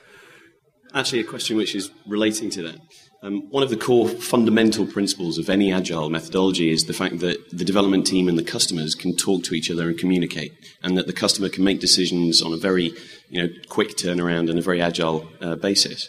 Actually, 0.95 1.21
a 1.23 1.25
question 1.25 1.57
which 1.57 1.75
is 1.75 1.91
relating 2.07 2.51
to 2.51 2.63
that. 2.63 2.79
Um, 3.21 3.51
one 3.51 3.65
of 3.65 3.71
the 3.71 3.77
core 3.77 4.09
fundamental 4.09 4.87
principles 4.87 5.39
of 5.39 5.51
any 5.51 5.73
agile 5.73 6.09
methodology 6.09 6.71
is 6.71 6.85
the 6.85 6.93
fact 6.93 7.19
that 7.19 7.51
the 7.51 7.65
development 7.65 8.07
team 8.07 8.29
and 8.29 8.39
the 8.39 8.45
customers 8.45 8.95
can 8.95 9.17
talk 9.17 9.43
to 9.45 9.55
each 9.55 9.73
other 9.73 9.89
and 9.89 9.99
communicate, 9.99 10.53
and 10.85 10.97
that 10.97 11.09
the 11.09 11.13
customer 11.13 11.49
can 11.49 11.65
make 11.65 11.81
decisions 11.81 12.41
on 12.41 12.53
a 12.53 12.57
very 12.57 12.93
you 13.29 13.43
know, 13.43 13.49
quick 13.69 13.97
turnaround 13.97 14.49
and 14.49 14.59
a 14.59 14.63
very 14.63 14.81
agile 14.81 15.29
uh, 15.41 15.57
basis. 15.57 16.09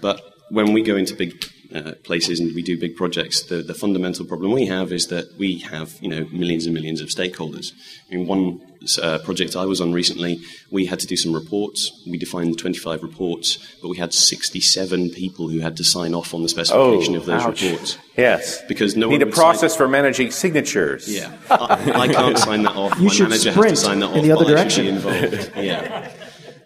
But 0.00 0.22
when 0.48 0.72
we 0.72 0.82
go 0.82 0.96
into 0.96 1.14
big 1.14 1.44
uh, 1.74 1.92
places 2.04 2.40
and 2.40 2.54
we 2.54 2.62
do 2.62 2.78
big 2.78 2.96
projects, 2.96 3.42
the, 3.42 3.56
the 3.56 3.74
fundamental 3.74 4.24
problem 4.24 4.52
we 4.52 4.66
have 4.66 4.92
is 4.92 5.08
that 5.08 5.36
we 5.36 5.58
have 5.58 5.98
you 6.00 6.08
know 6.08 6.24
millions 6.32 6.64
and 6.64 6.74
millions 6.74 7.02
of 7.02 7.08
stakeholders. 7.08 7.72
In 8.08 8.26
one 8.26 8.62
uh, 9.02 9.18
project 9.20 9.56
I 9.56 9.64
was 9.66 9.80
on 9.80 9.92
recently, 9.92 10.40
we 10.70 10.86
had 10.86 11.00
to 11.00 11.06
do 11.06 11.16
some 11.16 11.32
reports. 11.32 11.90
We 12.06 12.18
defined 12.18 12.58
25 12.58 13.02
reports, 13.02 13.58
but 13.82 13.88
we 13.88 13.96
had 13.98 14.12
67 14.14 15.10
people 15.10 15.48
who 15.48 15.60
had 15.60 15.76
to 15.78 15.84
sign 15.84 16.14
off 16.14 16.32
on 16.34 16.42
the 16.42 16.48
specification 16.48 17.14
Oh, 17.14 17.18
of 17.18 17.26
those 17.26 17.42
ouch. 17.42 17.62
reports. 17.62 17.98
Yes. 18.16 18.62
Because 18.66 18.96
no 18.96 19.08
Need 19.08 19.16
one 19.16 19.22
a 19.22 19.24
would 19.26 19.34
process 19.34 19.76
for 19.76 19.88
managing 19.88 20.30
signatures. 20.30 21.08
Yeah. 21.08 21.32
I, 21.50 21.92
I 22.04 22.08
can't 22.08 22.38
sign 22.38 22.62
that 22.64 22.74
off. 22.76 22.98
You 23.00 23.06
My 23.08 23.12
should 23.14 23.28
manager 23.30 23.50
has 23.50 23.54
sprint 23.58 23.76
to 23.76 23.82
sign 23.82 23.98
that 24.00 24.06
off. 24.10 24.16
in 24.16 24.22
the 24.24 24.32
other 24.32 24.44
but 24.44 24.56
I 24.56 24.68
should 24.68 24.82
be 24.84 24.90
direction. 25.00 25.30
involved. 25.30 25.52
Yeah. 25.56 26.12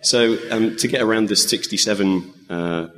So 0.02 0.38
um, 0.50 0.76
to 0.76 0.88
get 0.88 1.02
around 1.02 1.28
this 1.28 1.48
67 1.48 2.32
uh, 2.48 2.52
uh, 2.54 2.88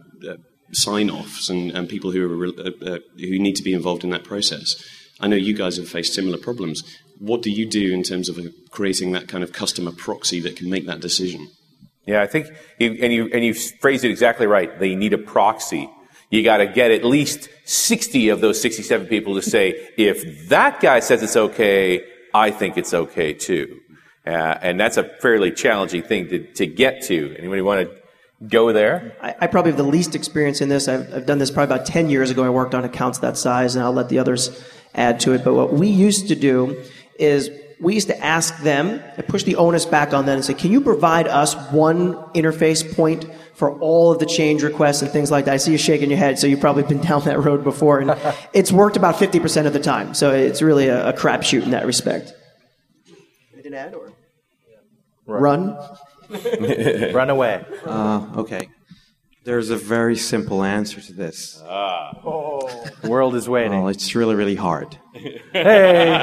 sign-offs 0.73 1.49
and, 1.49 1.71
and 1.73 1.89
people 1.89 2.11
who 2.13 2.25
are 2.25 2.37
re- 2.37 2.55
uh, 2.57 2.91
uh, 2.95 2.99
who 3.19 3.39
need 3.39 3.57
to 3.57 3.63
be 3.63 3.73
involved 3.75 4.05
in 4.05 4.11
that 4.11 4.25
process, 4.25 4.77
I 5.21 5.27
know 5.29 5.37
you 5.37 5.55
guys 5.55 5.77
have 5.77 5.89
faced 5.89 6.15
similar 6.15 6.39
problems. 6.39 6.83
What 7.23 7.41
do 7.41 7.53
you 7.53 7.67
do 7.67 7.93
in 7.93 8.03
terms 8.03 8.29
of 8.29 8.37
uh, 8.37 8.51
creating 8.71 9.13
that 9.13 9.29
kind 9.29 9.45
of 9.45 9.53
customer 9.53 9.93
proxy 9.93 10.41
that 10.41 10.57
can 10.57 10.69
make 10.69 10.87
that 10.87 10.99
decision? 10.99 11.49
Yeah, 12.05 12.21
I 12.21 12.27
think, 12.27 12.49
you, 12.81 12.99
and 13.01 13.13
you 13.13 13.31
and 13.33 13.45
you 13.45 13.55
phrased 13.55 14.05
it 14.05 14.11
exactly 14.11 14.49
right. 14.49 14.77
They 14.81 14.97
need 14.97 15.13
a 15.13 15.19
proxy. 15.19 15.89
You 16.31 16.43
got 16.43 16.57
to 16.57 16.67
get 16.67 16.91
at 16.91 17.05
least 17.05 17.49
sixty 17.65 18.29
of 18.31 18.41
those 18.41 18.61
sixty-seven 18.61 19.07
people 19.07 19.37
to 19.37 19.43
say, 19.43 19.69
if 19.97 20.49
that 20.49 20.81
guy 20.81 20.99
says 20.99 21.23
it's 21.23 21.37
okay, 21.37 22.05
I 22.35 22.51
think 22.51 22.77
it's 22.77 22.93
okay 22.93 23.35
too. 23.35 23.79
Uh, 24.27 24.59
and 24.61 24.81
that's 24.81 24.97
a 24.97 25.05
fairly 25.21 25.53
challenging 25.53 26.03
thing 26.03 26.29
to, 26.29 26.41
to 26.55 26.67
get 26.67 27.03
to. 27.03 27.37
Anybody 27.39 27.63
want 27.63 27.89
to 27.89 28.03
go 28.49 28.73
there? 28.73 29.17
I, 29.23 29.35
I 29.43 29.47
probably 29.47 29.71
have 29.71 29.79
the 29.79 29.85
least 29.85 30.17
experience 30.17 30.61
in 30.61 30.69
this. 30.69 30.89
I've, 30.89 31.15
I've 31.15 31.27
done 31.27 31.39
this 31.39 31.53
probably 31.53 31.75
about 31.75 31.87
10 31.87 32.11
years 32.11 32.31
ago. 32.31 32.45
I 32.45 32.51
worked 32.51 32.75
on 32.75 32.85
accounts 32.85 33.19
that 33.21 33.37
size, 33.37 33.77
and 33.77 33.85
I'll 33.85 33.93
let 33.93 34.09
the 34.09 34.19
others 34.19 34.51
add 34.95 35.21
to 35.21 35.33
it. 35.33 35.45
But 35.45 35.55
what 35.55 35.73
we 35.73 35.89
used 35.89 36.29
to 36.29 36.35
do 36.35 36.83
is 37.19 37.51
we 37.81 37.95
used 37.95 38.07
to 38.07 38.25
ask 38.25 38.57
them 38.59 39.03
and 39.17 39.27
push 39.27 39.43
the 39.43 39.57
onus 39.57 39.85
back 39.85 40.15
on 40.15 40.25
them 40.25 40.37
and 40.37 40.45
say, 40.45 40.55
can 40.55 40.71
you 40.71 40.81
provide 40.81 41.27
us 41.27 41.55
one 41.73 42.15
interface 42.33 42.95
point 42.95 43.27
for 43.55 43.79
all 43.81 44.13
of 44.13 44.21
the 44.21 44.27
change 44.27 44.63
requests 44.63 45.03
and 45.03 45.11
things 45.11 45.31
like 45.31 45.47
that? 45.47 45.55
I 45.55 45.57
see 45.57 45.73
you 45.73 45.79
shaking 45.79 46.09
your 46.09 46.19
head, 46.19 46.39
so 46.39 46.47
you've 46.47 46.61
probably 46.61 46.85
been 46.85 47.01
down 47.09 47.25
that 47.25 47.43
road 47.43 47.65
before. 47.65 47.99
And 47.99 48.17
it's 48.53 48.71
worked 48.71 48.97
about 48.97 49.17
50% 49.17 49.67
of 49.67 49.73
the 49.73 49.81
time. 49.81 50.15
So 50.15 50.33
it's 50.33 50.63
really 50.63 50.87
a, 50.89 51.09
a 51.09 51.13
crapshoot 51.13 51.63
in 51.63 51.73
that 51.73 51.85
respect. 51.85 52.33
Anything 53.53 53.73
to 53.73 53.79
add, 53.79 53.95
or? 53.95 54.13
Run? 55.27 55.77
Run 57.13 57.31
away. 57.31 57.65
Uh, 57.85 58.27
okay. 58.37 58.69
There's 59.45 59.71
a 59.71 59.77
very 59.77 60.17
simple 60.17 60.63
answer 60.63 61.01
to 61.01 61.13
this. 61.13 61.61
Ah. 61.67 62.13
The 63.03 63.09
world 63.09 63.35
is 63.35 63.49
waiting. 63.49 63.81
Well, 63.83 63.89
it's 63.89 64.15
really, 64.15 64.35
really 64.35 64.57
hard. 64.57 64.99
Hey! 65.53 66.09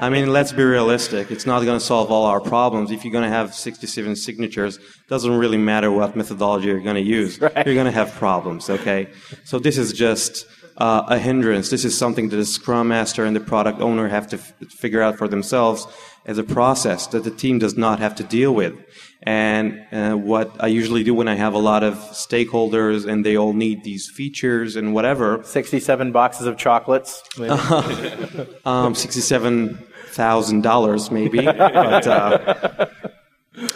I 0.00 0.08
mean, 0.10 0.32
let's 0.32 0.50
be 0.50 0.62
realistic. 0.62 1.30
It's 1.30 1.44
not 1.44 1.62
going 1.64 1.78
to 1.78 1.84
solve 1.84 2.10
all 2.10 2.24
our 2.24 2.40
problems. 2.40 2.90
If 2.90 3.04
you're 3.04 3.12
going 3.12 3.28
to 3.28 3.36
have 3.36 3.54
67 3.54 4.16
signatures, 4.16 4.78
doesn't 5.06 5.30
really 5.30 5.58
matter 5.58 5.90
what 5.90 6.16
methodology 6.16 6.68
you're 6.68 6.80
going 6.80 6.96
to 6.96 7.02
use. 7.02 7.38
You're 7.38 7.50
going 7.50 7.84
to 7.84 7.90
have 7.90 8.14
problems, 8.14 8.70
okay? 8.70 9.08
So 9.44 9.58
this 9.58 9.76
is 9.76 9.92
just 9.92 10.46
uh, 10.78 11.04
a 11.08 11.18
hindrance. 11.18 11.68
This 11.68 11.84
is 11.84 11.96
something 11.96 12.30
that 12.30 12.36
the 12.36 12.46
Scrum 12.46 12.88
Master 12.88 13.26
and 13.26 13.36
the 13.36 13.40
product 13.40 13.80
owner 13.80 14.08
have 14.08 14.26
to 14.28 14.36
f- 14.36 14.54
figure 14.70 15.02
out 15.02 15.18
for 15.18 15.28
themselves 15.28 15.86
as 16.24 16.38
a 16.38 16.44
process 16.44 17.06
that 17.08 17.24
the 17.24 17.30
team 17.30 17.58
does 17.58 17.76
not 17.76 17.98
have 17.98 18.14
to 18.14 18.24
deal 18.24 18.54
with. 18.54 18.74
And 19.22 19.84
uh, 19.92 20.14
what 20.14 20.56
I 20.60 20.68
usually 20.68 21.04
do 21.04 21.12
when 21.12 21.28
I 21.28 21.34
have 21.34 21.52
a 21.52 21.58
lot 21.58 21.82
of 21.82 21.94
stakeholders 22.12 23.06
and 23.06 23.24
they 23.24 23.36
all 23.36 23.52
need 23.52 23.84
these 23.84 24.08
features 24.08 24.76
and 24.76 24.94
whatever, 24.94 25.42
67 25.44 26.12
boxes 26.12 26.46
of 26.46 26.56
chocolates. 26.56 27.22
um, 28.64 28.94
sixty-seven 28.94 29.78
thousand 30.06 30.62
dollars, 30.62 31.10
maybe. 31.10 31.44
but 31.44 32.06
uh, 32.06 32.86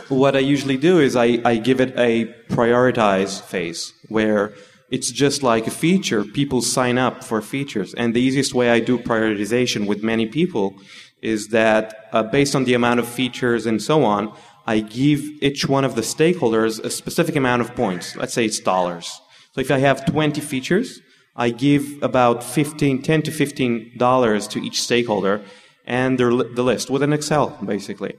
what 0.08 0.34
I 0.34 0.40
usually 0.40 0.76
do 0.76 0.98
is 0.98 1.14
I, 1.14 1.40
I 1.44 1.56
give 1.56 1.80
it 1.80 1.94
a 1.98 2.26
prioritize 2.48 3.40
phase 3.42 3.92
where 4.08 4.54
it's 4.90 5.10
just 5.10 5.42
like 5.42 5.66
a 5.66 5.70
feature. 5.70 6.24
People 6.24 6.62
sign 6.62 6.98
up 6.98 7.24
for 7.24 7.42
features, 7.42 7.94
and 7.94 8.14
the 8.14 8.20
easiest 8.20 8.54
way 8.54 8.70
I 8.70 8.80
do 8.80 8.98
prioritization 8.98 9.86
with 9.86 10.02
many 10.02 10.26
people 10.26 10.74
is 11.22 11.48
that 11.48 12.08
uh, 12.12 12.22
based 12.22 12.54
on 12.54 12.64
the 12.64 12.74
amount 12.74 13.00
of 13.00 13.08
features 13.08 13.64
and 13.64 13.82
so 13.82 14.04
on, 14.04 14.30
I 14.66 14.80
give 14.80 15.20
each 15.42 15.68
one 15.68 15.84
of 15.84 15.94
the 15.94 16.02
stakeholders 16.02 16.82
a 16.82 16.90
specific 16.90 17.36
amount 17.36 17.62
of 17.62 17.74
points. 17.74 18.16
Let's 18.16 18.32
say 18.32 18.46
it's 18.46 18.60
dollars. 18.60 19.20
So 19.52 19.60
if 19.60 19.70
I 19.70 19.78
have 19.78 20.06
20 20.06 20.40
features, 20.40 21.00
I 21.36 21.50
give 21.50 22.02
about 22.02 22.42
15, 22.42 23.02
10 23.02 23.22
to 23.22 23.30
15 23.30 23.98
dollars 23.98 24.48
to 24.48 24.58
each 24.60 24.80
stakeholder 24.82 25.42
and 25.84 26.18
their, 26.18 26.30
the 26.30 26.62
list 26.62 26.90
with 26.90 27.02
an 27.02 27.12
Excel, 27.12 27.58
basically. 27.64 28.14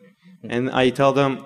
And 0.47 0.69
I 0.69 0.89
tell 0.91 1.13
them, 1.13 1.45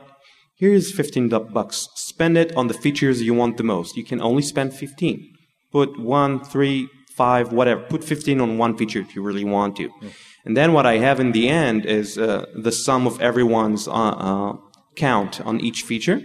here's 0.55 0.91
15 0.91 1.29
du- 1.29 1.39
bucks. 1.39 1.87
Spend 1.95 2.37
it 2.37 2.55
on 2.55 2.67
the 2.67 2.73
features 2.73 3.21
you 3.21 3.33
want 3.33 3.57
the 3.57 3.63
most. 3.63 3.95
You 3.95 4.03
can 4.03 4.21
only 4.21 4.41
spend 4.41 4.73
15. 4.73 5.33
Put 5.71 5.99
one, 5.99 6.43
three, 6.43 6.89
five, 7.15 7.53
whatever. 7.53 7.81
Put 7.83 8.03
15 8.03 8.41
on 8.41 8.57
one 8.57 8.75
feature 8.77 8.99
if 8.99 9.15
you 9.15 9.21
really 9.21 9.45
want 9.45 9.77
to. 9.77 9.89
And 10.45 10.57
then 10.57 10.73
what 10.73 10.85
I 10.85 10.97
have 10.97 11.19
in 11.19 11.31
the 11.31 11.47
end 11.47 11.85
is 11.85 12.17
uh, 12.17 12.45
the 12.55 12.71
sum 12.71 13.07
of 13.07 13.21
everyone's 13.21 13.87
uh, 13.87 13.91
uh, 13.91 14.57
count 15.07 15.41
on 15.41 15.59
each 15.61 15.81
feature. 15.83 16.21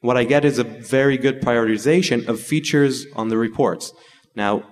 What 0.00 0.16
I 0.16 0.24
get 0.24 0.44
is 0.44 0.58
a 0.58 0.64
very 0.64 1.16
good 1.16 1.40
prioritization 1.40 2.28
of 2.28 2.40
features 2.40 3.06
on 3.16 3.28
the 3.28 3.38
reports. 3.38 3.92
Now, 4.34 4.62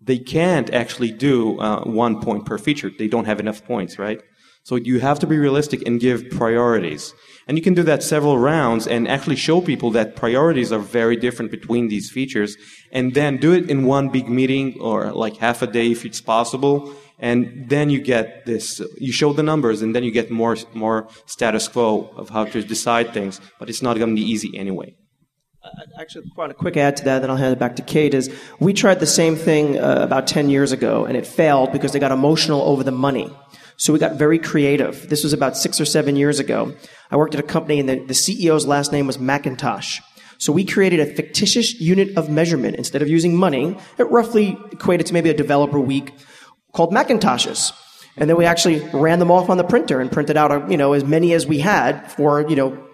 they 0.00 0.18
can't 0.18 0.72
actually 0.72 1.12
do 1.12 1.60
uh, 1.60 1.84
one 1.84 2.20
point 2.20 2.46
per 2.46 2.58
feature. 2.58 2.90
They 2.98 3.08
don't 3.08 3.26
have 3.26 3.40
enough 3.40 3.64
points, 3.64 3.98
right? 3.98 4.20
So 4.68 4.76
you 4.76 5.00
have 5.00 5.18
to 5.20 5.26
be 5.26 5.38
realistic 5.38 5.80
and 5.86 6.00
give 6.00 6.28
priorities. 6.30 7.14
And 7.46 7.56
you 7.56 7.62
can 7.62 7.74
do 7.74 7.82
that 7.84 8.02
several 8.02 8.38
rounds 8.38 8.86
and 8.86 9.08
actually 9.08 9.36
show 9.36 9.60
people 9.62 9.90
that 9.92 10.14
priorities 10.14 10.72
are 10.72 10.78
very 10.78 11.16
different 11.16 11.50
between 11.50 11.88
these 11.88 12.10
features 12.10 12.56
and 12.92 13.14
then 13.14 13.38
do 13.38 13.52
it 13.52 13.70
in 13.70 13.86
one 13.86 14.10
big 14.10 14.28
meeting 14.28 14.78
or 14.80 15.10
like 15.12 15.38
half 15.38 15.62
a 15.62 15.66
day 15.66 15.92
if 15.92 16.04
it's 16.04 16.20
possible. 16.20 16.94
And 17.18 17.68
then 17.68 17.90
you 17.90 18.00
get 18.00 18.46
this, 18.46 18.80
you 18.96 19.12
show 19.12 19.32
the 19.32 19.42
numbers 19.42 19.82
and 19.82 19.94
then 19.94 20.04
you 20.04 20.10
get 20.12 20.30
more, 20.30 20.56
more 20.72 21.08
status 21.26 21.66
quo 21.66 22.12
of 22.16 22.30
how 22.30 22.44
to 22.44 22.62
decide 22.62 23.12
things. 23.12 23.40
But 23.58 23.68
it's 23.68 23.82
not 23.82 23.96
going 23.98 24.10
to 24.10 24.14
be 24.14 24.28
easy 24.28 24.56
anyway. 24.56 24.94
Actually, 26.00 26.24
a 26.38 26.54
quick 26.54 26.76
add 26.76 26.96
to 26.98 27.04
that, 27.04 27.20
then 27.20 27.30
I'll 27.30 27.36
hand 27.36 27.52
it 27.52 27.58
back 27.58 27.76
to 27.76 27.82
Kate. 27.82 28.14
Is 28.14 28.34
we 28.60 28.72
tried 28.72 29.00
the 29.00 29.06
same 29.06 29.36
thing 29.36 29.78
uh, 29.78 29.98
about 30.00 30.26
10 30.26 30.48
years 30.48 30.72
ago, 30.72 31.04
and 31.04 31.16
it 31.16 31.26
failed 31.26 31.72
because 31.72 31.92
they 31.92 31.98
got 31.98 32.12
emotional 32.12 32.62
over 32.62 32.82
the 32.82 32.92
money. 32.92 33.34
So 33.76 33.92
we 33.92 33.98
got 33.98 34.14
very 34.14 34.38
creative. 34.38 35.08
This 35.08 35.22
was 35.22 35.32
about 35.32 35.56
six 35.56 35.80
or 35.80 35.84
seven 35.84 36.16
years 36.16 36.38
ago. 36.38 36.74
I 37.10 37.16
worked 37.16 37.34
at 37.34 37.40
a 37.40 37.46
company, 37.46 37.80
and 37.80 37.88
the, 37.88 37.96
the 37.96 38.14
CEO's 38.14 38.66
last 38.66 38.92
name 38.92 39.06
was 39.06 39.18
Macintosh. 39.18 40.00
So 40.38 40.52
we 40.52 40.64
created 40.64 41.00
a 41.00 41.06
fictitious 41.06 41.80
unit 41.80 42.16
of 42.16 42.30
measurement 42.30 42.76
instead 42.76 43.02
of 43.02 43.08
using 43.08 43.36
money. 43.36 43.76
It 43.98 44.04
roughly 44.04 44.56
equated 44.70 45.06
to 45.06 45.12
maybe 45.12 45.30
a 45.30 45.34
developer 45.34 45.80
week 45.80 46.14
called 46.72 46.92
Macintoshes. 46.92 47.72
And 48.16 48.28
then 48.28 48.36
we 48.36 48.44
actually 48.44 48.80
ran 48.92 49.20
them 49.20 49.30
off 49.30 49.48
on 49.48 49.58
the 49.58 49.64
printer 49.64 50.00
and 50.00 50.10
printed 50.10 50.36
out, 50.36 50.50
uh, 50.50 50.66
you 50.66 50.76
know, 50.76 50.92
as 50.92 51.04
many 51.04 51.32
as 51.32 51.46
we 51.46 51.60
had 51.60 52.10
for, 52.10 52.48
you 52.48 52.56
know, 52.56 52.84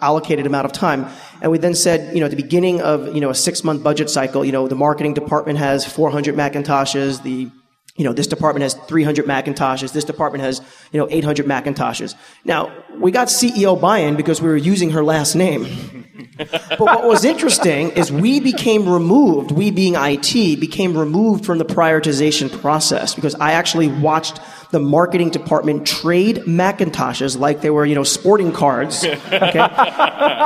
allocated 0.00 0.46
amount 0.46 0.64
of 0.66 0.72
time. 0.72 1.06
And 1.42 1.50
we 1.50 1.58
then 1.58 1.74
said, 1.74 2.14
you 2.14 2.20
know, 2.20 2.26
at 2.26 2.30
the 2.30 2.36
beginning 2.36 2.80
of, 2.80 3.14
you 3.14 3.20
know, 3.20 3.30
a 3.30 3.34
six 3.34 3.64
month 3.64 3.82
budget 3.82 4.10
cycle, 4.10 4.44
you 4.44 4.52
know, 4.52 4.68
the 4.68 4.74
marketing 4.74 5.14
department 5.14 5.58
has 5.58 5.84
400 5.84 6.34
Macintoshes, 6.34 7.22
the 7.22 7.50
you 7.96 8.04
know, 8.04 8.12
this 8.12 8.26
department 8.26 8.64
has 8.64 8.74
300 8.74 9.24
Macintoshes. 9.24 9.92
This 9.92 10.04
department 10.04 10.42
has, 10.42 10.60
you 10.90 10.98
know, 10.98 11.06
800 11.10 11.46
Macintoshes. 11.46 12.16
Now, 12.44 12.72
we 12.98 13.12
got 13.12 13.28
CEO 13.28 13.80
buy-in 13.80 14.16
because 14.16 14.42
we 14.42 14.48
were 14.48 14.56
using 14.56 14.90
her 14.90 15.04
last 15.04 15.36
name. 15.36 16.04
but 16.36 16.80
what 16.80 17.04
was 17.04 17.24
interesting 17.24 17.90
is 17.90 18.10
we 18.10 18.40
became 18.40 18.88
removed, 18.88 19.52
we 19.52 19.70
being 19.70 19.94
IT, 19.96 20.58
became 20.58 20.98
removed 20.98 21.46
from 21.46 21.58
the 21.58 21.64
prioritization 21.64 22.50
process 22.60 23.14
because 23.14 23.36
I 23.36 23.52
actually 23.52 23.86
watched 23.86 24.40
the 24.74 24.80
marketing 24.80 25.30
department 25.30 25.86
trade 25.86 26.38
Macintoshes 26.38 27.38
like 27.38 27.60
they 27.60 27.70
were, 27.70 27.86
you 27.86 27.94
know, 27.94 28.02
sporting 28.02 28.50
cards. 28.50 29.04
Okay? 29.04 29.68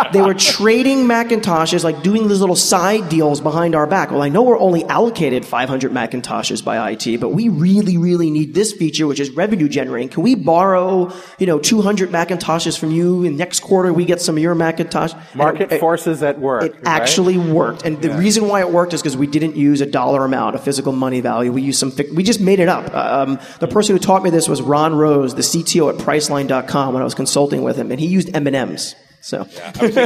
they 0.13 0.21
were 0.21 0.35
trading 0.35 1.07
Macintoshes, 1.07 1.83
like 1.83 2.03
doing 2.03 2.29
these 2.29 2.41
little 2.41 2.55
side 2.55 3.09
deals 3.09 3.41
behind 3.41 3.75
our 3.75 3.87
back. 3.87 4.11
Well, 4.11 4.21
I 4.21 4.29
know 4.29 4.43
we're 4.43 4.59
only 4.59 4.85
allocated 4.85 5.47
500 5.47 5.91
Macintoshes 5.93 6.63
by 6.63 6.91
IT, 6.91 7.19
but 7.21 7.31
we 7.31 7.49
really, 7.49 7.97
really 7.97 8.31
need 8.31 8.53
this 8.53 8.71
feature, 8.75 9.07
which 9.07 9.19
is 9.19 9.31
revenue 9.31 9.67
generating. 9.67 10.11
Can 10.11 10.23
we 10.23 10.35
borrow, 10.35 11.11
you 11.39 11.47
know, 11.47 11.59
200 11.59 12.11
Macintoshes 12.11 12.79
from 12.79 12.91
you 12.91 13.25
and 13.25 13.39
next 13.39 13.61
quarter 13.61 13.95
we 13.95 14.05
get 14.05 14.21
some 14.21 14.37
of 14.37 14.43
your 14.43 14.55
Macintosh? 14.55 15.15
Market 15.35 15.73
it- 15.73 15.81
forces 15.81 16.23
at 16.23 16.39
work. 16.39 16.65
It 16.65 16.75
right? 16.75 16.83
actually 16.85 17.39
worked. 17.39 17.87
And 17.87 18.03
the 18.03 18.11
reason 18.11 18.47
why 18.47 18.61
it 18.61 18.71
worked 18.71 18.93
is 18.93 19.01
because 19.01 19.17
we 19.17 19.27
didn't 19.27 19.57
use 19.57 19.81
a 19.81 19.87
dollar 19.87 20.27
amount, 20.27 20.55
a 20.55 20.59
physical 20.59 20.93
money 20.93 21.23
value. 21.23 21.51
We 21.51 21.63
used 21.63 21.81
some, 21.81 21.93
fic- 21.93 22.15
we 22.15 22.23
just 22.23 22.43
made 22.43 22.61
it 22.61 22.69
up. 22.69 22.95
Um, 22.95 23.41
the 23.61 23.69
person 23.69 23.97
who 23.97 23.99
taught 23.99 24.18
me 24.23 24.31
this 24.31 24.49
was 24.49 24.63
Ron 24.63 24.95
Rose, 24.95 25.35
the 25.35 25.43
CTO 25.43 25.93
at 25.93 25.99
Priceline.com 25.99 26.95
when 26.95 27.03
I 27.03 27.05
was 27.05 27.15
consulting 27.15 27.63
with 27.63 27.77
him, 27.77 27.91
and 27.91 28.01
he 28.01 28.07
used 28.07 28.35
M&Ms. 28.35 28.95
So 29.21 29.41
I 29.41 29.43
was 29.43 29.51
thinking, 29.95 29.99
I 29.99 30.03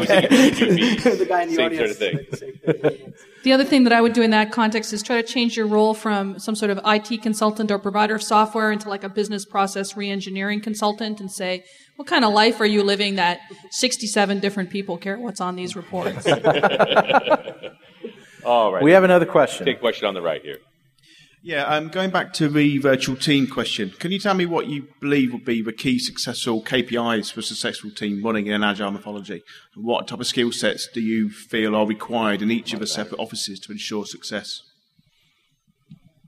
was 0.00 0.08
thinking 0.08 0.68
B2B. 0.68 1.18
the 1.18 1.26
guy 1.26 1.42
in 1.42 1.48
the 1.50 1.54
Same 1.54 1.66
audience. 1.66 1.98
sort 1.98 2.14
of 2.14 2.28
thing. 2.80 3.12
The 3.44 3.52
other 3.52 3.64
thing 3.64 3.84
that 3.84 3.92
I 3.92 4.00
would 4.00 4.14
do 4.14 4.22
in 4.22 4.30
that 4.30 4.52
context 4.52 4.90
is 4.94 5.02
try 5.02 5.20
to 5.20 5.28
change 5.28 5.54
your 5.54 5.66
role 5.66 5.92
from 5.92 6.38
some 6.38 6.54
sort 6.56 6.70
of 6.70 6.80
IT 6.86 7.20
consultant 7.22 7.70
or 7.70 7.78
provider 7.78 8.14
of 8.14 8.22
software 8.22 8.72
into 8.72 8.88
like 8.88 9.04
a 9.04 9.10
business 9.10 9.44
process 9.44 9.92
reengineering 9.92 10.62
consultant 10.62 11.20
and 11.20 11.30
say, 11.30 11.62
what 11.96 12.08
kind 12.08 12.24
of 12.24 12.32
life 12.32 12.58
are 12.58 12.64
you 12.66 12.82
living 12.82 13.16
that 13.16 13.40
67 13.70 14.40
different 14.40 14.70
people 14.70 14.96
care 14.96 15.18
what's 15.18 15.42
on 15.42 15.56
these 15.56 15.76
reports? 15.76 16.26
All 18.46 18.72
right. 18.72 18.82
We 18.82 18.92
have 18.92 19.04
another 19.04 19.26
question. 19.26 19.66
Take 19.66 19.80
question 19.80 20.08
on 20.08 20.14
the 20.14 20.22
right 20.22 20.40
here. 20.42 20.58
Yeah, 21.46 21.64
um, 21.64 21.88
going 21.88 22.08
back 22.08 22.32
to 22.34 22.48
the 22.48 22.78
virtual 22.78 23.16
team 23.16 23.46
question, 23.46 23.90
can 23.98 24.10
you 24.10 24.18
tell 24.18 24.32
me 24.32 24.46
what 24.46 24.66
you 24.66 24.88
believe 24.98 25.30
would 25.34 25.44
be 25.44 25.60
the 25.60 25.74
key 25.74 25.98
successful 25.98 26.62
KPIs 26.62 27.30
for 27.30 27.40
a 27.40 27.42
successful 27.42 27.90
team 27.90 28.24
running 28.24 28.46
in 28.46 28.54
an 28.54 28.64
agile 28.64 28.90
methodology? 28.90 29.42
And 29.76 29.84
what 29.84 30.08
type 30.08 30.20
of 30.20 30.26
skill 30.26 30.52
sets 30.52 30.88
do 30.88 31.02
you 31.02 31.28
feel 31.28 31.76
are 31.76 31.86
required 31.86 32.40
in 32.40 32.50
each 32.50 32.72
of 32.72 32.80
the 32.80 32.86
separate 32.86 33.20
offices 33.20 33.60
to 33.60 33.72
ensure 33.72 34.06
success? 34.06 34.62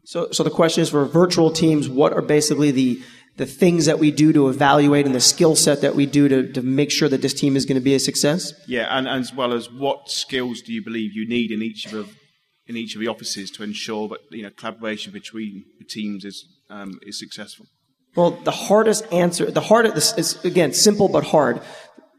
So, 0.04 0.30
so 0.32 0.42
the 0.42 0.50
question 0.50 0.82
is 0.82 0.90
for 0.90 1.06
virtual 1.06 1.50
teams, 1.50 1.88
what 1.88 2.12
are 2.12 2.20
basically 2.22 2.70
the 2.70 3.00
the 3.38 3.46
things 3.46 3.84
that 3.84 3.98
we 3.98 4.10
do 4.10 4.32
to 4.32 4.48
evaluate 4.48 5.04
and 5.04 5.14
the 5.14 5.20
skill 5.20 5.56
set 5.56 5.82
that 5.82 5.94
we 5.94 6.06
do 6.06 6.26
to, 6.26 6.52
to 6.52 6.62
make 6.62 6.90
sure 6.90 7.06
that 7.06 7.20
this 7.20 7.34
team 7.34 7.54
is 7.54 7.66
going 7.66 7.74
to 7.74 7.84
be 7.84 7.94
a 7.94 8.00
success? 8.00 8.52
Yeah, 8.66 8.86
and, 8.90 9.06
and 9.06 9.20
as 9.20 9.32
well 9.32 9.52
as 9.52 9.70
what 9.70 10.10
skills 10.10 10.62
do 10.62 10.72
you 10.72 10.82
believe 10.82 11.12
you 11.12 11.28
need 11.28 11.50
in 11.50 11.62
each 11.62 11.86
of 11.86 11.92
the 11.92 12.08
in 12.68 12.76
each 12.76 12.94
of 12.94 13.00
the 13.00 13.08
offices 13.08 13.50
to 13.52 13.62
ensure 13.62 14.08
that 14.08 14.20
you 14.30 14.42
know 14.42 14.50
collaboration 14.50 15.12
between 15.12 15.64
the 15.78 15.84
teams 15.84 16.24
is 16.24 16.48
um, 16.70 16.98
is 17.02 17.18
successful? 17.18 17.66
Well, 18.14 18.30
the 18.30 18.50
hardest 18.50 19.12
answer, 19.12 19.50
the 19.50 19.60
hardest 19.60 20.18
is 20.18 20.42
again 20.44 20.72
simple 20.72 21.08
but 21.08 21.24
hard. 21.24 21.60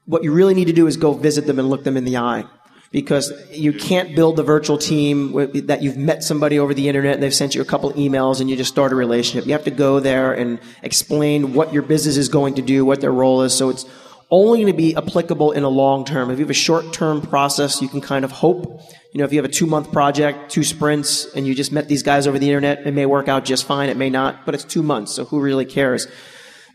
What 0.05 0.23
you 0.23 0.31
really 0.31 0.53
need 0.53 0.65
to 0.65 0.73
do 0.73 0.87
is 0.87 0.95
go 0.95 1.13
visit 1.13 1.47
them 1.47 1.59
and 1.59 1.69
look 1.69 1.83
them 1.83 1.97
in 1.97 2.05
the 2.05 2.17
eye. 2.17 2.45
Because 2.89 3.33
you 3.51 3.73
can't 3.73 4.15
build 4.15 4.37
the 4.37 4.43
virtual 4.43 4.77
team 4.77 5.33
that 5.67 5.81
you've 5.81 5.97
met 5.97 6.23
somebody 6.23 6.57
over 6.57 6.73
the 6.73 6.87
internet 6.87 7.15
and 7.15 7.21
they've 7.21 7.35
sent 7.35 7.53
you 7.53 7.61
a 7.61 7.65
couple 7.65 7.91
emails 7.93 8.39
and 8.39 8.49
you 8.49 8.55
just 8.55 8.71
start 8.71 8.93
a 8.93 8.95
relationship. 8.95 9.45
You 9.45 9.51
have 9.51 9.65
to 9.65 9.71
go 9.71 9.99
there 9.99 10.31
and 10.31 10.57
explain 10.83 11.53
what 11.53 11.73
your 11.73 11.83
business 11.83 12.15
is 12.15 12.29
going 12.29 12.55
to 12.55 12.61
do, 12.61 12.85
what 12.85 13.01
their 13.01 13.11
role 13.11 13.41
is. 13.41 13.53
So 13.53 13.69
it's 13.69 13.85
only 14.29 14.59
going 14.59 14.73
to 14.73 14.77
be 14.77 14.95
applicable 14.95 15.53
in 15.53 15.63
a 15.63 15.69
long 15.69 16.05
term. 16.05 16.29
If 16.29 16.39
you 16.39 16.45
have 16.45 16.49
a 16.49 16.53
short 16.53 16.93
term 16.93 17.21
process, 17.21 17.81
you 17.81 17.87
can 17.87 18.01
kind 18.01 18.25
of 18.25 18.31
hope. 18.31 18.81
You 19.13 19.19
know, 19.19 19.25
if 19.25 19.31
you 19.31 19.39
have 19.39 19.49
a 19.49 19.53
two 19.53 19.65
month 19.65 19.91
project, 19.91 20.51
two 20.51 20.63
sprints, 20.63 21.25
and 21.33 21.47
you 21.47 21.55
just 21.55 21.71
met 21.71 21.87
these 21.87 22.03
guys 22.03 22.27
over 22.27 22.37
the 22.37 22.47
internet, 22.47 22.85
it 22.85 22.93
may 22.93 23.05
work 23.05 23.27
out 23.27 23.45
just 23.45 23.65
fine. 23.65 23.89
It 23.89 23.97
may 23.97 24.09
not, 24.09 24.45
but 24.45 24.53
it's 24.53 24.65
two 24.65 24.83
months, 24.83 25.13
so 25.13 25.25
who 25.25 25.39
really 25.39 25.65
cares? 25.65 26.07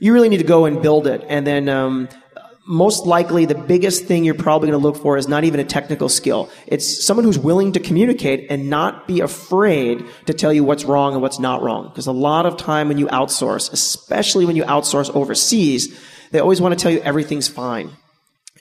You 0.00 0.12
really 0.12 0.28
need 0.28 0.38
to 0.38 0.44
go 0.44 0.64
and 0.64 0.82
build 0.82 1.06
it. 1.06 1.24
And 1.28 1.46
then, 1.46 1.68
um, 1.68 2.08
most 2.64 3.06
likely 3.06 3.44
the 3.44 3.56
biggest 3.56 4.04
thing 4.04 4.24
you're 4.24 4.34
probably 4.34 4.70
going 4.70 4.80
to 4.80 4.86
look 4.86 4.96
for 4.96 5.16
is 5.16 5.26
not 5.26 5.42
even 5.44 5.58
a 5.58 5.64
technical 5.64 6.08
skill. 6.08 6.48
It's 6.66 7.04
someone 7.04 7.24
who's 7.24 7.38
willing 7.38 7.72
to 7.72 7.80
communicate 7.80 8.46
and 8.50 8.70
not 8.70 9.08
be 9.08 9.20
afraid 9.20 10.04
to 10.26 10.34
tell 10.34 10.52
you 10.52 10.62
what's 10.62 10.84
wrong 10.84 11.14
and 11.14 11.22
what's 11.22 11.40
not 11.40 11.62
wrong. 11.62 11.88
Because 11.88 12.06
a 12.06 12.12
lot 12.12 12.46
of 12.46 12.56
time 12.56 12.88
when 12.88 12.98
you 12.98 13.08
outsource, 13.08 13.72
especially 13.72 14.46
when 14.46 14.54
you 14.54 14.62
outsource 14.64 15.12
overseas, 15.14 15.98
they 16.32 16.40
always 16.40 16.60
want 16.60 16.76
to 16.76 16.82
tell 16.82 16.90
you 16.90 17.00
everything's 17.00 17.48
fine. 17.48 17.90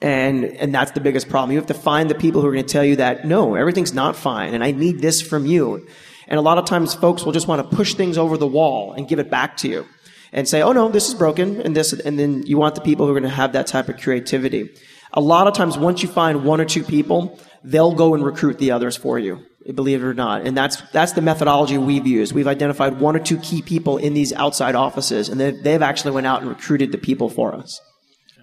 And, 0.01 0.45
and 0.45 0.74
that's 0.74 0.91
the 0.91 0.99
biggest 0.99 1.30
problem. 1.30 1.51
You 1.51 1.57
have 1.57 1.67
to 1.67 1.74
find 1.74 2.09
the 2.09 2.15
people 2.15 2.41
who 2.41 2.47
are 2.47 2.53
going 2.53 2.65
to 2.65 2.72
tell 2.72 2.84
you 2.86 2.95
that, 2.97 3.26
no, 3.26 3.55
everything's 3.55 3.93
not 3.93 4.15
fine 4.15 4.53
and 4.53 4.63
I 4.63 4.72
need 4.72 4.99
this 4.99 5.22
from 5.22 5.45
you. 5.45 5.88
And 6.28 6.38
a 6.38 6.41
lot 6.41 6.57
of 6.57 6.65
times 6.65 6.93
folks 6.93 7.24
will 7.24 7.34
just 7.34 7.47
want 7.47 7.69
to 7.69 7.76
push 7.76 7.93
things 7.93 8.17
over 8.17 8.38
the 8.38 8.47
wall 8.47 8.93
and 8.93 9.07
give 9.07 9.19
it 9.19 9.30
back 9.30 9.57
to 9.57 9.67
you 9.67 9.86
and 10.32 10.47
say, 10.47 10.61
oh 10.61 10.72
no, 10.72 10.89
this 10.89 11.07
is 11.09 11.13
broken 11.13 11.61
and 11.61 11.76
this, 11.76 11.93
and 11.93 12.17
then 12.17 12.43
you 12.43 12.57
want 12.57 12.76
the 12.76 12.82
people 12.82 13.05
who 13.05 13.11
are 13.11 13.19
going 13.19 13.30
to 13.30 13.36
have 13.36 13.53
that 13.53 13.67
type 13.67 13.89
of 13.89 13.97
creativity. 13.97 14.69
A 15.13 15.22
lot 15.22 15.47
of 15.47 15.53
times 15.53 15.78
once 15.78 16.01
you 16.01 16.07
find 16.09 16.45
one 16.45 16.61
or 16.61 16.65
two 16.65 16.84
people, 16.84 17.38
they'll 17.63 17.93
go 17.93 18.15
and 18.15 18.24
recruit 18.24 18.57
the 18.57 18.72
others 18.72 18.95
for 18.95 19.19
you. 19.19 19.45
Believe 19.76 20.03
it 20.03 20.05
or 20.05 20.14
not. 20.14 20.45
And 20.45 20.57
that's, 20.57 20.82
that's 20.91 21.14
the 21.14 21.22
methodology 21.22 21.78
we've 21.78 22.07
used. 22.07 22.34
We've 22.34 22.47
identified 22.47 22.99
one 22.99 23.16
or 23.16 23.20
two 23.20 23.38
key 23.38 23.62
people 23.62 23.97
in 23.97 24.14
these 24.14 24.34
outside 24.34 24.76
offices 24.76 25.30
and 25.30 25.39
they've, 25.39 25.64
they've 25.64 25.82
actually 25.82 26.12
went 26.12 26.28
out 26.28 26.41
and 26.41 26.49
recruited 26.49 26.91
the 26.91 26.97
people 26.97 27.30
for 27.30 27.53
us. 27.53 27.80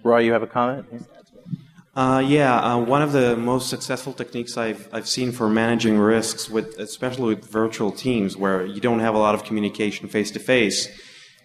Roy, 0.03 0.19
you 0.19 0.31
have 0.31 0.43
a 0.43 0.47
comment? 0.47 0.85
Uh, 1.95 2.23
yeah, 2.25 2.55
uh, 2.57 2.77
one 2.77 3.01
of 3.01 3.11
the 3.11 3.35
most 3.35 3.69
successful 3.69 4.13
techniques 4.13 4.55
I've, 4.55 4.87
I've 4.93 5.07
seen 5.07 5.33
for 5.33 5.49
managing 5.49 5.97
risks, 5.97 6.49
with, 6.49 6.79
especially 6.79 7.35
with 7.35 7.51
virtual 7.51 7.91
teams 7.91 8.37
where 8.37 8.65
you 8.65 8.79
don't 8.79 8.99
have 8.99 9.15
a 9.15 9.17
lot 9.17 9.35
of 9.35 9.43
communication 9.43 10.07
face 10.07 10.31
to 10.31 10.39
face, 10.39 10.87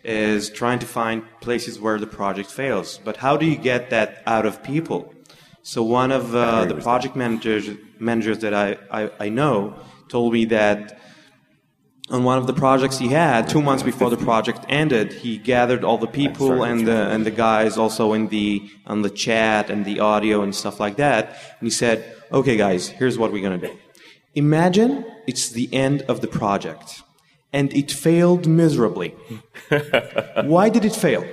is 0.04 0.50
trying 0.50 0.78
to 0.78 0.86
find 0.86 1.24
places 1.40 1.80
where 1.80 1.98
the 1.98 2.06
project 2.06 2.50
fails. 2.50 3.00
But 3.02 3.16
how 3.16 3.36
do 3.36 3.46
you 3.46 3.56
get 3.56 3.90
that 3.90 4.22
out 4.26 4.46
of 4.46 4.62
people? 4.62 5.12
So 5.66 5.82
one 5.82 6.12
of 6.12 6.34
uh, 6.34 6.66
the 6.66 6.74
project 6.74 7.16
managers 7.16 7.70
managers 7.98 8.40
that 8.40 8.52
I, 8.52 8.76
I, 8.90 9.10
I 9.18 9.28
know 9.30 9.74
told 10.08 10.34
me 10.34 10.44
that 10.56 11.00
on 12.10 12.22
one 12.22 12.36
of 12.36 12.46
the 12.46 12.52
projects 12.52 12.98
he 12.98 13.08
had, 13.08 13.48
two 13.48 13.62
months 13.62 13.82
before 13.82 14.10
the 14.10 14.18
project 14.18 14.66
ended, 14.68 15.10
he 15.10 15.38
gathered 15.38 15.82
all 15.82 15.96
the 15.96 16.06
people 16.06 16.64
and 16.64 16.86
the 16.86 17.08
and 17.08 17.24
the 17.24 17.30
guys 17.30 17.78
also 17.78 18.12
in 18.12 18.28
the 18.28 18.68
on 18.84 19.00
the 19.00 19.08
chat 19.08 19.70
and 19.70 19.86
the 19.86 20.00
audio 20.00 20.42
and 20.42 20.54
stuff 20.54 20.78
like 20.78 20.96
that. 20.96 21.24
And 21.58 21.66
he 21.66 21.70
said, 21.70 21.96
"Okay, 22.30 22.58
guys, 22.58 22.88
here's 22.88 23.16
what 23.16 23.32
we're 23.32 23.42
gonna 23.42 23.56
do. 23.56 23.74
Imagine 24.34 25.06
it's 25.26 25.48
the 25.48 25.72
end 25.72 26.02
of 26.02 26.20
the 26.20 26.28
project, 26.28 27.02
and 27.54 27.72
it 27.72 27.90
failed 27.90 28.46
miserably. 28.46 29.14
Why 30.54 30.68
did 30.68 30.84
it 30.84 30.94
fail?" 30.94 31.24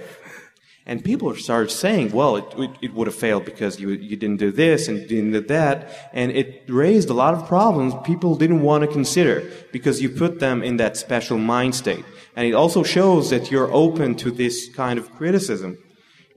And 0.86 1.04
people 1.04 1.34
started 1.36 1.70
saying, 1.70 2.12
well, 2.12 2.38
it, 2.38 2.46
it, 2.58 2.72
it 2.82 2.94
would 2.94 3.06
have 3.06 3.16
failed 3.16 3.46
because 3.46 3.80
you, 3.80 3.90
you 3.90 4.16
didn't 4.16 4.38
do 4.38 4.52
this 4.52 4.88
and 4.88 5.08
didn't 5.08 5.32
do 5.32 5.42
that. 5.42 6.10
And 6.12 6.32
it 6.32 6.64
raised 6.68 7.10
a 7.10 7.14
lot 7.14 7.36
of 7.36 7.48
problems 7.48 7.94
people 8.04 8.36
didn't 8.36 8.62
want 8.62 8.82
to 8.82 8.88
consider 8.88 9.48
because 9.72 10.02
you 10.02 10.10
put 10.10 10.40
them 10.40 10.64
in 10.64 10.78
that 10.78 10.98
special 10.98 11.38
mind 11.38 11.76
state. 11.76 12.04
And 12.36 12.48
it 12.48 12.54
also 12.54 12.82
shows 12.82 13.30
that 13.30 13.52
you're 13.52 13.72
open 13.72 14.16
to 14.16 14.32
this 14.32 14.70
kind 14.74 14.98
of 14.98 15.14
criticism. 15.14 15.78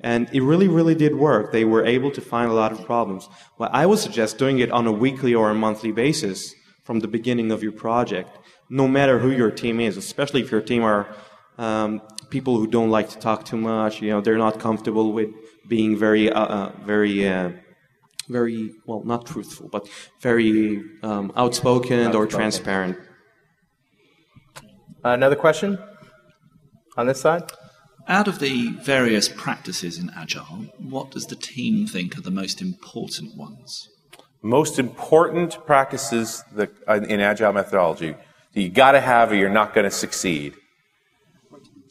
And 0.00 0.28
it 0.32 0.42
really, 0.42 0.68
really 0.68 0.94
did 0.94 1.14
work. 1.14 1.50
They 1.50 1.64
were 1.64 1.84
able 1.84 2.10
to 2.10 2.20
find 2.20 2.50
a 2.50 2.54
lot 2.54 2.72
of 2.72 2.84
problems. 2.84 3.26
Well, 3.56 3.70
I 3.72 3.86
would 3.86 3.98
suggest 3.98 4.36
doing 4.36 4.58
it 4.58 4.70
on 4.70 4.86
a 4.86 4.92
weekly 4.92 5.34
or 5.34 5.48
a 5.48 5.54
monthly 5.54 5.92
basis 5.92 6.54
from 6.82 7.00
the 7.00 7.08
beginning 7.08 7.50
of 7.50 7.62
your 7.62 7.72
project, 7.72 8.38
no 8.68 8.86
matter 8.86 9.18
who 9.18 9.30
your 9.30 9.50
team 9.50 9.80
is, 9.80 9.96
especially 9.96 10.42
if 10.42 10.50
your 10.50 10.60
team 10.60 10.82
are 10.82 11.16
um, 11.56 12.02
people 12.36 12.58
who 12.58 12.66
don't 12.66 12.90
like 12.98 13.08
to 13.14 13.18
talk 13.28 13.40
too 13.50 13.60
much. 13.72 14.02
You 14.02 14.10
know, 14.10 14.20
they're 14.20 14.44
not 14.48 14.54
comfortable 14.66 15.08
with 15.18 15.30
being 15.74 15.96
very, 16.06 16.24
uh, 16.38 16.46
uh, 16.56 16.72
very, 16.92 17.14
uh, 17.34 17.50
very 18.28 18.58
well, 18.86 19.02
not 19.12 19.20
truthful, 19.32 19.68
but 19.76 19.82
very 20.28 20.82
um, 21.08 21.26
outspoken 21.42 22.06
or 22.18 22.24
transparent. 22.26 22.96
another 25.04 25.38
question 25.46 25.70
on 26.98 27.06
this 27.06 27.20
side? 27.26 27.44
Out 28.18 28.28
of 28.32 28.36
the 28.46 28.56
various 28.94 29.26
practices 29.44 29.94
in 30.02 30.10
Agile, 30.22 30.60
what 30.94 31.06
does 31.14 31.26
the 31.32 31.40
team 31.52 31.86
think 31.94 32.18
are 32.18 32.26
the 32.30 32.38
most 32.42 32.60
important 32.60 33.28
ones? 33.46 33.88
Most 34.42 34.74
important 34.86 35.50
practices 35.70 36.42
that, 36.58 36.70
uh, 36.88 37.12
in 37.12 37.20
agile 37.20 37.52
methodology 37.60 38.12
that 38.52 38.60
you 38.64 38.70
got 38.84 38.92
to 38.92 39.00
have 39.00 39.24
or 39.30 39.36
you're 39.40 39.58
not 39.62 39.72
going 39.74 39.88
to 39.92 39.96
succeed. 40.06 40.50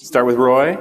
Start 0.04 0.26
with 0.26 0.36
Roy. 0.36 0.78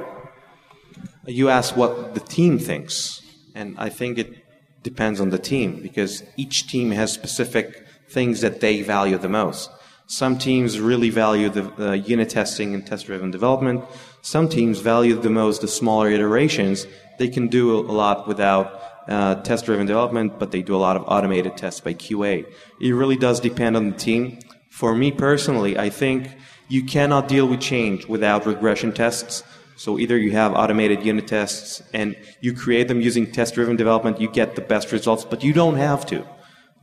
You 1.25 1.47
asked 1.47 1.77
what 1.77 2.13
the 2.13 2.19
team 2.19 2.59
thinks, 2.59 3.21
and 3.55 3.73
I 3.79 3.87
think 3.87 4.17
it 4.17 4.35
depends 4.83 5.21
on 5.21 5.29
the 5.29 5.37
team 5.37 5.81
because 5.81 6.23
each 6.35 6.67
team 6.67 6.91
has 6.91 7.13
specific 7.13 7.87
things 8.09 8.41
that 8.41 8.59
they 8.59 8.81
value 8.81 9.17
the 9.17 9.29
most. 9.29 9.69
Some 10.07 10.37
teams 10.37 10.77
really 10.77 11.09
value 11.09 11.47
the 11.47 11.63
uh, 11.81 11.93
unit 11.93 12.31
testing 12.31 12.73
and 12.73 12.85
test 12.85 13.05
driven 13.05 13.31
development. 13.31 13.85
Some 14.21 14.49
teams 14.49 14.79
value 14.79 15.15
the 15.15 15.29
most 15.29 15.61
the 15.61 15.69
smaller 15.69 16.09
iterations. 16.09 16.85
They 17.17 17.29
can 17.29 17.47
do 17.47 17.79
a 17.79 17.79
lot 17.79 18.27
without 18.27 18.81
uh, 19.07 19.35
test 19.35 19.63
driven 19.63 19.85
development, 19.87 20.37
but 20.37 20.51
they 20.51 20.61
do 20.61 20.75
a 20.75 20.83
lot 20.87 20.97
of 20.97 21.05
automated 21.07 21.55
tests 21.55 21.79
by 21.79 21.93
QA. 21.93 22.45
It 22.81 22.91
really 22.91 23.15
does 23.15 23.39
depend 23.39 23.77
on 23.77 23.91
the 23.91 23.97
team. 23.97 24.39
For 24.69 24.93
me 24.93 25.13
personally, 25.13 25.77
I 25.77 25.89
think 25.89 26.27
you 26.73 26.83
cannot 26.83 27.27
deal 27.27 27.45
with 27.47 27.61
change 27.61 28.07
without 28.07 28.47
regression 28.47 28.91
tests. 28.91 29.43
So 29.75 29.99
either 29.99 30.17
you 30.17 30.31
have 30.31 30.53
automated 30.53 31.05
unit 31.05 31.27
tests 31.27 31.83
and 31.93 32.15
you 32.41 32.51
create 32.55 32.87
them 32.87 32.99
using 32.99 33.31
test 33.31 33.53
driven 33.53 33.75
development, 33.75 34.19
you 34.19 34.27
get 34.27 34.55
the 34.55 34.61
best 34.61 34.91
results, 34.91 35.23
but 35.23 35.43
you 35.43 35.53
don't 35.53 35.75
have 35.75 36.03
to. 36.07 36.25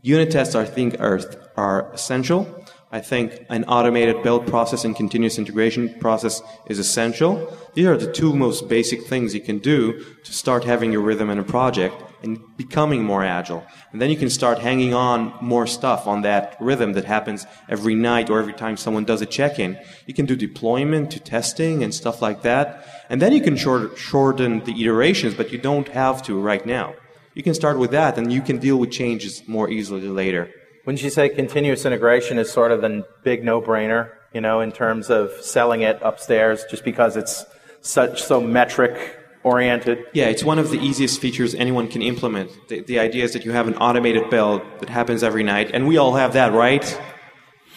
Unit 0.03 0.30
tests, 0.30 0.55
I 0.55 0.64
think, 0.64 1.01
are, 1.01 1.20
are 1.57 1.93
essential. 1.93 2.60
I 2.93 3.01
think 3.01 3.47
an 3.49 3.64
automated 3.64 4.22
build 4.24 4.49
process 4.49 4.84
and 4.84 4.97
continuous 4.97 5.38
integration 5.38 5.95
process 6.01 6.43
is 6.66 6.80
essential. 6.80 7.57
These 7.74 7.86
are 7.86 7.97
the 7.97 8.12
two 8.12 8.34
most 8.34 8.68
basic 8.68 9.07
things 9.07 9.32
you 9.32 9.41
can 9.41 9.59
do 9.59 10.05
to 10.24 10.32
start 10.32 10.64
having 10.64 10.91
your 10.91 11.03
rhythm 11.03 11.30
in 11.30 11.38
a 11.38 11.45
project 11.45 11.95
and 12.24 12.41
becoming 12.57 13.05
more 13.05 13.24
agile. 13.24 13.64
And 13.93 14.03
then 14.03 14.11
you 14.11 14.16
can 14.16 14.28
start 14.28 14.59
hanging 14.59 14.93
on 14.93 15.32
more 15.41 15.68
stuff 15.68 16.09
on 16.09 16.22
that 16.22 16.57
rhythm 16.59 16.93
that 16.95 17.05
happens 17.05 17.47
every 17.68 17.95
night 17.95 18.28
or 18.28 18.41
every 18.41 18.53
time 18.55 18.76
someone 18.76 19.05
does 19.05 19.22
a 19.22 19.26
check-in. 19.26 19.78
You 20.07 20.12
can 20.12 20.26
do 20.26 20.34
deployment 20.34 21.12
to 21.12 21.20
testing 21.20 21.84
and 21.84 21.95
stuff 21.95 22.20
like 22.20 22.43
that. 22.43 22.84
And 23.09 23.22
then 23.22 23.32
you 23.32 23.41
can 23.41 23.57
short, 23.57 23.97
shorten 23.99 24.64
the 24.64 24.72
iterations, 24.82 25.34
but 25.34 25.53
you 25.53 25.59
don't 25.59 25.88
have 25.88 26.22
to 26.24 26.38
right 26.41 26.66
now. 26.66 26.95
you 27.34 27.43
can 27.43 27.55
start 27.55 27.78
with 27.78 27.93
that, 27.93 28.18
and 28.18 28.32
you 28.32 28.43
can 28.43 28.59
deal 28.59 28.76
with 28.76 28.91
changes 28.91 29.47
more 29.47 29.70
easily 29.70 30.09
later. 30.09 30.51
Wouldn't 30.91 31.05
you 31.05 31.11
say 31.11 31.28
continuous 31.28 31.86
integration 31.86 32.36
is 32.36 32.51
sort 32.51 32.72
of 32.72 32.80
the 32.80 33.07
big 33.22 33.45
no-brainer, 33.45 34.11
you 34.34 34.41
know, 34.41 34.61
in 34.61 34.72
terms 34.72 35.09
of 35.09 35.30
selling 35.41 35.82
it 35.82 36.01
upstairs, 36.03 36.64
just 36.68 36.84
because 36.84 37.16
it's 37.16 37.47
such 37.80 38.24
so 38.24 38.41
metric 38.41 39.16
oriented? 39.45 40.05
Yeah, 40.12 40.24
it's 40.24 40.43
one 40.43 40.59
of 40.59 40.70
the 40.70 40.80
easiest 40.80 41.20
features 41.20 41.55
anyone 41.55 41.86
can 41.86 42.03
implement. 42.03 42.51
The, 42.68 42.80
the 42.80 42.99
idea 42.99 43.22
is 43.22 43.34
that 43.34 43.45
you 43.45 43.53
have 43.53 43.68
an 43.68 43.76
automated 43.76 44.30
build 44.30 44.62
that 44.80 44.88
happens 44.88 45.22
every 45.22 45.45
night, 45.45 45.70
and 45.72 45.86
we 45.86 45.97
all 45.97 46.14
have 46.14 46.32
that, 46.32 46.53
right? 46.53 47.01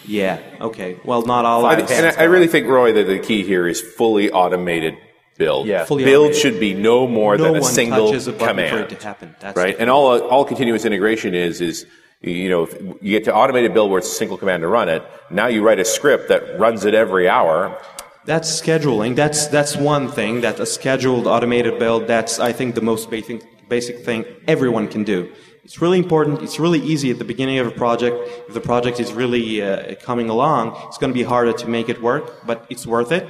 Yeah. 0.04 0.40
Okay. 0.60 0.98
Well, 1.04 1.22
not 1.22 1.44
all. 1.44 1.64
I, 1.66 1.74
of 1.74 1.84
us. 1.84 1.92
and 1.92 2.06
I, 2.08 2.22
I 2.22 2.24
really 2.24 2.48
think, 2.48 2.66
Roy, 2.66 2.94
that 2.94 3.06
the 3.06 3.20
key 3.20 3.44
here 3.44 3.68
is 3.68 3.80
fully 3.80 4.28
automated 4.32 4.98
build. 5.38 5.68
Yeah. 5.68 5.84
Fully 5.84 6.02
build 6.02 6.30
automated. 6.30 6.42
should 6.42 6.58
be 6.58 6.74
no 6.74 7.06
more 7.06 7.36
No 7.36 7.44
than 7.44 7.56
a 7.58 7.60
one 7.60 7.72
single 7.72 8.06
touches 8.08 8.26
a 8.26 8.32
button 8.32 8.48
command. 8.48 8.70
for 8.76 8.82
it 8.82 8.98
to 8.98 9.06
happen. 9.06 9.36
That's 9.38 9.56
right? 9.56 9.76
And 9.78 9.88
all 9.88 10.20
all 10.20 10.44
continuous 10.44 10.84
integration 10.84 11.36
is 11.36 11.60
is 11.60 11.86
you 12.30 12.48
know 12.48 12.68
you 13.00 13.10
get 13.10 13.24
to 13.24 13.34
automated 13.34 13.74
build 13.74 13.90
where 13.90 13.98
it's 13.98 14.08
a 14.08 14.14
single 14.14 14.36
command 14.36 14.62
to 14.62 14.68
run 14.68 14.88
it. 14.88 15.02
Now 15.30 15.46
you 15.46 15.62
write 15.62 15.78
a 15.78 15.84
script 15.84 16.28
that 16.28 16.58
runs 16.58 16.84
it 16.84 16.94
every 16.94 17.28
hour. 17.28 17.78
That's 18.24 18.50
scheduling. 18.60 19.16
That's 19.16 19.46
that's 19.48 19.76
one 19.76 20.08
thing. 20.08 20.40
That 20.40 20.58
a 20.58 20.66
scheduled 20.66 21.26
automated 21.26 21.78
build. 21.78 22.06
That's 22.06 22.38
I 22.38 22.52
think 22.52 22.74
the 22.74 22.80
most 22.80 23.10
basic 23.10 23.42
basic 23.68 24.04
thing 24.04 24.24
everyone 24.48 24.88
can 24.88 25.04
do. 25.04 25.30
It's 25.64 25.80
really 25.80 25.98
important. 25.98 26.42
It's 26.42 26.58
really 26.58 26.80
easy 26.80 27.10
at 27.10 27.18
the 27.18 27.24
beginning 27.24 27.58
of 27.58 27.66
a 27.66 27.70
project. 27.70 28.16
If 28.48 28.54
the 28.54 28.60
project 28.60 29.00
is 29.00 29.12
really 29.12 29.62
uh, 29.62 29.94
coming 29.96 30.28
along, 30.28 30.76
it's 30.88 30.98
going 30.98 31.10
to 31.10 31.18
be 31.18 31.22
harder 31.22 31.54
to 31.54 31.66
make 31.66 31.88
it 31.88 32.02
work, 32.02 32.46
but 32.46 32.66
it's 32.68 32.86
worth 32.86 33.12
it. 33.12 33.26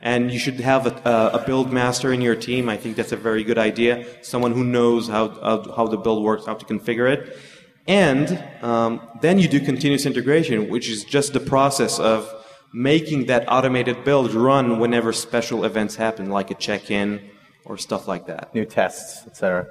And 0.00 0.30
you 0.30 0.38
should 0.38 0.60
have 0.60 0.86
a, 0.86 1.30
a 1.38 1.42
build 1.46 1.72
master 1.72 2.12
in 2.12 2.20
your 2.22 2.36
team. 2.36 2.68
I 2.68 2.76
think 2.78 2.96
that's 2.96 3.12
a 3.12 3.16
very 3.16 3.44
good 3.44 3.58
idea. 3.58 4.06
Someone 4.22 4.52
who 4.52 4.64
knows 4.64 5.08
how 5.08 5.28
how, 5.28 5.72
how 5.76 5.86
the 5.86 5.98
build 5.98 6.22
works, 6.22 6.46
how 6.46 6.54
to 6.54 6.64
configure 6.64 7.10
it. 7.10 7.38
And 7.86 8.42
um, 8.62 9.00
then 9.20 9.38
you 9.38 9.48
do 9.48 9.60
continuous 9.60 10.06
integration, 10.06 10.70
which 10.70 10.88
is 10.88 11.04
just 11.04 11.32
the 11.32 11.40
process 11.40 11.98
of 11.98 12.32
making 12.72 13.26
that 13.26 13.44
automated 13.46 14.04
build 14.04 14.32
run 14.32 14.78
whenever 14.78 15.12
special 15.12 15.64
events 15.64 15.96
happen, 15.96 16.30
like 16.30 16.50
a 16.50 16.54
check-in 16.54 17.30
or 17.64 17.76
stuff 17.78 18.08
like 18.08 18.26
that. 18.26 18.54
New 18.54 18.64
tests, 18.64 19.26
etc. 19.26 19.66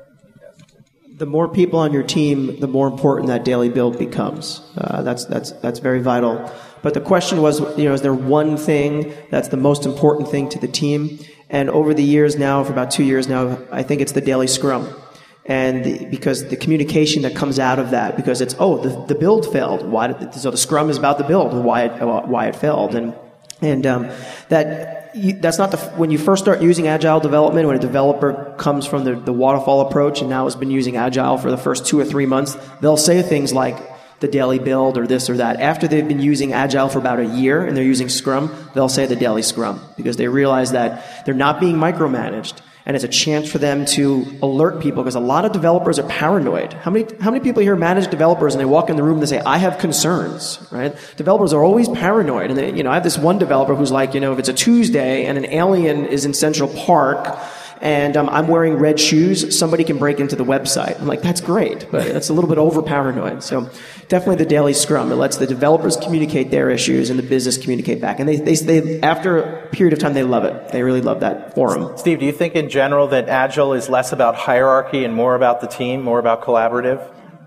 the 1.17 1.25
more 1.25 1.47
people 1.47 1.79
on 1.79 1.91
your 1.93 2.03
team, 2.03 2.59
the 2.59 2.67
more 2.67 2.87
important 2.87 3.27
that 3.27 3.43
daily 3.45 3.69
build 3.69 3.99
becomes. 3.99 4.61
Uh, 4.77 5.01
that's 5.03 5.25
that's 5.25 5.51
that's 5.53 5.79
very 5.79 6.01
vital. 6.01 6.51
But 6.81 6.93
the 6.93 7.01
question 7.01 7.41
was, 7.41 7.59
you 7.77 7.85
know, 7.85 7.93
is 7.93 8.01
there 8.01 8.13
one 8.13 8.57
thing 8.57 9.13
that's 9.29 9.47
the 9.47 9.57
most 9.57 9.85
important 9.85 10.29
thing 10.29 10.49
to 10.49 10.59
the 10.59 10.67
team? 10.67 11.19
And 11.49 11.69
over 11.69 11.93
the 11.93 12.03
years 12.03 12.35
now, 12.35 12.63
for 12.63 12.71
about 12.71 12.91
two 12.91 13.03
years 13.03 13.27
now, 13.27 13.57
I 13.71 13.83
think 13.83 14.01
it's 14.01 14.11
the 14.11 14.21
daily 14.21 14.47
scrum. 14.47 14.93
And 15.45 15.83
the, 15.83 16.05
because 16.05 16.47
the 16.47 16.55
communication 16.55 17.23
that 17.23 17.35
comes 17.35 17.59
out 17.59 17.77
of 17.77 17.91
that, 17.91 18.15
because 18.15 18.39
it's 18.39 18.55
oh 18.59 18.77
the, 18.77 19.07
the 19.07 19.15
build 19.15 19.51
failed. 19.51 19.85
Why 19.85 20.07
did, 20.07 20.33
so 20.33 20.51
the 20.51 20.57
scrum 20.57 20.89
is 20.89 20.97
about 20.97 21.17
the 21.17 21.25
build, 21.25 21.53
why 21.53 21.83
it, 21.83 22.01
why 22.01 22.47
it 22.47 22.55
failed, 22.55 22.95
and 22.95 23.13
and 23.61 23.85
um, 23.85 24.09
that 24.49 25.03
you, 25.15 25.33
that's 25.33 25.57
not 25.57 25.71
the 25.71 25.77
when 25.95 26.11
you 26.11 26.17
first 26.17 26.43
start 26.43 26.61
using 26.61 26.87
agile 26.87 27.19
development 27.19 27.67
when 27.67 27.75
a 27.75 27.79
developer 27.79 28.55
comes 28.57 28.85
from 28.85 29.03
the, 29.03 29.15
the 29.15 29.33
waterfall 29.33 29.81
approach 29.81 30.21
and 30.21 30.29
now 30.29 30.45
has 30.45 30.55
been 30.55 30.71
using 30.71 30.97
agile 30.97 31.37
for 31.37 31.51
the 31.51 31.57
first 31.57 31.85
two 31.85 31.99
or 31.99 32.05
three 32.05 32.25
months 32.25 32.57
they'll 32.81 32.97
say 32.97 33.21
things 33.21 33.53
like 33.53 33.77
the 34.19 34.27
daily 34.27 34.57
build 34.59 34.97
or 34.97 35.05
this 35.05 35.29
or 35.29 35.37
that. 35.37 35.59
After 35.59 35.85
they've 35.87 36.07
been 36.07 36.21
using 36.21 36.53
agile 36.53 36.87
for 36.87 36.97
about 36.97 37.19
a 37.19 37.25
year 37.25 37.65
and 37.65 37.75
they're 37.75 37.83
using 37.83 38.09
scrum 38.09 38.53
they'll 38.73 38.89
say 38.89 39.05
the 39.05 39.15
daily 39.15 39.43
scrum 39.43 39.81
because 39.97 40.17
they 40.17 40.27
realize 40.27 40.71
that 40.71 41.25
they're 41.25 41.35
not 41.35 41.59
being 41.59 41.75
micromanaged 41.75 42.59
and 42.85 42.95
it's 42.95 43.05
a 43.05 43.09
chance 43.09 43.49
for 43.49 43.59
them 43.59 43.85
to 43.85 44.25
alert 44.41 44.81
people 44.81 45.03
because 45.03 45.15
a 45.15 45.19
lot 45.19 45.45
of 45.45 45.53
developers 45.53 45.99
are 45.99 46.07
paranoid. 46.07 46.73
How 46.73 46.91
many 46.91 47.05
how 47.21 47.31
many 47.31 47.41
people 47.43 47.61
here 47.61 47.75
manage 47.75 48.09
developers 48.09 48.53
and 48.53 48.59
they 48.61 48.65
walk 48.65 48.89
in 48.89 48.97
the 48.97 49.03
room 49.03 49.13
and 49.13 49.21
they 49.21 49.27
say, 49.27 49.41
"I 49.45 49.57
have 49.57 49.77
concerns." 49.77 50.59
Right? 50.71 50.95
Developers 51.15 51.53
are 51.53 51.63
always 51.63 51.87
paranoid, 51.89 52.49
and 52.49 52.59
they, 52.59 52.73
you 52.73 52.83
know, 52.83 52.91
I 52.91 52.95
have 52.95 53.03
this 53.03 53.17
one 53.17 53.37
developer 53.37 53.75
who's 53.75 53.91
like, 53.91 54.13
you 54.13 54.19
know, 54.19 54.33
if 54.33 54.39
it's 54.39 54.49
a 54.49 54.53
Tuesday 54.53 55.25
and 55.25 55.37
an 55.37 55.45
alien 55.45 56.05
is 56.05 56.25
in 56.25 56.33
Central 56.33 56.69
Park. 56.69 57.37
And 57.83 58.15
um, 58.15 58.29
I'm 58.29 58.47
wearing 58.47 58.75
red 58.75 58.97
shoes. 58.97 59.59
Somebody 59.59 59.83
can 59.83 59.97
break 59.97 60.21
into 60.21 60.37
the 60.37 60.45
website. 60.45 60.97
I'm 61.01 61.05
like, 61.05 61.21
that's 61.21 61.41
great, 61.41 61.85
but 61.91 62.13
that's 62.13 62.29
a 62.29 62.33
little 62.33 62.49
bit 62.49 62.57
over 62.57 62.81
paranoid. 62.81 63.43
So, 63.43 63.69
definitely 64.07 64.37
the 64.37 64.49
daily 64.49 64.71
scrum. 64.73 65.11
It 65.11 65.15
lets 65.15 65.35
the 65.35 65.45
developers 65.45 65.97
communicate 65.97 66.49
their 66.49 66.69
issues 66.69 67.09
and 67.09 67.19
the 67.19 67.23
business 67.23 67.57
communicate 67.57 67.99
back. 67.99 68.21
And 68.21 68.29
they, 68.29 68.37
they, 68.37 68.55
they 68.55 69.01
after 69.01 69.37
a 69.37 69.67
period 69.67 69.91
of 69.91 69.99
time, 69.99 70.13
they 70.13 70.23
love 70.23 70.45
it. 70.45 70.69
They 70.69 70.81
really 70.81 71.01
love 71.01 71.19
that 71.19 71.55
forum. 71.55 71.97
Steve, 71.97 72.19
do 72.19 72.25
you 72.25 72.31
think 72.31 72.55
in 72.55 72.69
general 72.69 73.07
that 73.07 73.27
Agile 73.27 73.73
is 73.73 73.89
less 73.89 74.13
about 74.13 74.35
hierarchy 74.35 75.03
and 75.03 75.13
more 75.13 75.35
about 75.35 75.59
the 75.59 75.67
team, 75.67 76.01
more 76.03 76.19
about 76.19 76.41
collaborative? 76.41 77.05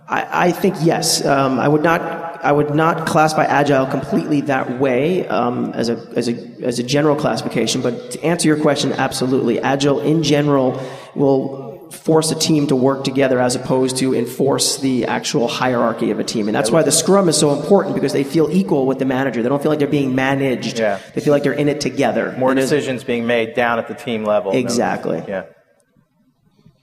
I, 0.08 0.48
I 0.48 0.52
think 0.52 0.76
yes. 0.82 1.24
Um, 1.24 1.58
I 1.58 1.68
would 1.68 1.82
not. 1.82 2.26
I 2.44 2.52
would 2.52 2.74
not 2.74 3.06
classify 3.06 3.44
agile 3.44 3.86
completely 3.86 4.42
that 4.42 4.78
way 4.78 5.26
um, 5.26 5.72
as 5.72 5.88
a 5.88 5.96
as 6.14 6.28
a 6.28 6.34
as 6.62 6.78
a 6.78 6.82
general 6.82 7.16
classification. 7.16 7.82
But 7.82 8.12
to 8.12 8.22
answer 8.22 8.46
your 8.46 8.60
question, 8.60 8.92
absolutely, 8.92 9.58
agile 9.60 10.00
in 10.00 10.22
general 10.22 10.80
will 11.14 11.66
force 11.90 12.30
a 12.30 12.34
team 12.34 12.66
to 12.68 12.76
work 12.76 13.04
together 13.04 13.40
as 13.40 13.54
opposed 13.54 13.96
to 13.98 14.14
enforce 14.14 14.78
the 14.78 15.06
actual 15.06 15.48
hierarchy 15.48 16.10
of 16.10 16.18
a 16.18 16.24
team. 16.24 16.48
And 16.48 16.54
that's 16.54 16.70
why 16.70 16.82
the 16.82 16.92
scrum 16.92 17.28
is 17.28 17.38
so 17.38 17.58
important 17.58 17.94
because 17.94 18.12
they 18.12 18.24
feel 18.24 18.50
equal 18.50 18.86
with 18.86 18.98
the 18.98 19.04
manager. 19.04 19.42
They 19.42 19.48
don't 19.48 19.62
feel 19.62 19.70
like 19.70 19.78
they're 19.78 19.88
being 19.88 20.14
managed. 20.14 20.78
Yeah. 20.78 21.00
They 21.14 21.20
feel 21.20 21.32
like 21.32 21.42
they're 21.42 21.52
in 21.52 21.68
it 21.68 21.80
together. 21.80 22.34
More 22.38 22.50
And 22.50 22.60
decisions 22.60 23.04
being 23.04 23.26
made 23.26 23.54
down 23.54 23.78
at 23.78 23.88
the 23.88 23.94
team 23.94 24.24
level. 24.24 24.52
Exactly. 24.52 25.22
Yeah. 25.26 25.46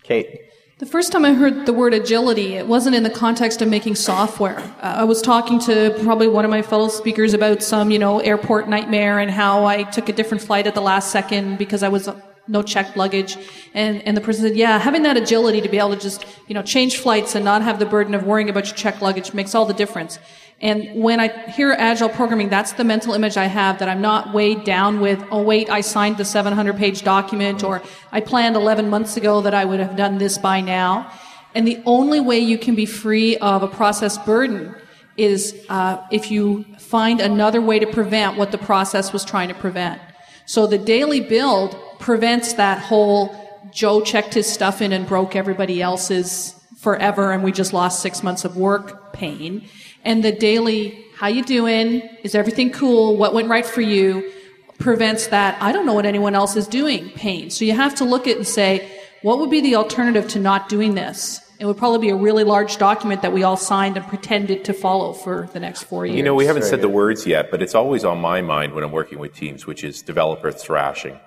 Kate. 0.03 0.42
The 0.79 0.87
first 0.87 1.11
time 1.11 1.23
I 1.23 1.33
heard 1.33 1.67
the 1.67 1.71
word 1.71 1.93
agility, 1.93 2.55
it 2.55 2.67
wasn't 2.67 2.95
in 2.95 3.03
the 3.03 3.09
context 3.11 3.61
of 3.61 3.69
making 3.69 3.93
software. 3.93 4.57
Uh, 4.57 4.95
I 4.97 5.03
was 5.03 5.21
talking 5.21 5.59
to 5.59 5.95
probably 6.01 6.27
one 6.27 6.45
of 6.45 6.51
my 6.51 6.63
fellow 6.63 6.87
speakers 6.87 7.35
about 7.35 7.61
some, 7.61 7.91
you 7.91 7.99
know, 7.99 8.17
airport 8.21 8.67
nightmare 8.67 9.19
and 9.19 9.29
how 9.29 9.65
I 9.65 9.83
took 9.83 10.09
a 10.09 10.13
different 10.13 10.41
flight 10.41 10.65
at 10.65 10.73
the 10.73 10.81
last 10.81 11.11
second 11.11 11.59
because 11.59 11.83
I 11.83 11.89
was 11.89 12.07
uh, 12.07 12.19
no 12.47 12.63
checked 12.63 12.97
luggage. 12.97 13.37
And, 13.75 14.01
and 14.01 14.17
the 14.17 14.21
person 14.21 14.47
said, 14.47 14.55
yeah, 14.55 14.79
having 14.79 15.03
that 15.03 15.15
agility 15.15 15.61
to 15.61 15.69
be 15.69 15.77
able 15.77 15.93
to 15.93 16.01
just, 16.01 16.25
you 16.47 16.55
know, 16.55 16.63
change 16.63 16.97
flights 16.97 17.35
and 17.35 17.45
not 17.45 17.61
have 17.61 17.77
the 17.77 17.85
burden 17.85 18.15
of 18.15 18.23
worrying 18.23 18.49
about 18.49 18.65
your 18.65 18.75
checked 18.75 19.03
luggage 19.03 19.31
makes 19.31 19.53
all 19.53 19.65
the 19.67 19.75
difference. 19.75 20.17
And 20.61 21.03
when 21.03 21.19
I 21.19 21.27
hear 21.51 21.71
agile 21.71 22.09
programming, 22.09 22.49
that's 22.49 22.73
the 22.73 22.83
mental 22.83 23.13
image 23.13 23.35
I 23.35 23.45
have 23.45 23.79
that 23.79 23.89
I'm 23.89 24.01
not 24.01 24.33
weighed 24.33 24.63
down 24.63 25.01
with, 25.01 25.23
oh 25.29 25.41
wait, 25.41 25.69
I 25.69 25.81
signed 25.81 26.17
the 26.17 26.25
700 26.25 26.77
page 26.77 27.01
document 27.01 27.63
or 27.63 27.81
I 28.11 28.21
planned 28.21 28.55
11 28.55 28.89
months 28.89 29.17
ago 29.17 29.41
that 29.41 29.53
I 29.53 29.65
would 29.65 29.79
have 29.79 29.95
done 29.95 30.17
this 30.17 30.37
by 30.37 30.61
now. 30.61 31.11
And 31.53 31.67
the 31.67 31.81
only 31.85 32.19
way 32.19 32.39
you 32.39 32.57
can 32.57 32.75
be 32.75 32.85
free 32.85 33.37
of 33.37 33.61
a 33.61 33.67
process 33.67 34.17
burden 34.17 34.73
is 35.17 35.65
uh, 35.69 36.01
if 36.11 36.31
you 36.31 36.63
find 36.79 37.19
another 37.19 37.61
way 37.61 37.79
to 37.79 37.87
prevent 37.87 38.37
what 38.37 38.51
the 38.51 38.57
process 38.57 39.13
was 39.13 39.23
trying 39.23 39.49
to 39.49 39.53
prevent. 39.53 40.01
So 40.45 40.65
the 40.65 40.77
daily 40.77 41.19
build 41.19 41.77
prevents 41.99 42.53
that 42.53 42.79
whole 42.79 43.35
Joe 43.71 44.01
checked 44.01 44.33
his 44.33 44.51
stuff 44.51 44.81
in 44.81 44.91
and 44.91 45.07
broke 45.07 45.35
everybody 45.35 45.81
else's 45.81 46.55
forever 46.77 47.31
and 47.31 47.43
we 47.43 47.51
just 47.51 47.73
lost 47.73 48.01
six 48.01 48.23
months 48.23 48.45
of 48.45 48.57
work 48.57 49.13
pain. 49.13 49.67
And 50.03 50.23
the 50.23 50.31
daily, 50.31 51.05
how 51.15 51.27
you 51.27 51.43
doing? 51.43 52.01
Is 52.23 52.35
everything 52.35 52.71
cool? 52.71 53.15
What 53.17 53.33
went 53.33 53.47
right 53.47 53.65
for 53.65 53.81
you? 53.81 54.31
Prevents 54.79 55.27
that, 55.27 55.61
I 55.61 55.71
don't 55.71 55.85
know 55.85 55.93
what 55.93 56.05
anyone 56.05 56.35
else 56.35 56.55
is 56.55 56.67
doing 56.67 57.09
pain. 57.11 57.49
So 57.49 57.63
you 57.63 57.73
have 57.73 57.95
to 57.95 58.05
look 58.05 58.23
at 58.23 58.31
it 58.31 58.37
and 58.37 58.47
say, 58.47 58.89
what 59.21 59.39
would 59.39 59.49
be 59.49 59.61
the 59.61 59.75
alternative 59.75 60.27
to 60.29 60.39
not 60.39 60.67
doing 60.67 60.95
this? 60.95 61.39
It 61.59 61.65
would 61.65 61.77
probably 61.77 61.99
be 61.99 62.09
a 62.09 62.15
really 62.15 62.43
large 62.43 62.75
document 62.77 63.21
that 63.21 63.31
we 63.31 63.43
all 63.43 63.55
signed 63.55 63.95
and 63.95 64.05
pretended 64.05 64.65
to 64.65 64.73
follow 64.73 65.13
for 65.13 65.47
the 65.53 65.61
next 65.61 65.83
four 65.83 66.05
years. 66.05 66.17
You 66.17 66.23
know, 66.23 66.35
we 66.35 66.45
haven't 66.45 66.65
said 66.65 66.81
the 66.81 66.89
words 66.89 67.25
yet, 67.25 67.49
but 67.49 67.61
it's 67.61 67.75
always 67.75 68.03
on 68.03 68.19
my 68.19 68.41
mind 68.41 68.73
when 68.73 68.83
I'm 68.83 68.91
working 68.91 69.19
with 69.19 69.33
teams, 69.33 69.65
which 69.65 69.85
is 69.85 70.01
developer 70.01 70.51
thrashing. 70.51 71.17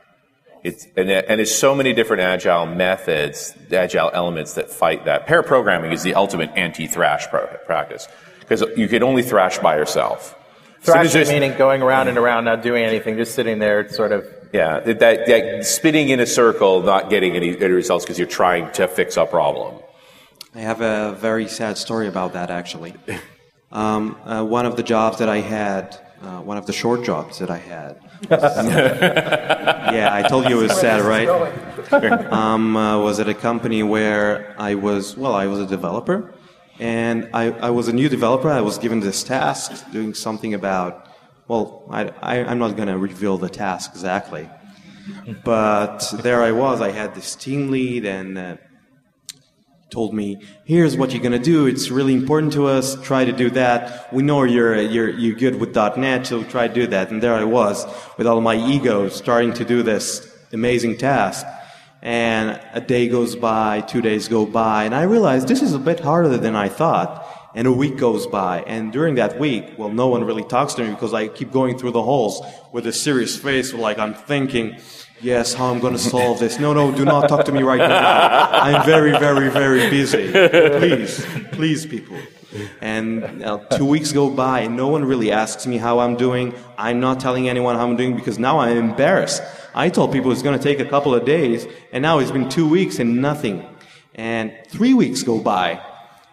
It's, 0.63 0.87
and, 0.97 1.09
and 1.09 1.39
there's 1.39 1.55
so 1.55 1.75
many 1.75 1.95
different 1.95 2.23
agile 2.23 2.67
methods, 2.67 3.55
agile 3.73 4.11
elements 4.13 4.55
that 4.55 4.69
fight 4.69 5.07
that. 5.07 5.27
Pair 5.27 5.43
programming 5.43 5.93
is 5.93 6.03
the 6.03 6.15
ultimate 6.15 6.51
anti-thrash 6.57 7.29
practice 7.29 8.09
because 8.47 8.65
you 8.77 8.89
could 8.89 9.03
only 9.03 9.23
thrash 9.23 9.59
by 9.59 9.77
yourself. 9.77 10.35
As 10.81 10.87
soon 10.87 10.99
as 10.99 11.13
Thrashing 11.13 11.33
meaning 11.33 11.59
going 11.59 11.83
around 11.83 12.09
and 12.09 12.17
around, 12.17 12.45
not 12.45 12.63
doing 12.63 12.85
anything, 12.85 13.17
just 13.17 13.35
sitting 13.35 13.59
there, 13.59 13.89
sort 13.89 14.13
of. 14.13 14.25
Yeah, 14.53 14.79
that, 14.81 15.01
that, 15.01 15.27
that 15.27 15.67
spinning 15.67 16.11
in 16.11 16.21
a 16.21 16.27
circle, 16.27 16.83
not 16.83 17.11
getting 17.11 17.35
any, 17.35 17.57
any 17.57 17.73
results 17.73 18.05
because 18.05 18.19
you're 18.19 18.29
trying 18.29 18.71
to 18.73 18.87
fix 18.87 19.17
a 19.17 19.27
problem. 19.27 19.83
I 20.55 20.61
have 20.61 20.81
a 20.81 21.17
very 21.19 21.49
sad 21.49 21.77
story 21.77 22.07
about 22.07 22.35
that, 22.35 22.51
actually. 22.51 22.95
Um, 23.73 24.17
uh, 24.25 24.45
one 24.45 24.65
of 24.65 24.77
the 24.77 24.83
jobs 24.83 25.19
that 25.19 25.29
I 25.29 25.39
had, 25.39 25.99
uh, 26.23 26.41
one 26.41 26.57
of 26.57 26.67
the 26.67 26.73
short 26.73 27.05
jobs 27.05 27.41
that 27.41 27.51
I 27.51 27.59
had. 27.59 28.01
yeah, 28.31 30.11
I 30.13 30.27
told 30.29 30.49
you 30.49 30.61
it 30.61 30.63
was 30.63 30.81
sad, 30.81 31.03
right? 31.03 31.29
Um, 32.33 32.77
uh, 32.77 32.99
was 33.01 33.21
at 33.21 33.29
a 33.29 33.35
company 33.35 33.83
where 33.83 34.55
I 34.59 34.77
was, 34.77 35.17
well, 35.17 35.35
I 35.35 35.47
was 35.47 35.61
a 35.61 35.67
developer, 35.67 36.33
and 36.79 37.31
I, 37.33 37.51
I 37.51 37.71
was 37.71 37.89
a 37.89 37.93
new 37.93 38.09
developer. 38.09 38.51
I 38.51 38.61
was 38.61 38.79
given 38.79 39.01
this 39.01 39.23
task, 39.23 39.91
doing 39.93 40.15
something 40.15 40.55
about, 40.55 41.09
well, 41.49 41.85
I, 41.91 42.11
I, 42.21 42.45
I'm 42.45 42.59
not 42.59 42.77
going 42.77 42.89
to 42.89 42.99
reveal 42.99 43.39
the 43.39 43.49
task 43.49 43.91
exactly. 43.93 44.49
But 45.45 46.13
there 46.23 46.43
I 46.43 46.53
was. 46.53 46.81
I 46.81 46.91
had 46.91 47.15
this 47.15 47.37
team 47.37 47.71
lead, 47.71 48.05
and 48.05 48.37
uh, 48.37 48.57
told 49.91 50.13
me, 50.15 50.43
"Here's 50.65 50.97
what 50.97 51.13
you're 51.13 51.23
gonna 51.23 51.39
do. 51.39 51.67
It's 51.67 51.91
really 51.91 52.15
important 52.15 52.53
to 52.55 52.67
us. 52.67 53.01
Try 53.03 53.25
to 53.25 53.33
do 53.33 53.51
that. 53.51 54.13
We 54.13 54.23
know 54.23 54.43
you're 54.43 54.81
you're 54.81 55.11
you're 55.11 55.37
good 55.37 55.61
with 55.61 55.75
.NET, 55.75 56.27
so 56.27 56.43
try 56.45 56.69
to 56.69 56.75
do 56.75 56.87
that." 56.89 57.11
And 57.11 57.23
there 57.23 57.35
I 57.35 57.45
was 57.45 57.87
with 58.19 58.27
all 58.27 58.41
my 58.41 58.57
ego, 58.57 59.09
starting 59.09 59.53
to 59.55 59.65
do 59.65 59.83
this 59.83 60.29
amazing 60.53 60.99
task. 60.99 61.47
And 62.07 62.61
a 62.73 62.81
day 62.81 63.09
goes 63.09 63.35
by, 63.35 63.81
two 63.81 64.01
days 64.01 64.29
go 64.29 64.47
by, 64.47 64.85
and 64.85 64.95
I 64.95 65.03
realize 65.03 65.45
this 65.45 65.61
is 65.61 65.75
a 65.75 65.79
bit 65.81 65.99
harder 65.99 66.39
than 66.39 66.55
I 66.55 66.69
thought. 66.69 67.27
And 67.53 67.67
a 67.67 67.73
week 67.73 67.97
goes 67.97 68.29
by, 68.29 68.63
and 68.63 68.93
during 68.93 69.17
that 69.17 69.41
week, 69.41 69.73
well, 69.77 69.89
no 69.89 70.07
one 70.07 70.23
really 70.23 70.45
talks 70.45 70.75
to 70.75 70.85
me 70.85 70.91
because 70.91 71.13
I 71.13 71.27
keep 71.27 71.51
going 71.51 71.77
through 71.77 71.91
the 71.93 72.03
halls 72.03 72.41
with 72.71 72.87
a 72.87 72.93
serious 72.93 73.37
face, 73.37 73.75
like 73.75 73.99
I'm 73.99 74.15
thinking, 74.15 74.79
yes, 75.21 75.53
how 75.55 75.73
I'm 75.73 75.81
going 75.81 75.95
to 75.95 75.99
solve 75.99 76.39
this. 76.39 76.61
No, 76.61 76.73
no, 76.73 76.93
do 76.93 77.05
not 77.05 77.29
talk 77.29 77.45
to 77.47 77.53
me 77.53 77.65
right 77.65 77.79
now. 77.79 78.51
I'm 78.53 78.87
very, 78.87 79.11
very, 79.11 79.51
very 79.51 79.91
busy. 79.91 80.31
Please, 80.31 81.27
please, 81.51 81.87
people. 81.87 82.19
And 82.81 83.43
uh, 83.43 83.59
two 83.77 83.85
weeks 83.85 84.13
go 84.13 84.31
by, 84.31 84.61
and 84.61 84.77
no 84.77 84.89
one 84.89 85.05
really 85.05 85.33
asks 85.33 85.67
me 85.67 85.79
how 85.79 85.99
I'm 85.99 86.17
doing. 86.17 86.55
I'm 86.79 87.01
not 87.01 87.21
telling 87.21 87.49
anyone 87.49 87.77
how 87.77 87.87
I'm 87.87 87.97
doing 87.97 88.17
because 88.17 88.39
now 88.39 88.59
I'm 88.59 88.77
embarrassed. 88.77 89.43
I 89.75 89.89
told 89.91 90.13
people 90.13 90.33
it's 90.33 90.43
going 90.43 90.59
to 90.59 90.63
take 90.63 90.81
a 90.81 90.89
couple 90.89 91.15
of 91.15 91.25
days, 91.25 91.67
and 91.93 92.03
now 92.03 92.19
it's 92.19 92.31
been 92.31 92.49
two 92.49 92.69
weeks 92.69 92.99
and 92.99 93.21
nothing. 93.21 93.67
And 94.15 94.53
three 94.69 94.95
weeks 94.95 95.23
go 95.23 95.39
by, 95.39 95.85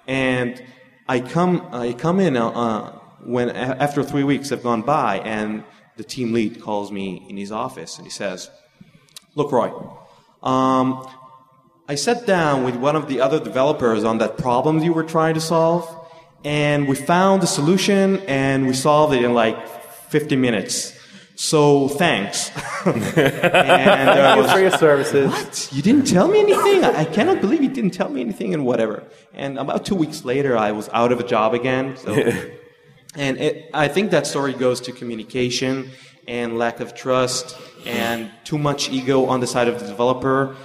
and 0.08 0.64
I 1.08 1.20
come, 1.20 1.68
I 1.72 1.94
come 1.94 2.20
in 2.20 2.38
uh, 2.38 2.50
uh, 2.50 2.92
when 3.26 3.50
after 3.50 4.04
three 4.04 4.24
weeks 4.24 4.50
have 4.50 4.64
gone 4.64 4.82
by, 4.82 5.20
and 5.20 5.64
the 5.98 6.04
team 6.04 6.32
lead 6.32 6.62
calls 6.62 6.92
me 6.92 7.26
in 7.30 7.38
his 7.38 7.52
office, 7.52 7.98
and 7.98 8.06
he 8.06 8.12
says, 8.12 8.50
"Look, 9.36 9.52
Roy, 9.52 9.72
um, 10.42 11.06
I 11.88 11.96
sat 11.96 12.26
down 12.26 12.64
with 12.64 12.78
one 12.78 12.96
of 12.96 13.10
the 13.10 13.20
other 13.20 13.40
developers 13.40 14.06
on 14.06 14.18
that 14.20 14.38
problem 14.38 14.80
you 14.80 14.94
were 14.94 15.04
trying 15.04 15.34
to 15.34 15.42
solve, 15.42 16.03
and 16.44 16.88
we 16.88 16.96
found 16.96 17.42
the 17.42 17.48
solution, 17.48 18.20
and 18.28 18.68
we 18.68 18.74
solved 18.74 19.14
it 19.14 19.24
in 19.24 19.34
like 19.34 19.68
50 20.10 20.36
minutes." 20.36 20.94
So 21.36 21.88
thanks. 21.88 22.52
and 22.86 23.02
Thank 23.02 24.38
you 24.38 24.48
for 24.52 24.60
your 24.60 24.72
services. 24.72 25.32
What? 25.32 25.70
You 25.72 25.82
didn't 25.82 26.06
tell 26.06 26.28
me 26.28 26.40
anything? 26.40 26.84
I, 26.84 27.00
I 27.00 27.06
cannot 27.06 27.42
believe 27.42 27.64
you 27.64 27.70
didn't 27.70 27.92
tell 27.92 28.10
me 28.10 28.22
anything 28.22 28.54
and 28.54 28.66
whatever. 28.66 29.04
And 29.34 29.58
about 29.58 29.86
two 29.86 29.96
weeks 29.96 30.24
later, 30.24 30.56
I 30.58 30.72
was 30.72 30.90
out 30.94 31.12
of 31.12 31.20
a 31.20 31.24
job 31.24 31.54
again. 31.54 31.98
So, 31.98 32.14
and 33.16 33.38
it, 33.38 33.70
I 33.74 33.88
think 33.88 34.12
that 34.12 34.28
story 34.28 34.54
goes 34.54 34.80
to 34.82 34.92
communication 34.92 35.90
and 36.28 36.58
lack 36.58 36.80
of 36.80 36.94
trust 36.94 37.58
and 37.86 38.32
too 38.44 38.58
much 38.58 38.90
ego 38.90 39.26
on 39.26 39.40
the 39.40 39.48
side 39.48 39.68
of 39.68 39.80
the 39.80 39.88
developer. 39.88 40.56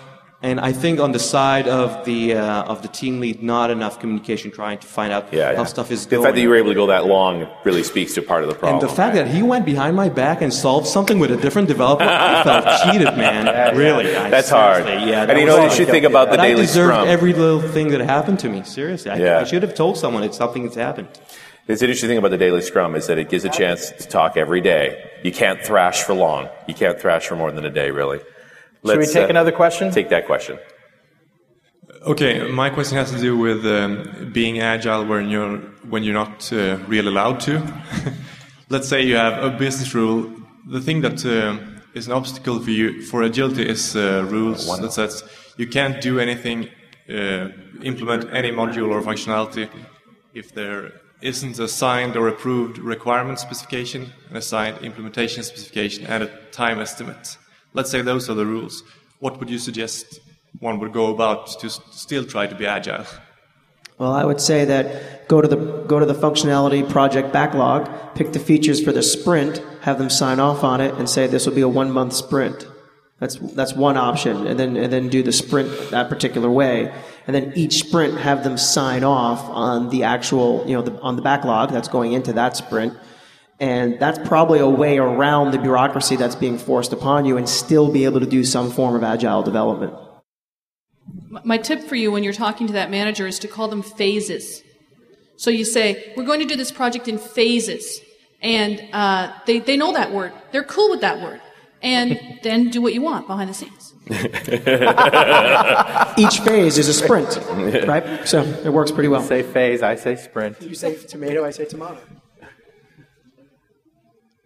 And 0.41 0.61
I 0.61 0.71
think 0.73 1.01
on 1.01 1.11
the 1.11 1.19
side 1.19 1.67
of 1.67 2.05
the 2.05 2.35
uh, 2.35 2.63
of 2.63 2.83
the 2.83 2.87
team 2.87 3.19
lead, 3.19 3.43
not 3.43 3.71
enough 3.73 3.99
communication, 3.99 4.53
trying 4.53 4.79
to 4.79 4.87
find 4.87 5.13
out 5.13 5.33
Yeah, 5.33 5.47
how 5.47 5.63
yeah. 5.63 5.65
stuff 5.65 5.91
is 5.91 6.07
The 6.07 6.11
going. 6.11 6.23
The 6.23 6.27
fact 6.29 6.35
that 6.37 6.43
you 6.43 6.49
were 6.49 6.55
able 6.55 6.69
to 6.71 6.77
go 6.77 6.87
that 6.87 7.07
long 7.07 7.49
really 7.65 7.83
speaks 7.83 8.15
to 8.15 8.23
part 8.23 8.45
of 8.45 8.49
the 8.49 8.55
problem. 8.55 8.79
And 8.81 8.89
the 8.89 8.95
fact 8.95 9.17
that 9.17 9.27
he 9.27 9.43
went 9.43 9.65
behind 9.67 9.97
my 9.97 10.09
back 10.09 10.41
and 10.41 10.55
solved 10.55 10.87
something 10.87 11.19
with 11.19 11.33
a 11.33 11.37
different 11.37 11.67
developer, 11.67 12.05
I 12.05 12.45
felt 12.51 12.67
cheated, 12.85 13.17
man. 13.17 13.77
really. 13.77 14.15
I- 14.15 14.31
That's 14.31 14.49
hard. 14.49 14.87
Yeah, 14.87 15.25
And 15.29 15.41
you 15.41 15.45
know, 15.47 15.59
was- 15.61 15.73
you 15.77 15.85
should 15.85 15.93
think 15.93 16.05
about 16.05 16.31
the 16.31 16.37
But 16.37 16.43
daily 16.45 16.63
I 16.63 16.67
deserved 16.67 16.93
scrum. 16.95 17.09
every 17.09 17.33
little 17.33 17.61
thing 17.61 17.89
that 17.89 18.01
happened 18.03 18.39
to 18.39 18.49
me. 18.49 18.63
Seriously. 18.63 19.11
I, 19.11 19.17
Yeah. 19.17 19.41
I 19.41 19.45
should 19.45 19.65
have 19.65 19.75
told 19.75 19.97
someone 19.99 20.23
it's 20.23 20.37
something 20.39 20.63
that's 20.63 20.77
happened. 20.77 21.09
It's 21.67 21.83
interesting 21.83 22.09
thing 22.11 22.17
about 22.19 22.31
the 22.31 22.39
daily 22.39 22.61
scrum 22.63 22.95
is 22.95 23.09
that 23.09 23.19
it 23.19 23.29
gives 23.29 23.45
a 23.45 23.51
chance 23.51 23.91
to 23.91 24.07
talk 24.07 24.37
every 24.37 24.61
day. 24.61 25.03
You 25.25 25.33
can't 25.33 25.61
thrash 25.65 26.05
for 26.05 26.15
long. 26.15 26.49
You 26.69 26.75
can't 26.75 26.99
thrash 27.01 27.27
for 27.27 27.35
more 27.35 27.51
than 27.51 27.65
a 27.65 27.71
day, 27.71 27.91
really. 27.91 28.21
Should 28.87 28.99
we 28.99 29.07
take 29.07 29.31
another 29.31 29.53
question? 29.53 29.91
Take 29.91 30.09
that 30.11 30.27
question. 30.27 30.59
Okay, 32.03 32.49
my 32.51 32.71
question 32.71 32.97
has 32.97 33.11
to 33.11 33.19
do 33.19 33.37
with 33.37 33.67
um, 33.67 34.31
being 34.33 34.61
agile 34.61 35.05
when 35.05 35.29
you're 35.29 35.59
when 35.91 36.05
you're 36.05 36.15
not 36.15 36.53
uh, 36.53 36.79
really 36.87 37.09
allowed 37.09 37.41
to. 37.41 37.61
Let's 38.69 38.89
say 38.89 39.03
you 39.03 39.17
have 39.17 39.43
a 39.43 39.51
business 39.51 39.95
rule. 39.95 40.31
The 40.67 40.81
thing 40.81 41.01
that 41.01 41.25
uh, 41.27 41.59
is 41.95 42.07
an 42.07 42.13
obstacle 42.13 42.61
for 42.61 42.71
you 42.71 43.03
for 43.03 43.23
agility 43.23 43.69
is 43.69 43.97
uh, 43.97 44.27
rules 44.31 44.67
that 44.81 44.93
says 44.93 45.25
you 45.57 45.67
can't 45.67 46.01
do 46.01 46.21
anything, 46.21 46.69
uh, 47.09 47.49
implement 47.83 48.33
any 48.33 48.53
module 48.53 48.91
or 48.91 49.03
functionality 49.03 49.69
if 50.35 50.53
there 50.55 50.93
isn't 51.21 51.59
a 51.59 51.67
signed 51.67 52.17
or 52.17 52.29
approved 52.29 52.79
requirement 52.79 53.41
specification, 53.41 54.13
an 54.31 54.37
assigned 54.37 54.79
implementation 54.85 55.43
specification, 55.43 56.07
and 56.07 56.23
a 56.23 56.29
time 56.53 56.79
estimate. 56.79 57.37
Let's 57.79 57.93
say 57.93 58.03
those 58.03 58.29
are 58.29 58.35
the 58.35 58.45
rules. 58.45 58.83
What 59.21 59.39
would 59.39 59.49
you 59.49 59.61
suggest 59.61 60.19
one 60.59 60.81
would 60.81 60.93
go 60.93 61.15
about 61.15 61.47
to 61.61 61.71
still 61.71 62.25
try 62.25 62.49
to 62.49 62.57
be 62.57 62.67
agile? 62.67 63.07
Well, 63.99 64.13
I 64.13 64.25
would 64.25 64.41
say 64.41 64.65
that 64.65 65.29
go 65.29 65.41
to 65.41 65.47
the 65.47 65.85
go 65.87 66.01
to 66.01 66.05
the 66.05 66.21
functionality 66.27 66.83
project 66.91 67.33
backlog, 67.33 67.89
pick 68.17 68.33
the 68.33 68.41
features 68.41 68.83
for 68.83 68.91
the 68.91 69.05
sprint, 69.05 69.63
have 69.83 69.99
them 69.99 70.11
sign 70.11 70.41
off 70.41 70.65
on 70.65 70.81
it, 70.81 70.93
and 70.95 71.09
say 71.09 71.29
this 71.29 71.47
will 71.47 71.55
be 71.55 71.61
a 71.61 71.69
one 71.69 71.93
month 71.93 72.15
sprint. 72.15 72.67
That's 73.21 73.37
that's 73.37 73.75
one 73.75 73.97
option, 73.97 74.49
and 74.49 74.59
then 74.59 74.77
and 74.77 74.93
then 74.93 75.09
do 75.09 75.23
the 75.23 75.33
sprint 75.33 75.71
that 75.93 76.09
particular 76.09 76.51
way, 76.51 76.93
and 77.29 77.33
then 77.37 77.53
each 77.55 77.75
sprint 77.75 78.19
have 78.19 78.43
them 78.43 78.59
sign 78.59 79.05
off 79.05 79.49
on 79.51 79.91
the 79.91 80.03
actual 80.03 80.65
you 80.67 80.75
know 80.75 80.83
the, 80.83 81.01
on 81.01 81.15
the 81.15 81.23
backlog 81.23 81.71
that's 81.71 81.87
going 81.87 82.13
into 82.13 82.33
that 82.33 82.57
sprint, 82.57 82.99
and 83.61 83.99
that's 83.99 84.19
probably 84.29 84.59
a 84.59 84.69
way 84.69 84.99
around 84.99 85.51
the 85.51 85.59
bureaucracy 85.59 86.17
that's 86.17 86.37
being 86.37 86.59
forced 86.59 86.93
upon 86.93 87.25
you, 87.25 87.37
and 87.37 87.49
still 87.49 87.91
be 87.91 88.05
able 88.05 88.21
to 88.21 88.27
do 88.27 88.45
some 88.45 88.71
form 88.71 88.95
of 88.95 89.03
agile 89.03 89.43
development. 89.43 89.95
My 91.45 91.59
tip 91.59 91.83
for 91.83 91.97
you 91.97 92.13
when 92.13 92.25
you're 92.25 92.33
talking 92.33 92.67
to 92.69 92.73
that 92.75 92.91
manager 92.91 93.27
is 93.27 93.39
to 93.41 93.49
call 93.49 93.69
them 93.69 93.83
phases. 93.83 94.63
So 95.37 95.51
you 95.51 95.65
say, 95.65 96.13
we're 96.17 96.25
going 96.25 96.41
to 96.41 96.47
do 96.47 96.57
this 96.57 96.73
project 96.73 97.09
in 97.09 97.19
phases. 97.19 98.01
And 98.41 98.83
uh, 98.93 99.33
they, 99.47 99.59
they 99.59 99.77
know 99.77 99.93
that 99.93 100.13
word. 100.13 100.33
They're 100.53 100.65
cool 100.65 100.91
with 100.91 101.01
that 101.01 101.21
word. 101.21 101.41
And 101.83 102.39
then 102.43 102.71
do 102.71 102.83
what 102.83 102.95
you 102.95 103.03
want 103.03 103.27
behind 103.27 103.51
the 103.51 103.55
scenes. 103.55 103.95
Each 106.19 106.41
phase 106.41 106.79
is 106.79 106.89
a 106.89 106.95
sprint, 106.95 107.39
right? 107.87 108.27
So 108.27 108.43
it 108.43 108.73
works 108.73 108.91
pretty 108.91 109.09
well. 109.09 109.21
You 109.21 109.29
Say 109.29 109.43
phase, 109.43 109.83
I 109.83 109.97
say 109.97 110.17
sprint. 110.17 110.61
You 110.63 110.75
say 110.75 110.97
tomato, 110.97 111.45
I 111.45 111.51
say 111.51 111.67
tomato. 111.67 111.99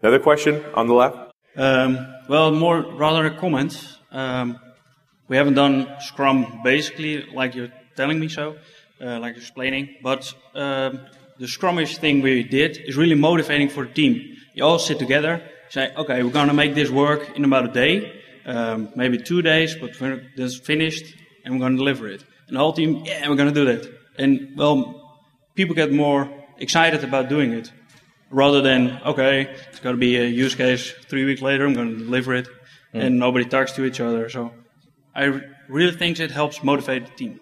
Another 0.02 0.18
question 0.18 0.64
on 0.74 0.88
the 0.88 0.94
left? 0.94 1.16
Um, 1.56 1.96
well, 2.28 2.50
more 2.50 2.80
rather 2.80 3.24
a 3.26 3.38
comment. 3.38 3.72
Um, 4.10 4.58
we 5.28 5.36
haven't 5.36 5.54
done 5.54 5.86
Scrum 6.00 6.60
basically 6.64 7.24
like 7.26 7.54
you're 7.54 7.72
telling 7.94 8.18
me 8.18 8.26
so, 8.26 8.56
uh, 9.00 9.20
like 9.20 9.36
explaining. 9.36 9.94
But 10.02 10.34
um, 10.56 11.06
the 11.38 11.46
Scrumish 11.46 11.98
thing 11.98 12.20
we 12.20 12.42
did 12.42 12.78
is 12.78 12.96
really 12.96 13.14
motivating 13.14 13.68
for 13.68 13.84
the 13.84 13.92
team. 13.92 14.36
You 14.54 14.64
all 14.64 14.80
sit 14.80 14.98
together, 14.98 15.40
say, 15.68 15.94
okay, 15.94 16.24
we're 16.24 16.32
going 16.32 16.48
to 16.48 16.54
make 16.54 16.74
this 16.74 16.90
work 16.90 17.36
in 17.36 17.44
about 17.44 17.66
a 17.66 17.72
day, 17.72 18.20
um, 18.44 18.88
maybe 18.96 19.18
two 19.18 19.40
days, 19.40 19.76
but 19.76 20.00
when 20.00 20.32
is 20.36 20.58
finished, 20.58 21.14
and 21.44 21.54
we're 21.54 21.60
going 21.60 21.74
to 21.74 21.78
deliver 21.78 22.08
it. 22.08 22.24
And 22.48 22.56
the 22.56 22.60
whole 22.60 22.72
team, 22.72 23.04
yeah, 23.04 23.28
we're 23.28 23.36
going 23.36 23.54
to 23.54 23.64
do 23.64 23.66
that. 23.66 23.88
And 24.18 24.56
well, 24.56 25.20
people 25.54 25.76
get 25.76 25.92
more 25.92 26.28
excited 26.58 27.04
about 27.04 27.28
doing 27.28 27.52
it 27.52 27.70
rather 28.32 28.60
than 28.60 29.00
okay, 29.04 29.42
it's 29.70 29.80
going 29.80 29.94
to 29.94 30.00
be 30.00 30.16
a 30.16 30.24
use 30.24 30.54
case 30.54 30.90
three 31.10 31.24
weeks 31.24 31.42
later. 31.42 31.64
I'm 31.66 31.74
going 31.74 31.92
to 31.98 32.04
deliver 32.04 32.34
it, 32.34 32.48
Mm. 32.94 33.04
and 33.04 33.18
nobody 33.18 33.46
talks 33.46 33.72
to 33.72 33.84
each 33.84 34.00
other. 34.00 34.28
So 34.28 34.52
I 35.14 35.40
really 35.68 35.96
think 35.96 36.20
it 36.20 36.30
helps 36.30 36.62
motivate 36.62 37.06
the 37.06 37.12
team. 37.12 37.40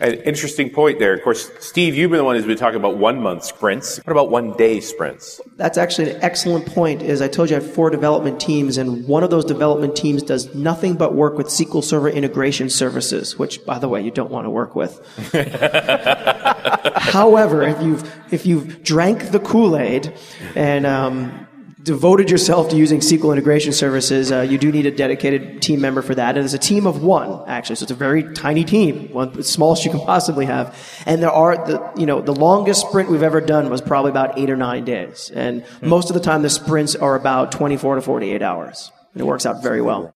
An 0.00 0.14
interesting 0.22 0.70
point 0.70 0.98
there. 0.98 1.12
Of 1.14 1.22
course, 1.22 1.50
Steve, 1.60 1.94
you've 1.94 2.10
been 2.10 2.18
the 2.18 2.24
one 2.24 2.34
who's 2.34 2.46
been 2.46 2.56
talking 2.56 2.78
about 2.78 2.96
one 2.96 3.20
month 3.20 3.44
sprints. 3.44 3.98
What 3.98 4.10
about 4.10 4.30
one 4.30 4.56
day 4.56 4.80
sprints? 4.80 5.40
That's 5.56 5.78
actually 5.78 6.10
an 6.12 6.22
excellent 6.22 6.66
point. 6.66 7.02
Is 7.02 7.22
I 7.22 7.28
told 7.28 7.50
you 7.50 7.56
I 7.56 7.60
have 7.60 7.74
four 7.74 7.90
development 7.90 8.40
teams, 8.40 8.78
and 8.78 9.06
one 9.06 9.22
of 9.22 9.30
those 9.30 9.44
development 9.44 9.94
teams 9.94 10.22
does 10.22 10.52
nothing 10.54 10.94
but 10.94 11.14
work 11.14 11.36
with 11.38 11.48
SQL 11.48 11.84
Server 11.84 12.08
integration 12.08 12.68
services, 12.68 13.38
which, 13.38 13.64
by 13.64 13.78
the 13.78 13.88
way, 13.88 14.02
you 14.02 14.10
don't 14.10 14.30
want 14.30 14.46
to 14.46 14.50
work 14.50 14.74
with. 14.74 14.98
However, 16.96 17.62
if 17.62 17.80
you've 17.82 18.32
if 18.32 18.46
you've 18.46 18.82
drank 18.82 19.30
the 19.30 19.40
Kool 19.40 19.76
Aid 19.76 20.12
and 20.56 20.86
um, 20.86 21.41
devoted 21.82 22.30
yourself 22.30 22.68
to 22.70 22.76
using 22.76 23.00
SQL 23.00 23.32
integration 23.32 23.72
services, 23.72 24.30
uh, 24.30 24.40
you 24.40 24.58
do 24.58 24.70
need 24.70 24.86
a 24.86 24.90
dedicated 24.90 25.60
team 25.62 25.80
member 25.80 26.02
for 26.02 26.14
that. 26.14 26.36
And 26.36 26.44
it's 26.44 26.54
a 26.54 26.58
team 26.58 26.86
of 26.86 27.02
one, 27.02 27.48
actually. 27.48 27.76
So 27.76 27.84
it's 27.84 27.92
a 27.92 27.96
very 27.96 28.32
tiny 28.34 28.64
team, 28.64 29.12
one 29.12 29.32
the 29.32 29.42
smallest 29.42 29.84
you 29.84 29.90
can 29.90 30.00
possibly 30.00 30.46
have. 30.46 30.76
And 31.06 31.22
there 31.22 31.30
are 31.30 31.56
the 31.56 31.92
you 31.96 32.06
know 32.06 32.20
the 32.20 32.34
longest 32.34 32.82
sprint 32.82 33.10
we've 33.10 33.22
ever 33.22 33.40
done 33.40 33.70
was 33.70 33.80
probably 33.80 34.10
about 34.10 34.38
eight 34.38 34.50
or 34.50 34.56
nine 34.56 34.84
days, 34.84 35.30
and 35.34 35.64
most 35.80 36.10
of 36.10 36.14
the 36.14 36.20
time 36.20 36.42
the 36.42 36.50
sprints 36.50 36.94
are 36.94 37.14
about 37.14 37.52
24 37.52 37.96
to 37.96 38.02
48 38.02 38.42
hours, 38.42 38.92
and 39.12 39.20
it 39.20 39.24
works 39.24 39.46
out 39.46 39.62
very 39.62 39.82
well. 39.82 40.14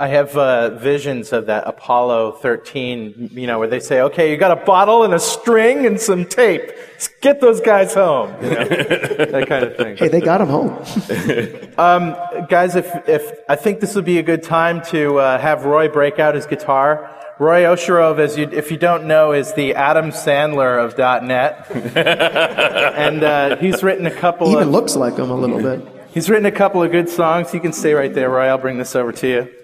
I 0.00 0.06
have 0.06 0.34
uh, 0.34 0.70
visions 0.78 1.30
of 1.30 1.44
that 1.46 1.64
Apollo 1.66 2.38
13, 2.40 3.32
you 3.34 3.46
know, 3.46 3.58
where 3.58 3.68
they 3.68 3.80
say, 3.80 4.00
okay, 4.00 4.30
you 4.30 4.38
got 4.38 4.50
a 4.50 4.64
bottle 4.64 5.04
and 5.04 5.12
a 5.12 5.18
string 5.18 5.84
and 5.84 6.00
some 6.00 6.24
tape. 6.24 6.72
Just 6.94 7.20
get 7.20 7.42
those 7.42 7.60
guys 7.60 7.92
home. 7.92 8.34
You 8.42 8.48
know? 8.48 8.64
that 8.64 9.44
kind 9.46 9.62
of 9.62 9.76
thing. 9.76 9.98
Hey, 9.98 10.08
they 10.08 10.22
got 10.22 10.38
them 10.38 10.48
home. 10.48 10.70
um, 11.76 12.16
guys, 12.48 12.76
if, 12.76 12.86
if 13.06 13.30
I 13.46 13.56
think 13.56 13.80
this 13.80 13.94
would 13.94 14.06
be 14.06 14.18
a 14.18 14.22
good 14.22 14.42
time 14.42 14.80
to 14.86 15.18
uh, 15.18 15.38
have 15.38 15.66
Roy 15.66 15.88
break 15.88 16.18
out 16.18 16.34
his 16.34 16.46
guitar. 16.46 17.14
Roy 17.38 17.64
Osherove, 17.64 18.20
as 18.20 18.38
you, 18.38 18.48
if 18.50 18.70
you 18.70 18.78
don't 18.78 19.04
know, 19.04 19.32
is 19.32 19.52
the 19.52 19.74
Adam 19.74 20.12
Sandler 20.12 20.82
of 20.82 20.96
.NET, 20.96 21.70
and 21.96 23.22
uh, 23.22 23.56
he's 23.56 23.82
written 23.82 24.06
a 24.06 24.10
couple. 24.10 24.50
Even 24.50 24.68
of, 24.68 24.70
looks 24.70 24.96
like 24.96 25.18
him 25.18 25.30
a 25.30 25.34
little 25.34 25.60
bit. 25.60 25.86
He's 26.12 26.30
written 26.30 26.46
a 26.46 26.52
couple 26.52 26.82
of 26.82 26.90
good 26.90 27.10
songs. 27.10 27.52
You 27.52 27.60
can 27.60 27.74
stay 27.74 27.92
right 27.92 28.12
there, 28.12 28.30
Roy. 28.30 28.46
I'll 28.46 28.58
bring 28.58 28.78
this 28.78 28.96
over 28.96 29.12
to 29.12 29.28
you. 29.28 29.59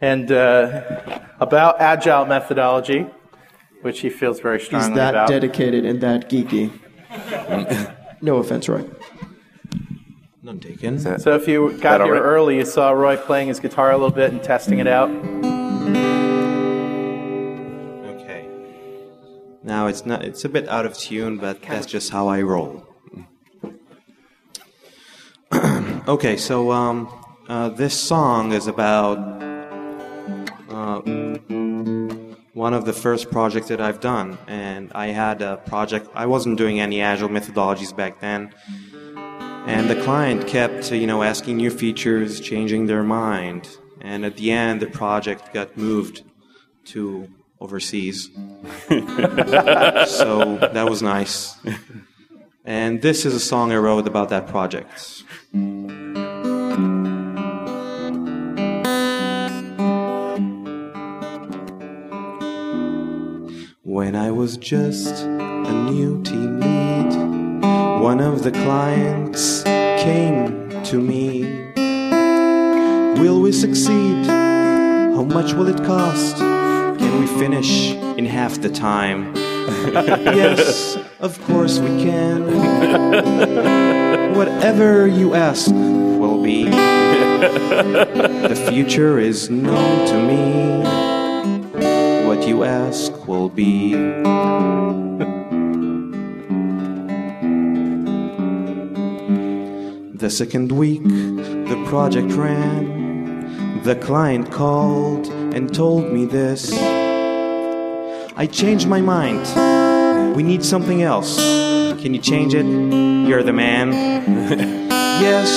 And 0.00 0.30
uh, 0.30 1.20
about 1.40 1.80
agile 1.80 2.24
methodology, 2.24 3.06
which 3.82 4.00
he 4.00 4.10
feels 4.10 4.40
very 4.40 4.60
strongly 4.60 4.92
about. 4.92 4.92
He's 4.92 4.96
that 4.96 5.14
about. 5.14 5.28
dedicated 5.28 5.84
and 5.84 6.00
that 6.00 6.30
geeky. 6.30 6.70
no 8.20 8.36
offense, 8.36 8.68
Roy. 8.68 8.84
None 10.42 10.60
taken. 10.60 10.98
So 10.98 11.34
if 11.34 11.48
you 11.48 11.76
got 11.78 12.00
here 12.00 12.14
right? 12.14 12.22
early, 12.22 12.56
you 12.56 12.64
saw 12.64 12.90
Roy 12.90 13.16
playing 13.16 13.48
his 13.48 13.60
guitar 13.60 13.90
a 13.90 13.96
little 13.96 14.14
bit 14.14 14.32
and 14.32 14.42
testing 14.42 14.78
it 14.78 14.86
out. 14.86 15.10
Okay. 18.14 18.48
Now 19.62 19.88
it's 19.88 20.06
not. 20.06 20.24
It's 20.24 20.44
a 20.44 20.48
bit 20.48 20.68
out 20.68 20.86
of 20.86 20.96
tune, 20.96 21.38
but 21.38 21.60
that's 21.60 21.86
just 21.86 22.10
how 22.10 22.28
I 22.28 22.42
roll. 22.42 22.86
okay, 26.08 26.36
so 26.36 26.70
um, 26.70 27.12
uh, 27.48 27.68
this 27.70 27.98
song 27.98 28.52
is 28.52 28.66
about 28.66 29.47
uh, 31.06 31.38
one 32.54 32.74
of 32.74 32.84
the 32.84 32.92
first 32.92 33.30
projects 33.30 33.68
that 33.68 33.80
I've 33.80 34.00
done, 34.00 34.38
and 34.46 34.92
I 34.94 35.08
had 35.08 35.42
a 35.42 35.56
project. 35.56 36.08
I 36.14 36.26
wasn't 36.26 36.58
doing 36.58 36.80
any 36.80 37.00
agile 37.00 37.28
methodologies 37.28 37.94
back 37.94 38.20
then, 38.20 38.52
and 39.66 39.88
the 39.88 40.00
client 40.02 40.46
kept, 40.46 40.90
you 40.92 41.06
know, 41.06 41.22
asking 41.22 41.56
new 41.58 41.70
features, 41.70 42.40
changing 42.40 42.86
their 42.86 43.02
mind, 43.02 43.68
and 44.00 44.24
at 44.24 44.36
the 44.36 44.50
end, 44.50 44.80
the 44.80 44.86
project 44.86 45.52
got 45.52 45.76
moved 45.76 46.22
to 46.86 47.28
overseas. 47.60 48.30
so 48.88 50.58
that 50.58 50.86
was 50.88 51.02
nice. 51.02 51.56
And 52.64 53.00
this 53.02 53.24
is 53.24 53.34
a 53.34 53.40
song 53.40 53.72
I 53.72 53.76
wrote 53.76 54.06
about 54.06 54.28
that 54.30 54.46
project. 54.46 55.22
When 63.98 64.14
I 64.14 64.30
was 64.30 64.56
just 64.56 65.24
a 65.24 65.72
new 65.90 66.22
team 66.22 66.60
lead, 66.60 68.00
one 68.00 68.20
of 68.20 68.44
the 68.44 68.52
clients 68.52 69.64
came 69.64 70.70
to 70.84 71.00
me. 71.00 71.42
Will 73.20 73.40
we 73.40 73.50
succeed? 73.50 74.24
How 74.26 75.24
much 75.24 75.52
will 75.54 75.66
it 75.66 75.84
cost? 75.84 76.36
Can 76.36 77.20
we 77.20 77.26
finish 77.26 77.90
in 78.16 78.24
half 78.24 78.60
the 78.60 78.70
time? 78.70 79.34
yes, 79.36 80.96
of 81.18 81.42
course 81.42 81.80
we 81.80 81.88
can. 82.00 82.44
Whatever 84.36 85.08
you 85.08 85.34
ask 85.34 85.72
will 85.72 86.40
be. 86.40 86.70
The 88.48 88.66
future 88.70 89.18
is 89.18 89.50
known 89.50 90.06
to 90.06 90.22
me. 90.22 90.77
You 92.58 92.64
ask 92.64 93.28
will 93.28 93.48
be. 93.48 93.94
The 100.18 100.28
second 100.28 100.72
week 100.72 101.04
the 101.04 101.80
project 101.86 102.32
ran, 102.32 103.84
the 103.84 103.94
client 103.94 104.50
called 104.50 105.28
and 105.54 105.72
told 105.72 106.12
me 106.12 106.24
this. 106.24 106.72
I 108.36 108.48
changed 108.50 108.88
my 108.88 109.00
mind. 109.00 110.34
We 110.34 110.42
need 110.42 110.64
something 110.64 111.02
else. 111.02 111.36
Can 112.02 112.12
you 112.12 112.20
change 112.20 112.54
it? 112.54 112.66
You're 113.28 113.44
the 113.44 113.52
man. 113.52 113.92
yes, 115.22 115.48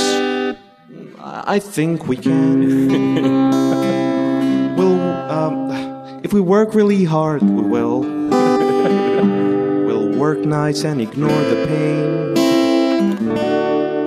I 1.20 1.58
think 1.58 2.06
we 2.08 2.18
can. 2.18 3.32
if 6.32 6.36
we 6.36 6.40
work 6.40 6.74
really 6.74 7.04
hard, 7.04 7.42
we 7.42 7.62
will. 7.62 8.00
we'll 9.86 10.18
work 10.18 10.40
nights 10.40 10.86
and 10.86 11.02
ignore 11.02 11.28
the 11.28 11.66
pain. 11.68 12.34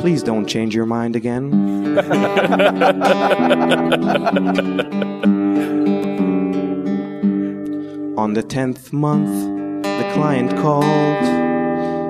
Please 0.00 0.22
don't 0.22 0.46
change 0.46 0.74
your 0.74 0.86
mind 0.86 1.16
again. 1.16 1.52
On 8.16 8.32
the 8.32 8.42
tenth 8.42 8.90
month, 8.90 9.82
the 9.82 10.10
client 10.14 10.56
called, 10.56 10.88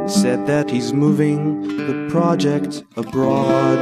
said 0.08 0.46
that 0.46 0.70
he's 0.70 0.92
moving 0.92 1.76
the 1.76 2.06
project 2.08 2.84
abroad. 2.96 3.80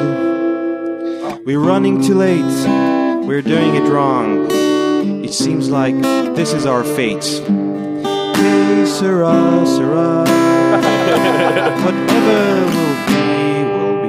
We're 1.44 1.60
running 1.60 2.00
too 2.00 2.14
late, 2.14 2.40
we're 3.26 3.42
doing 3.42 3.74
it 3.74 3.86
wrong. 3.90 4.50
It 5.24 5.34
seems 5.34 5.70
like 5.70 5.94
this 6.34 6.52
is 6.52 6.66
our 6.66 6.82
fate. 6.82 7.24
Hey, 7.24 8.86
Sarah, 8.86 9.64
Sarah, 9.66 10.24
whatever 11.84 12.64
will 12.74 12.96
be, 13.06 13.64
will 13.76 13.98
be. 14.02 14.08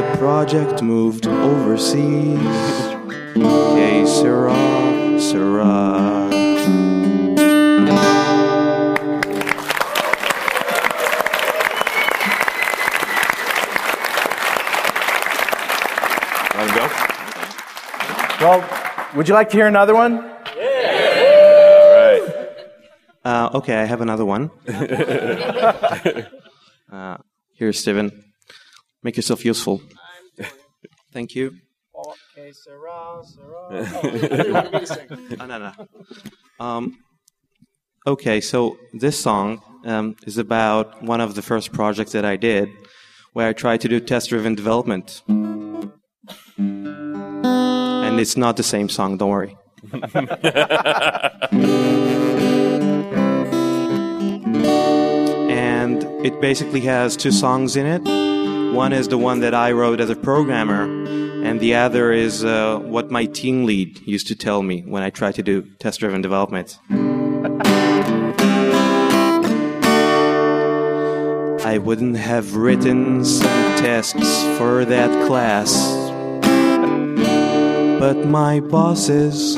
The 0.00 0.06
project 0.18 0.82
moved 0.82 1.26
overseas. 1.26 2.38
Okay, 3.36 4.06
Sarah, 4.06 5.20
Sarah. 5.20 6.24
Go. 16.74 16.86
Well, 18.40 18.60
would 19.14 19.28
you 19.28 19.34
like 19.34 19.48
to 19.50 19.56
hear 19.56 19.66
another 19.66 19.94
one? 19.94 20.35
Uh, 23.26 23.50
okay, 23.54 23.74
I 23.74 23.84
have 23.86 24.02
another 24.02 24.24
one. 24.24 24.52
uh, 26.92 27.16
here, 27.54 27.72
Steven. 27.72 28.12
Make 29.02 29.16
yourself 29.16 29.44
useful. 29.44 29.82
Thank 31.12 31.34
you. 31.34 31.56
Okay, 31.92 32.52
Sarah, 32.52 33.20
Oh, 35.40 35.44
no, 35.44 35.58
no. 35.58 35.72
Um, 36.60 36.98
okay, 38.06 38.40
so 38.40 38.78
this 38.92 39.18
song 39.18 39.60
um, 39.84 40.14
is 40.24 40.38
about 40.38 41.02
one 41.02 41.20
of 41.20 41.34
the 41.34 41.42
first 41.42 41.72
projects 41.72 42.12
that 42.12 42.24
I 42.24 42.36
did 42.36 42.68
where 43.32 43.48
I 43.48 43.54
tried 43.54 43.80
to 43.80 43.88
do 43.88 43.98
test 43.98 44.28
driven 44.28 44.54
development. 44.54 45.22
And 46.58 48.20
it's 48.20 48.36
not 48.36 48.56
the 48.56 48.62
same 48.62 48.88
song, 48.88 49.16
don't 49.16 49.30
worry. 49.30 49.56
it 56.26 56.40
basically 56.40 56.80
has 56.80 57.16
two 57.16 57.30
songs 57.30 57.76
in 57.76 57.86
it. 57.86 58.02
One 58.74 58.92
is 58.92 59.06
the 59.06 59.16
one 59.16 59.38
that 59.40 59.54
I 59.54 59.70
wrote 59.70 60.00
as 60.00 60.10
a 60.10 60.16
programmer, 60.16 60.82
and 60.82 61.60
the 61.60 61.76
other 61.76 62.10
is 62.10 62.44
uh, 62.44 62.80
what 62.80 63.12
my 63.12 63.26
team 63.26 63.64
lead 63.64 64.00
used 64.00 64.26
to 64.26 64.34
tell 64.34 64.62
me 64.62 64.80
when 64.80 65.04
I 65.04 65.10
tried 65.10 65.36
to 65.36 65.44
do 65.44 65.62
test 65.78 66.00
driven 66.00 66.22
development. 66.22 66.80
I 71.64 71.78
wouldn't 71.78 72.16
have 72.16 72.56
written 72.56 73.24
some 73.24 73.78
tests 73.78 74.42
for 74.58 74.84
that 74.84 75.28
class, 75.28 75.70
but 78.00 78.26
my 78.26 78.58
boss 78.58 79.08
is 79.08 79.54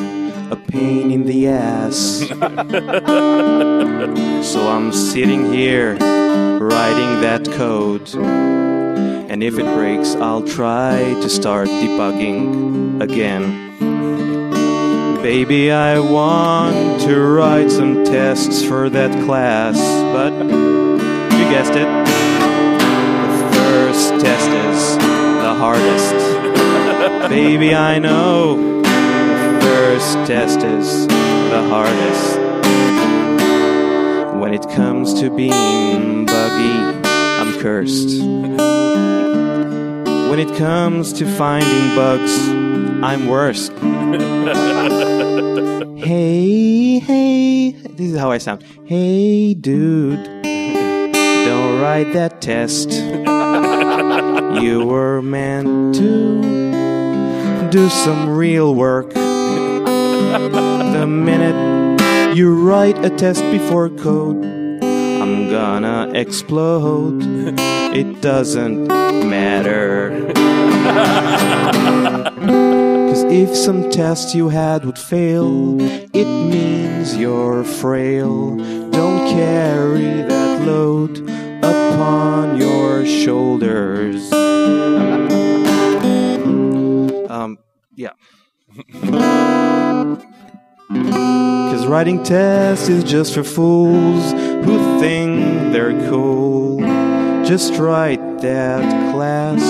a 0.51 0.57
pain 0.69 1.11
in 1.11 1.25
the 1.25 1.49
ass. 1.49 2.29
so 4.47 4.69
I'm 4.69 4.93
sitting 4.93 5.51
here 5.51 5.97
writing 6.61 7.21
that 7.21 7.45
code. 7.53 8.15
And 8.15 9.43
if 9.43 9.59
it 9.59 9.67
breaks, 9.75 10.15
I'll 10.17 10.43
try 10.43 10.99
to 10.99 11.29
start 11.29 11.69
debugging 11.69 13.01
again. 13.01 13.69
Baby, 15.23 15.71
I 15.71 15.99
want 15.99 17.01
to 17.03 17.21
write 17.21 17.71
some 17.71 18.05
tests 18.05 18.65
for 18.65 18.89
that 18.91 19.13
class, 19.25 19.77
but 20.13 20.33
you 20.33 21.45
guessed 21.51 21.73
it. 21.73 21.89
The 23.27 23.57
first 23.57 24.11
test 24.25 24.49
is 24.49 24.97
the 25.43 25.55
hardest. 25.55 26.15
Baby, 27.29 27.75
I 27.75 27.99
know 27.99 28.81
the 28.83 29.59
first 29.61 30.15
test 30.27 30.63
is 30.63 31.07
the 31.07 31.63
hardest. 31.69 33.08
When 34.49 34.59
it 34.59 34.71
comes 34.71 35.13
to 35.21 35.29
being 35.29 36.25
buggy, 36.25 37.07
I'm 37.07 37.61
cursed. 37.61 38.19
When 40.31 40.39
it 40.39 40.57
comes 40.57 41.13
to 41.19 41.27
finding 41.27 41.95
bugs, 41.95 42.49
I'm 43.05 43.27
worst. 43.27 43.73
Hey, 45.99 47.01
hey, 47.01 47.73
this 47.73 48.13
is 48.13 48.17
how 48.17 48.31
I 48.31 48.39
sound. 48.39 48.65
Hey, 48.87 49.53
dude, 49.53 50.25
don't 50.25 51.83
write 51.83 52.15
that 52.15 52.41
test. 52.41 52.91
You 54.63 54.87
were 54.87 55.21
meant 55.21 55.95
to 55.97 57.69
do 57.71 57.91
some 57.91 58.31
real 58.31 58.75
work. 58.75 59.13
The 59.13 61.07
minute 61.07 61.68
you 62.39 62.55
write 62.55 63.05
a 63.05 63.11
test 63.11 63.43
before 63.51 63.91
code, 63.91 64.45
I'm 64.45 65.51
gonna 65.51 66.13
explode. 66.15 67.25
It 67.89 68.21
doesn't 68.21 68.87
matter. 68.87 70.31
Cause 73.09 73.25
if 73.25 73.57
some 73.57 73.91
test 73.91 74.35
you 74.35 74.51
had 74.51 74.85
would 74.85 74.99
fail, 74.99 75.81
it 75.81 76.27
means 76.53 77.17
you're 77.17 77.65
frail. 77.65 78.57
Don't 78.91 79.31
carry 79.31 80.23
that 80.23 80.67
load 80.67 81.19
upon 81.65 82.59
your 82.59 83.07
shoulders. 83.07 84.31
Um, 87.31 87.59
yeah. 87.97 88.13
Cause 90.89 91.87
writing 91.87 92.23
tests 92.23 92.89
is 92.89 93.05
just 93.05 93.35
for 93.35 93.45
fools 93.45 94.33
who 94.33 94.99
think 94.99 95.73
they're 95.73 95.93
cool. 96.09 96.79
Just 97.45 97.75
write 97.75 98.39
that 98.39 99.13
class, 99.13 99.63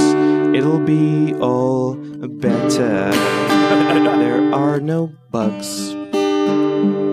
it'll 0.54 0.78
be 0.78 1.34
all 1.34 1.96
better. 1.96 3.10
there 3.10 4.54
are 4.54 4.78
no 4.78 5.12
bugs, 5.30 5.92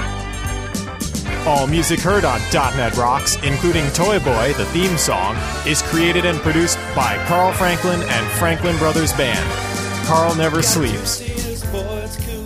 All 1.48 1.65
music 1.65 2.02
heard 2.02 2.26
on 2.26 2.41
.NET 2.52 2.98
Rocks, 2.98 3.38
including 3.41 3.90
Toy 3.91 4.19
Boy, 4.19 4.52
the 4.57 4.65
theme 4.74 4.98
song, 4.98 5.38
is 5.65 5.82
created 5.84 6.26
and 6.26 6.38
produced 6.40 6.78
by 6.94 7.15
Carl 7.26 7.53
Franklin 7.53 8.02
and 8.02 8.28
Franklin 8.34 8.78
Brothers 8.78 9.14
Band. 9.14 9.49
Carl 10.06 10.36
never 10.36 10.61
sleeps. 10.61 11.22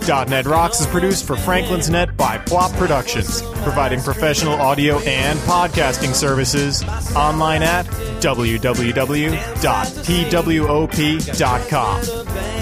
.NET 0.06 0.46
Rocks 0.46 0.80
is 0.80 0.86
produced 0.86 1.26
for 1.26 1.34
Franklin's 1.36 1.90
Net 1.90 2.16
by 2.16 2.38
PWOP 2.38 2.72
Productions, 2.78 3.42
providing 3.64 4.00
professional 4.00 4.54
audio 4.54 5.00
and 5.00 5.36
podcasting 5.40 6.14
services 6.14 6.84
online 7.16 7.64
at 7.64 7.84
www.pwop.com. 8.20 8.62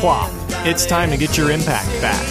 PWOP, 0.01 0.67
it's 0.67 0.87
time 0.87 1.11
to 1.11 1.19
get 1.19 1.37
your 1.37 1.51
impact 1.51 1.89
back. 2.01 2.25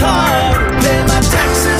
Hard. 0.00 0.82
Pay 0.82 1.02
my 1.02 1.20
taxes 1.20 1.77